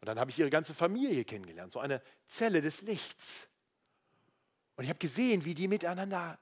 Und 0.00 0.08
dann 0.08 0.18
habe 0.18 0.30
ich 0.30 0.38
ihre 0.38 0.50
ganze 0.50 0.74
Familie 0.74 1.24
kennengelernt, 1.24 1.72
so 1.72 1.78
eine 1.78 2.02
Zelle 2.26 2.62
des 2.62 2.82
Lichts. 2.82 3.48
Und 4.76 4.84
ich 4.84 4.90
habe 4.90 4.98
gesehen, 4.98 5.44
wie 5.44 5.54
die 5.54 5.68
miteinander 5.68 6.38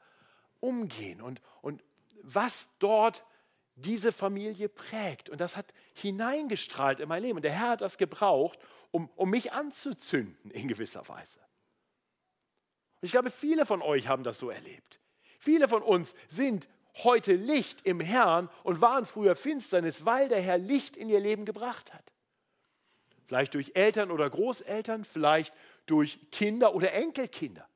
umgehen 0.61 1.21
und, 1.21 1.41
und 1.61 1.83
was 2.23 2.69
dort 2.79 3.25
diese 3.81 4.13
Familie 4.13 4.69
prägt. 4.69 5.29
Und 5.29 5.41
das 5.41 5.57
hat 5.57 5.73
hineingestrahlt 5.95 7.01
in 7.01 7.09
mein 7.09 7.23
Leben. 7.23 7.37
Und 7.37 7.43
der 7.43 7.53
Herr 7.53 7.71
hat 7.71 7.81
das 7.81 7.99
gebraucht, 7.99 8.59
um, 8.91 9.09
um 9.17 9.31
mich 9.31 9.53
anzuzünden 9.53 10.51
in 10.51 10.69
gewisser 10.69 11.07
Weise. 11.09 11.39
Und 13.01 13.07
ich 13.07 13.13
glaube, 13.13 13.31
viele 13.31 13.67
von 13.67 13.83
euch 13.83 14.09
haben 14.09 14.25
das 14.25 14.39
so 14.39 14.51
erlebt. 14.51 15.01
Viele 15.39 15.69
von 15.69 15.83
uns 15.83 16.15
sind 16.29 16.69
heute 17.05 17.35
Licht 17.35 17.87
im 17.87 18.01
Herrn 18.01 18.49
und 18.65 18.81
waren 18.81 19.07
früher 19.07 19.37
Finsternis, 19.37 20.05
weil 20.05 20.29
der 20.29 20.41
Herr 20.41 20.59
Licht 20.59 20.97
in 20.97 21.09
ihr 21.09 21.21
Leben 21.21 21.45
gebracht 21.45 21.95
hat. 21.95 22.13
Vielleicht 23.27 23.55
durch 23.55 23.73
Eltern 23.75 24.11
oder 24.11 24.29
Großeltern, 24.29 25.05
vielleicht 25.05 25.55
durch 25.87 26.19
Kinder 26.33 26.75
oder 26.75 26.93
Enkelkinder, 26.93 27.69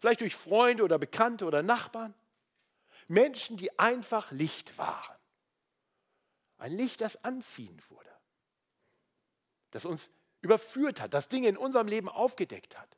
vielleicht 0.00 0.22
durch 0.22 0.34
Freunde 0.34 0.82
oder 0.82 0.98
Bekannte 0.98 1.44
oder 1.44 1.62
Nachbarn. 1.62 2.14
Menschen, 3.06 3.56
die 3.56 3.78
einfach 3.78 4.32
Licht 4.32 4.76
waren. 4.78 5.13
Ein 6.58 6.72
Licht, 6.72 7.00
das 7.00 7.22
anziehend 7.24 7.90
wurde, 7.90 8.10
das 9.70 9.84
uns 9.84 10.10
überführt 10.40 11.00
hat, 11.00 11.14
das 11.14 11.28
Dinge 11.28 11.48
in 11.48 11.56
unserem 11.56 11.88
Leben 11.88 12.08
aufgedeckt 12.08 12.78
hat. 12.78 12.88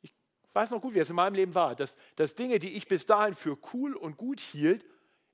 Ich 0.00 0.12
weiß 0.52 0.70
noch 0.70 0.80
gut, 0.80 0.94
wie 0.94 0.98
es 0.98 1.10
in 1.10 1.16
meinem 1.16 1.34
Leben 1.34 1.54
war, 1.54 1.76
dass, 1.76 1.96
dass 2.16 2.34
Dinge, 2.34 2.58
die 2.58 2.72
ich 2.72 2.88
bis 2.88 3.06
dahin 3.06 3.34
für 3.34 3.56
cool 3.72 3.94
und 3.94 4.16
gut 4.16 4.40
hielt, 4.40 4.84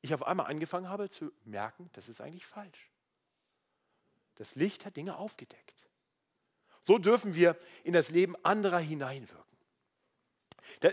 ich 0.03 0.12
auf 0.12 0.26
einmal 0.26 0.47
angefangen 0.47 0.89
habe 0.89 1.09
zu 1.09 1.32
merken, 1.45 1.89
das 1.95 2.09
ist 2.09 2.20
eigentlich 2.20 2.45
falsch. 2.45 2.91
Das 4.35 4.55
Licht 4.55 4.85
hat 4.85 4.97
Dinge 4.97 5.16
aufgedeckt. 5.16 5.74
So 6.85 6.99
dürfen 6.99 7.35
wir 7.35 7.57
in 7.82 7.95
das 7.95 8.11
Leben 8.11 8.37
anderer 8.45 8.78
hineinwirken. 8.78 9.59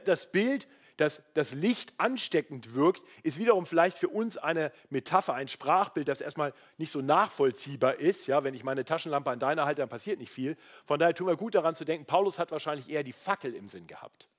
Das 0.05 0.31
Bild 0.31 0.67
dass 1.01 1.23
das 1.33 1.53
Licht 1.53 1.93
ansteckend 1.97 2.75
wirkt, 2.75 3.01
ist 3.23 3.39
wiederum 3.39 3.65
vielleicht 3.65 3.97
für 3.97 4.07
uns 4.07 4.37
eine 4.37 4.71
Metapher, 4.89 5.33
ein 5.33 5.47
Sprachbild, 5.47 6.07
das 6.07 6.21
erstmal 6.21 6.53
nicht 6.77 6.91
so 6.91 7.01
nachvollziehbar 7.01 7.95
ist. 7.95 8.27
Ja, 8.27 8.43
wenn 8.43 8.53
ich 8.53 8.63
meine 8.63 8.85
Taschenlampe 8.85 9.31
an 9.31 9.39
deiner 9.39 9.65
halte, 9.65 9.81
dann 9.81 9.89
passiert 9.89 10.19
nicht 10.19 10.31
viel. 10.31 10.55
Von 10.85 10.99
daher 10.99 11.15
tun 11.15 11.25
wir 11.25 11.35
gut 11.35 11.55
daran 11.55 11.75
zu 11.75 11.85
denken, 11.85 12.05
Paulus 12.05 12.37
hat 12.37 12.51
wahrscheinlich 12.51 12.87
eher 12.87 13.03
die 13.03 13.13
Fackel 13.13 13.55
im 13.55 13.67
Sinn 13.67 13.87
gehabt. 13.87 14.29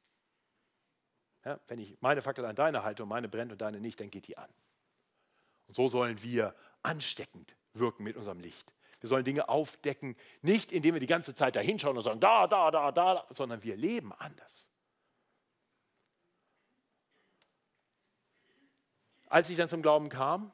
Ja, 1.45 1.59
wenn 1.67 1.81
ich 1.81 1.97
meine 2.01 2.23
Fackel 2.23 2.45
an 2.45 2.55
deiner 2.55 2.85
halte 2.85 3.03
und 3.03 3.09
meine 3.09 3.29
brennt 3.29 3.51
und 3.51 3.61
deine 3.61 3.81
nicht, 3.81 3.99
dann 3.99 4.11
geht 4.11 4.29
die 4.29 4.39
an. 4.39 4.49
Und 5.67 5.75
so 5.75 5.89
sollen 5.89 6.23
wir 6.23 6.55
ansteckend 6.85 7.57
wirken 7.75 8.05
mit 8.05 8.17
unserem 8.17 8.39
Licht. 8.39 8.73
Wir 9.01 9.09
sollen 9.09 9.25
Dinge 9.25 9.49
aufdecken, 9.49 10.15
nicht 10.43 10.71
indem 10.71 10.95
wir 10.95 11.01
die 11.01 11.07
ganze 11.07 11.35
Zeit 11.35 11.57
da 11.57 11.61
hinschauen 11.61 11.97
und 11.97 12.05
sagen, 12.05 12.21
da, 12.21 12.47
da, 12.47 12.71
da, 12.71 12.93
da, 12.93 13.27
sondern 13.31 13.65
wir 13.65 13.77
leben 13.77 14.13
anders. 14.13 14.69
Als 19.33 19.49
ich 19.49 19.57
dann 19.57 19.71
zum 19.71 19.81
Glauben 19.81 20.11
kam, 20.11 20.53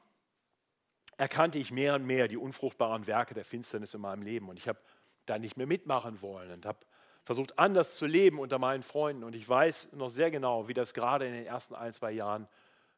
erkannte 1.17 1.59
ich 1.59 1.73
mehr 1.73 1.97
und 1.97 2.07
mehr 2.07 2.29
die 2.29 2.37
unfruchtbaren 2.37 3.09
Werke 3.09 3.35
der 3.35 3.45
Finsternis 3.45 3.93
in 3.93 4.01
meinem 4.01 4.23
Leben. 4.23 4.49
Und 4.49 4.57
ich 4.57 4.69
habe 4.69 4.79
da 5.27 5.37
nicht 5.37 5.57
mehr 5.57 5.67
mitmachen 5.67 6.23
wollen 6.23 6.53
und 6.53 6.65
habe 6.65 6.79
versucht, 7.25 7.59
anders 7.59 7.97
zu 7.97 8.07
leben 8.07 8.39
unter 8.39 8.61
meinen 8.61 8.85
Freunden. 8.85 9.25
Und 9.25 9.35
ich 9.35 9.49
weiß 9.49 9.95
noch 9.95 10.11
sehr 10.11 10.31
genau, 10.31 10.69
wie 10.69 10.75
das 10.75 10.95
gerade 10.95 11.27
in 11.27 11.33
den 11.33 11.45
ersten 11.45 11.75
ein, 11.75 11.93
zwei 11.93 12.13
Jahren 12.13 12.47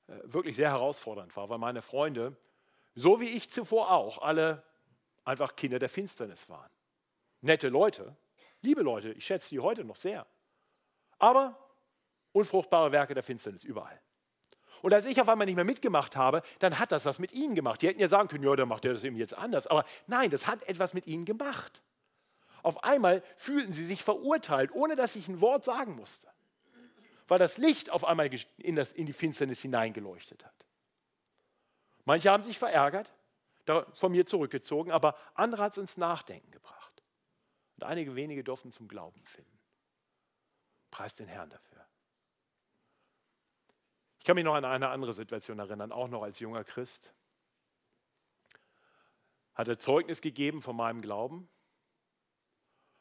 äh, 0.07 0.19
wirklich 0.25 0.55
sehr 0.55 0.69
herausfordernd 0.69 1.35
war, 1.35 1.49
weil 1.49 1.57
meine 1.57 1.81
Freunde, 1.81 2.37
so 2.95 3.19
wie 3.23 3.31
ich 3.31 3.51
zuvor 3.51 3.91
auch, 3.91 4.21
alle 4.21 4.63
einfach 5.25 5.57
Kinder 5.57 5.79
der 5.79 5.89
Finsternis 5.89 6.51
waren. 6.51 6.71
Nette 7.41 7.71
Leute, 7.71 8.15
liebe 8.61 8.83
Leute, 8.83 9.13
ich 9.13 9.25
schätze 9.25 9.49
sie 9.49 9.61
heute 9.61 9.85
noch 9.85 9.97
sehr. 9.97 10.27
Aber 11.19 11.59
unfruchtbare 12.33 12.93
Werke 12.93 13.15
der 13.15 13.23
Finsternis 13.23 13.65
überall. 13.65 13.99
Und 14.83 14.95
als 14.95 15.07
ich 15.07 15.21
auf 15.21 15.29
einmal 15.29 15.47
nicht 15.47 15.57
mehr 15.57 15.65
mitgemacht 15.65 16.17
habe, 16.17 16.43
dann 16.59 16.79
hat 16.79 16.93
das 16.93 17.05
was 17.05 17.19
mit 17.19 17.33
ihnen 17.33 17.55
gemacht. 17.55 17.83
Die 17.83 17.89
hätten 17.89 18.01
ja 18.01 18.09
sagen 18.09 18.29
können, 18.29 18.45
ja, 18.45 18.57
dann 18.57 18.69
macht 18.69 18.85
er 18.85 18.93
das 18.93 19.05
eben 19.05 19.17
jetzt 19.17 19.35
anders. 19.35 19.67
Aber 19.67 19.85
nein, 20.07 20.31
das 20.31 20.47
hat 20.47 20.63
etwas 20.65 20.95
mit 20.95 21.07
ihnen 21.07 21.25
gemacht. 21.25 21.83
Auf 22.63 22.85
einmal 22.85 23.23
fühlten 23.37 23.73
sie 23.73 23.85
sich 23.85 24.03
verurteilt, 24.03 24.73
ohne 24.73 24.97
dass 24.97 25.17
ich 25.17 25.29
ein 25.29 25.41
Wort 25.41 25.65
sagen 25.65 25.97
musste. 25.97 26.29
Weil 27.29 27.39
das 27.39 27.59
Licht 27.59 27.91
auf 27.91 28.05
einmal 28.05 28.31
in, 28.59 28.77
das, 28.77 28.93
in 28.93 29.07
die 29.07 29.13
Finsternis 29.13 29.61
hineingeleuchtet 29.61 30.45
hat. 30.45 30.55
Manche 32.05 32.31
haben 32.31 32.43
sich 32.43 32.59
verärgert, 32.59 33.13
von 33.95 34.11
mir 34.11 34.27
zurückgezogen, 34.27 34.91
aber 34.91 35.17
andere 35.35 35.63
hat 35.63 35.73
es 35.73 35.79
ins 35.79 35.97
Nachdenken 35.97 36.51
gebracht. 36.51 37.03
Und 37.77 37.85
einige 37.85 38.17
wenige 38.17 38.43
durften 38.43 38.73
zum 38.73 38.89
Glauben 38.89 39.23
finden. 39.25 39.59
Preis 40.91 41.15
den 41.15 41.29
Herrn 41.29 41.51
dafür. 41.51 41.70
Ich 44.21 44.25
kann 44.25 44.35
mich 44.35 44.45
noch 44.45 44.55
an 44.55 44.67
eine 44.67 44.91
andere 44.91 45.15
Situation 45.15 45.59
erinnern, 45.59 45.93
auch 45.93 46.09
noch 46.09 46.23
als 46.23 46.41
junger 46.41 46.63
Christ. 46.63 47.15
Hatte 49.55 49.79
Zeugnis 49.79 50.21
gegeben 50.21 50.61
von 50.61 50.77
meinem 50.77 51.01
Glauben 51.01 51.49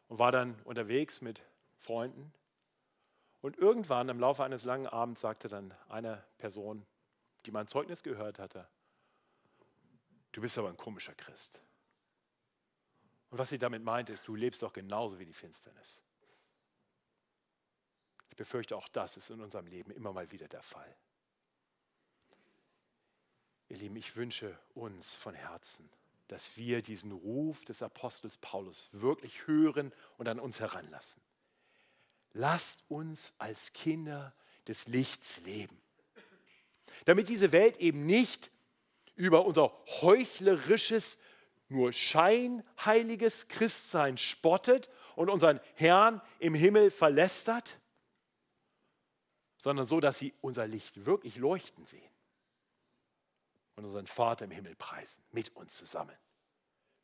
und 0.08 0.18
war 0.18 0.32
dann 0.32 0.62
unterwegs 0.64 1.20
mit 1.20 1.44
Freunden. 1.78 2.34
Und 3.42 3.58
irgendwann 3.58 4.08
im 4.08 4.20
Laufe 4.20 4.46
eines 4.46 4.64
langen 4.64 4.88
Abends 4.88 5.20
sagte 5.20 5.50
dann 5.50 5.74
eine 5.90 6.26
Person, 6.38 6.86
die 7.46 7.52
mein 7.52 7.68
Zeugnis 7.68 8.02
gehört 8.02 8.40
hatte, 8.40 8.70
du 10.32 10.40
bist 10.40 10.58
aber 10.58 10.70
ein 10.70 10.78
komischer 10.78 11.16
Christ. 11.16 11.60
Und 13.30 13.40
was 13.40 13.50
sie 13.50 13.60
damit 13.60 13.84
meinte, 13.84 14.14
ist, 14.14 14.26
du 14.26 14.36
lebst 14.36 14.64
doch 14.64 14.72
genauso 14.72 15.20
wie 15.20 15.26
die 15.26 15.34
Finsternis. 15.34 16.02
Ich 18.30 18.38
befürchte, 18.38 18.78
auch 18.78 18.88
das 18.88 19.18
ist 19.18 19.30
in 19.30 19.42
unserem 19.42 19.68
Leben 19.68 19.92
immer 19.92 20.14
mal 20.14 20.32
wieder 20.32 20.48
der 20.48 20.64
Fall. 20.64 20.96
Ihr 23.70 23.78
Lieben, 23.78 23.96
ich 23.98 24.16
wünsche 24.16 24.58
uns 24.74 25.14
von 25.14 25.36
Herzen, 25.36 25.88
dass 26.28 26.58
wir 26.58 26.82
diesen 26.82 27.12
Ruf 27.12 27.66
des 27.66 27.84
Apostels 27.84 28.38
Paulus 28.38 28.90
wirklich 28.92 29.46
hören 29.46 29.94
und 30.18 30.28
an 30.28 30.40
uns 30.40 30.60
heranlassen. 30.60 31.22
Lasst 32.34 32.84
uns 32.88 33.34
als 33.38 33.72
Kinder 33.74 34.34
des 34.68 34.88
Lichts 34.88 35.40
leben, 35.42 35.80
damit 37.06 37.30
diese 37.30 37.52
Welt 37.52 37.78
eben 37.78 38.08
nicht 38.08 38.52
über 39.16 39.46
unser 39.46 39.72
heuchlerisches, 40.02 41.20
nur 41.68 41.94
scheinheiliges 41.94 43.50
Christsein 43.50 44.18
spottet 44.18 44.90
und 45.16 45.30
unseren 45.30 45.60
Herrn 45.76 46.22
im 46.40 46.56
Himmel 46.56 46.90
verlästert, 46.90 47.78
sondern 49.58 49.86
so, 49.86 50.00
dass 50.00 50.18
sie 50.18 50.34
unser 50.42 50.66
Licht 50.66 51.06
wirklich 51.06 51.36
leuchten 51.36 51.86
sehen 51.86 52.19
und 53.80 53.86
unseren 53.86 54.08
Vater 54.08 54.46
im 54.46 54.52
Himmel 54.52 54.76
preisen, 54.76 55.24
mit 55.32 55.56
uns 55.56 55.76
zusammen. 55.76 56.16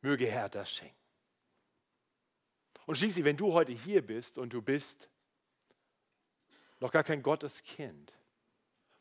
Möge 0.02 0.26
Herr 0.26 0.48
das 0.48 0.70
schenken. 0.70 0.94
Und 2.84 2.96
schließlich, 2.96 3.24
wenn 3.24 3.36
du 3.36 3.52
heute 3.52 3.72
hier 3.72 4.06
bist 4.06 4.38
und 4.38 4.52
du 4.52 4.62
bist 4.62 5.08
noch 6.78 6.92
gar 6.92 7.02
kein 7.02 7.22
Gotteskind, 7.22 8.12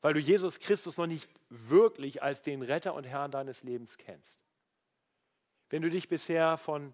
weil 0.01 0.13
du 0.13 0.19
Jesus 0.19 0.59
Christus 0.59 0.97
noch 0.97 1.05
nicht 1.05 1.29
wirklich 1.49 2.23
als 2.23 2.41
den 2.41 2.61
Retter 2.61 2.93
und 2.93 3.03
Herrn 3.03 3.31
deines 3.31 3.61
Lebens 3.61 3.97
kennst, 3.97 4.39
wenn 5.69 5.81
du 5.81 5.89
dich 5.89 6.07
bisher 6.07 6.57
von 6.57 6.93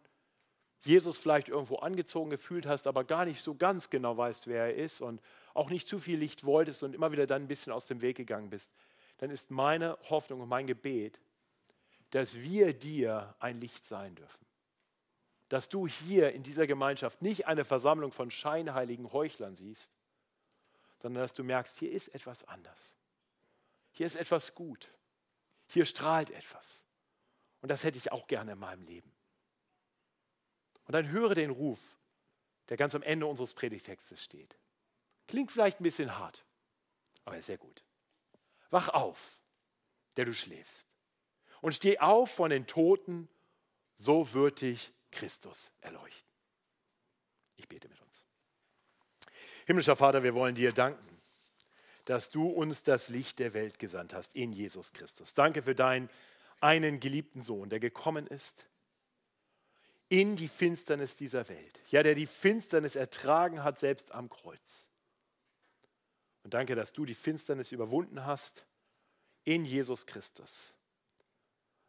Jesus 0.79 1.17
vielleicht 1.19 1.47
irgendwo 1.47 1.75
angezogen 1.75 2.31
gefühlt 2.31 2.65
hast, 2.65 2.87
aber 2.87 3.03
gar 3.03 3.25
nicht 3.25 3.43
so 3.43 3.53
ganz 3.53 3.91
genau 3.91 4.17
weißt, 4.17 4.47
wer 4.47 4.65
er 4.65 4.75
ist 4.75 4.99
und 4.99 5.21
auch 5.53 5.69
nicht 5.69 5.87
zu 5.87 5.99
viel 5.99 6.17
Licht 6.17 6.43
wolltest 6.43 6.81
und 6.81 6.95
immer 6.95 7.11
wieder 7.11 7.27
dann 7.27 7.43
ein 7.43 7.47
bisschen 7.47 7.71
aus 7.71 7.85
dem 7.85 8.01
Weg 8.01 8.17
gegangen 8.17 8.49
bist, 8.49 8.71
dann 9.21 9.29
ist 9.29 9.51
meine 9.51 9.99
Hoffnung 10.09 10.41
und 10.41 10.49
mein 10.49 10.65
Gebet, 10.65 11.21
dass 12.09 12.39
wir 12.39 12.73
dir 12.73 13.35
ein 13.39 13.61
Licht 13.61 13.85
sein 13.85 14.15
dürfen. 14.15 14.45
Dass 15.47 15.69
du 15.69 15.87
hier 15.87 16.31
in 16.33 16.41
dieser 16.41 16.65
Gemeinschaft 16.65 17.21
nicht 17.21 17.45
eine 17.45 17.63
Versammlung 17.63 18.11
von 18.11 18.31
scheinheiligen 18.31 19.13
Heuchlern 19.13 19.55
siehst, 19.55 19.91
sondern 21.03 21.21
dass 21.21 21.33
du 21.33 21.43
merkst, 21.43 21.77
hier 21.77 21.91
ist 21.91 22.07
etwas 22.15 22.43
anders. 22.45 22.95
Hier 23.91 24.07
ist 24.07 24.15
etwas 24.15 24.55
gut. 24.55 24.89
Hier 25.67 25.85
strahlt 25.85 26.31
etwas. 26.31 26.83
Und 27.61 27.69
das 27.69 27.83
hätte 27.83 27.99
ich 27.99 28.11
auch 28.11 28.25
gerne 28.25 28.53
in 28.53 28.59
meinem 28.59 28.81
Leben. 28.81 29.11
Und 30.85 30.93
dann 30.93 31.09
höre 31.09 31.35
den 31.35 31.51
Ruf, 31.51 31.79
der 32.69 32.77
ganz 32.77 32.95
am 32.95 33.03
Ende 33.03 33.27
unseres 33.27 33.53
Predigtextes 33.53 34.23
steht. 34.23 34.57
Klingt 35.27 35.51
vielleicht 35.51 35.79
ein 35.79 35.83
bisschen 35.83 36.17
hart, 36.17 36.43
aber 37.23 37.39
sehr 37.43 37.59
gut. 37.59 37.83
Wach 38.71 38.89
auf, 38.89 39.39
der 40.17 40.25
du 40.25 40.33
schläfst. 40.33 40.87
Und 41.61 41.75
steh 41.75 41.99
auf 41.99 42.31
von 42.31 42.49
den 42.49 42.65
Toten, 42.65 43.29
so 43.97 44.33
wird 44.33 44.61
dich 44.61 44.91
Christus 45.11 45.71
erleuchten. 45.81 46.31
Ich 47.57 47.67
bete 47.67 47.87
mit 47.87 48.01
uns. 48.01 48.23
Himmlischer 49.67 49.95
Vater, 49.95 50.23
wir 50.23 50.33
wollen 50.33 50.55
dir 50.55 50.71
danken, 50.71 51.21
dass 52.05 52.31
du 52.31 52.47
uns 52.47 52.81
das 52.81 53.09
Licht 53.09 53.37
der 53.37 53.53
Welt 53.53 53.77
gesandt 53.77 54.13
hast 54.13 54.33
in 54.35 54.51
Jesus 54.51 54.91
Christus. 54.93 55.35
Danke 55.35 55.61
für 55.61 55.75
deinen 55.75 56.09
einen 56.59 56.99
geliebten 56.99 57.41
Sohn, 57.41 57.69
der 57.69 57.79
gekommen 57.79 58.27
ist 58.27 58.65
in 60.09 60.35
die 60.35 60.49
Finsternis 60.49 61.15
dieser 61.15 61.47
Welt. 61.47 61.79
Ja, 61.89 62.03
der 62.03 62.15
die 62.15 62.27
Finsternis 62.27 62.95
ertragen 62.95 63.63
hat, 63.63 63.79
selbst 63.79 64.11
am 64.11 64.29
Kreuz. 64.29 64.90
Und 66.43 66.53
danke, 66.53 66.75
dass 66.75 66.93
du 66.93 67.05
die 67.05 67.13
Finsternis 67.13 67.71
überwunden 67.71 68.25
hast 68.25 68.65
in 69.43 69.65
Jesus 69.65 70.05
Christus 70.05 70.73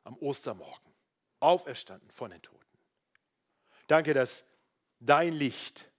am 0.05 0.17
Ostermorgen, 0.19 0.93
auferstanden 1.41 2.11
von 2.11 2.31
den 2.31 2.43
Toten. 2.43 2.59
Danke, 3.87 4.15
dass 4.15 4.45
dein 5.01 5.33
Licht 5.33 5.91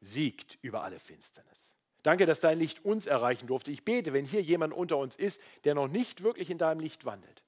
siegt 0.00 0.58
über 0.62 0.82
alle 0.82 0.98
Finsternis. 0.98 1.76
Danke, 2.02 2.24
dass 2.24 2.40
dein 2.40 2.58
Licht 2.58 2.84
uns 2.84 3.06
erreichen 3.06 3.48
durfte. 3.48 3.72
Ich 3.72 3.84
bete, 3.84 4.12
wenn 4.12 4.24
hier 4.24 4.42
jemand 4.42 4.72
unter 4.72 4.96
uns 4.96 5.16
ist, 5.16 5.40
der 5.64 5.74
noch 5.74 5.88
nicht 5.88 6.22
wirklich 6.22 6.50
in 6.50 6.58
deinem 6.58 6.80
Licht 6.80 7.04
wandelt, 7.04 7.42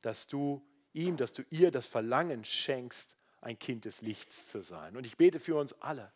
dass 0.00 0.26
du 0.26 0.66
ihm, 0.94 1.16
dass 1.16 1.32
du 1.32 1.42
ihr 1.50 1.70
das 1.70 1.86
Verlangen 1.86 2.44
schenkst, 2.44 3.14
ein 3.40 3.58
Kind 3.58 3.84
des 3.84 4.00
Lichts 4.00 4.48
zu 4.48 4.62
sein. 4.62 4.96
Und 4.96 5.04
ich 5.04 5.16
bete 5.16 5.38
für 5.38 5.56
uns 5.56 5.74
alle. 5.74 6.12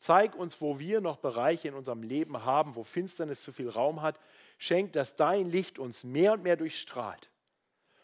Zeig 0.00 0.34
uns, 0.34 0.62
wo 0.62 0.78
wir 0.78 1.02
noch 1.02 1.18
Bereiche 1.18 1.68
in 1.68 1.74
unserem 1.74 2.02
Leben 2.02 2.44
haben, 2.44 2.74
wo 2.74 2.84
Finsternis 2.84 3.42
zu 3.42 3.52
viel 3.52 3.68
Raum 3.68 4.00
hat. 4.00 4.18
Schenk, 4.58 4.94
dass 4.94 5.14
dein 5.14 5.44
Licht 5.44 5.78
uns 5.78 6.04
mehr 6.04 6.32
und 6.32 6.42
mehr 6.42 6.56
durchstrahlt, 6.56 7.30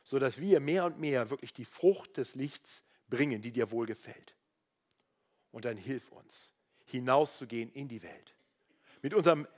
sodass 0.05 0.39
wir 0.39 0.61
mehr 0.61 0.85
und 0.85 1.01
mehr 1.01 1.31
wirklich 1.31 1.55
die 1.55 1.65
Frucht 1.65 2.19
des 2.19 2.35
Lichts 2.35 2.85
bringen, 3.09 3.41
die 3.41 3.51
dir 3.51 3.71
wohlgefällt. 3.71 4.37
Und 5.53 5.65
dann 5.65 5.79
hilf 5.79 6.13
uns, 6.13 6.53
hinauszugehen 6.85 7.73
in 7.73 7.89
die 7.89 8.03
Welt. 8.03 8.35
Mit 9.01 9.15
unserem 9.15 9.49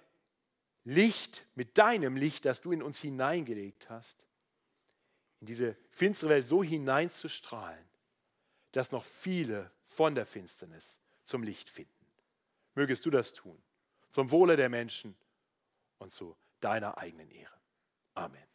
Licht, 0.85 1.45
mit 1.57 1.77
deinem 1.77 2.17
Licht, 2.17 2.45
das 2.45 2.61
du 2.61 2.71
in 2.71 2.83
uns 2.83 3.01
hineingelegt 3.01 3.91
hast, 3.91 4.25
in 5.41 5.49
diese 5.49 5.77
finstere 5.91 6.31
Welt 6.31 6.47
so 6.47 6.63
hineinzustrahlen, 6.63 7.85
dass 8.73 8.93
noch 8.93 9.05
viele 9.05 9.73
von 9.87 10.15
der 10.15 10.25
Finsternis 10.25 11.01
zum 11.25 11.43
Licht 11.43 11.69
finden. 11.69 11.98
Mögest 12.79 13.05
du 13.05 13.11
das 13.11 13.33
tun, 13.33 13.61
zum 14.13 14.31
Wohle 14.31 14.55
der 14.55 14.69
Menschen 14.69 15.19
und 15.99 16.13
zu 16.13 16.37
deiner 16.61 16.97
eigenen 16.97 17.29
Ehre. 17.29 17.61
Amen. 18.15 18.48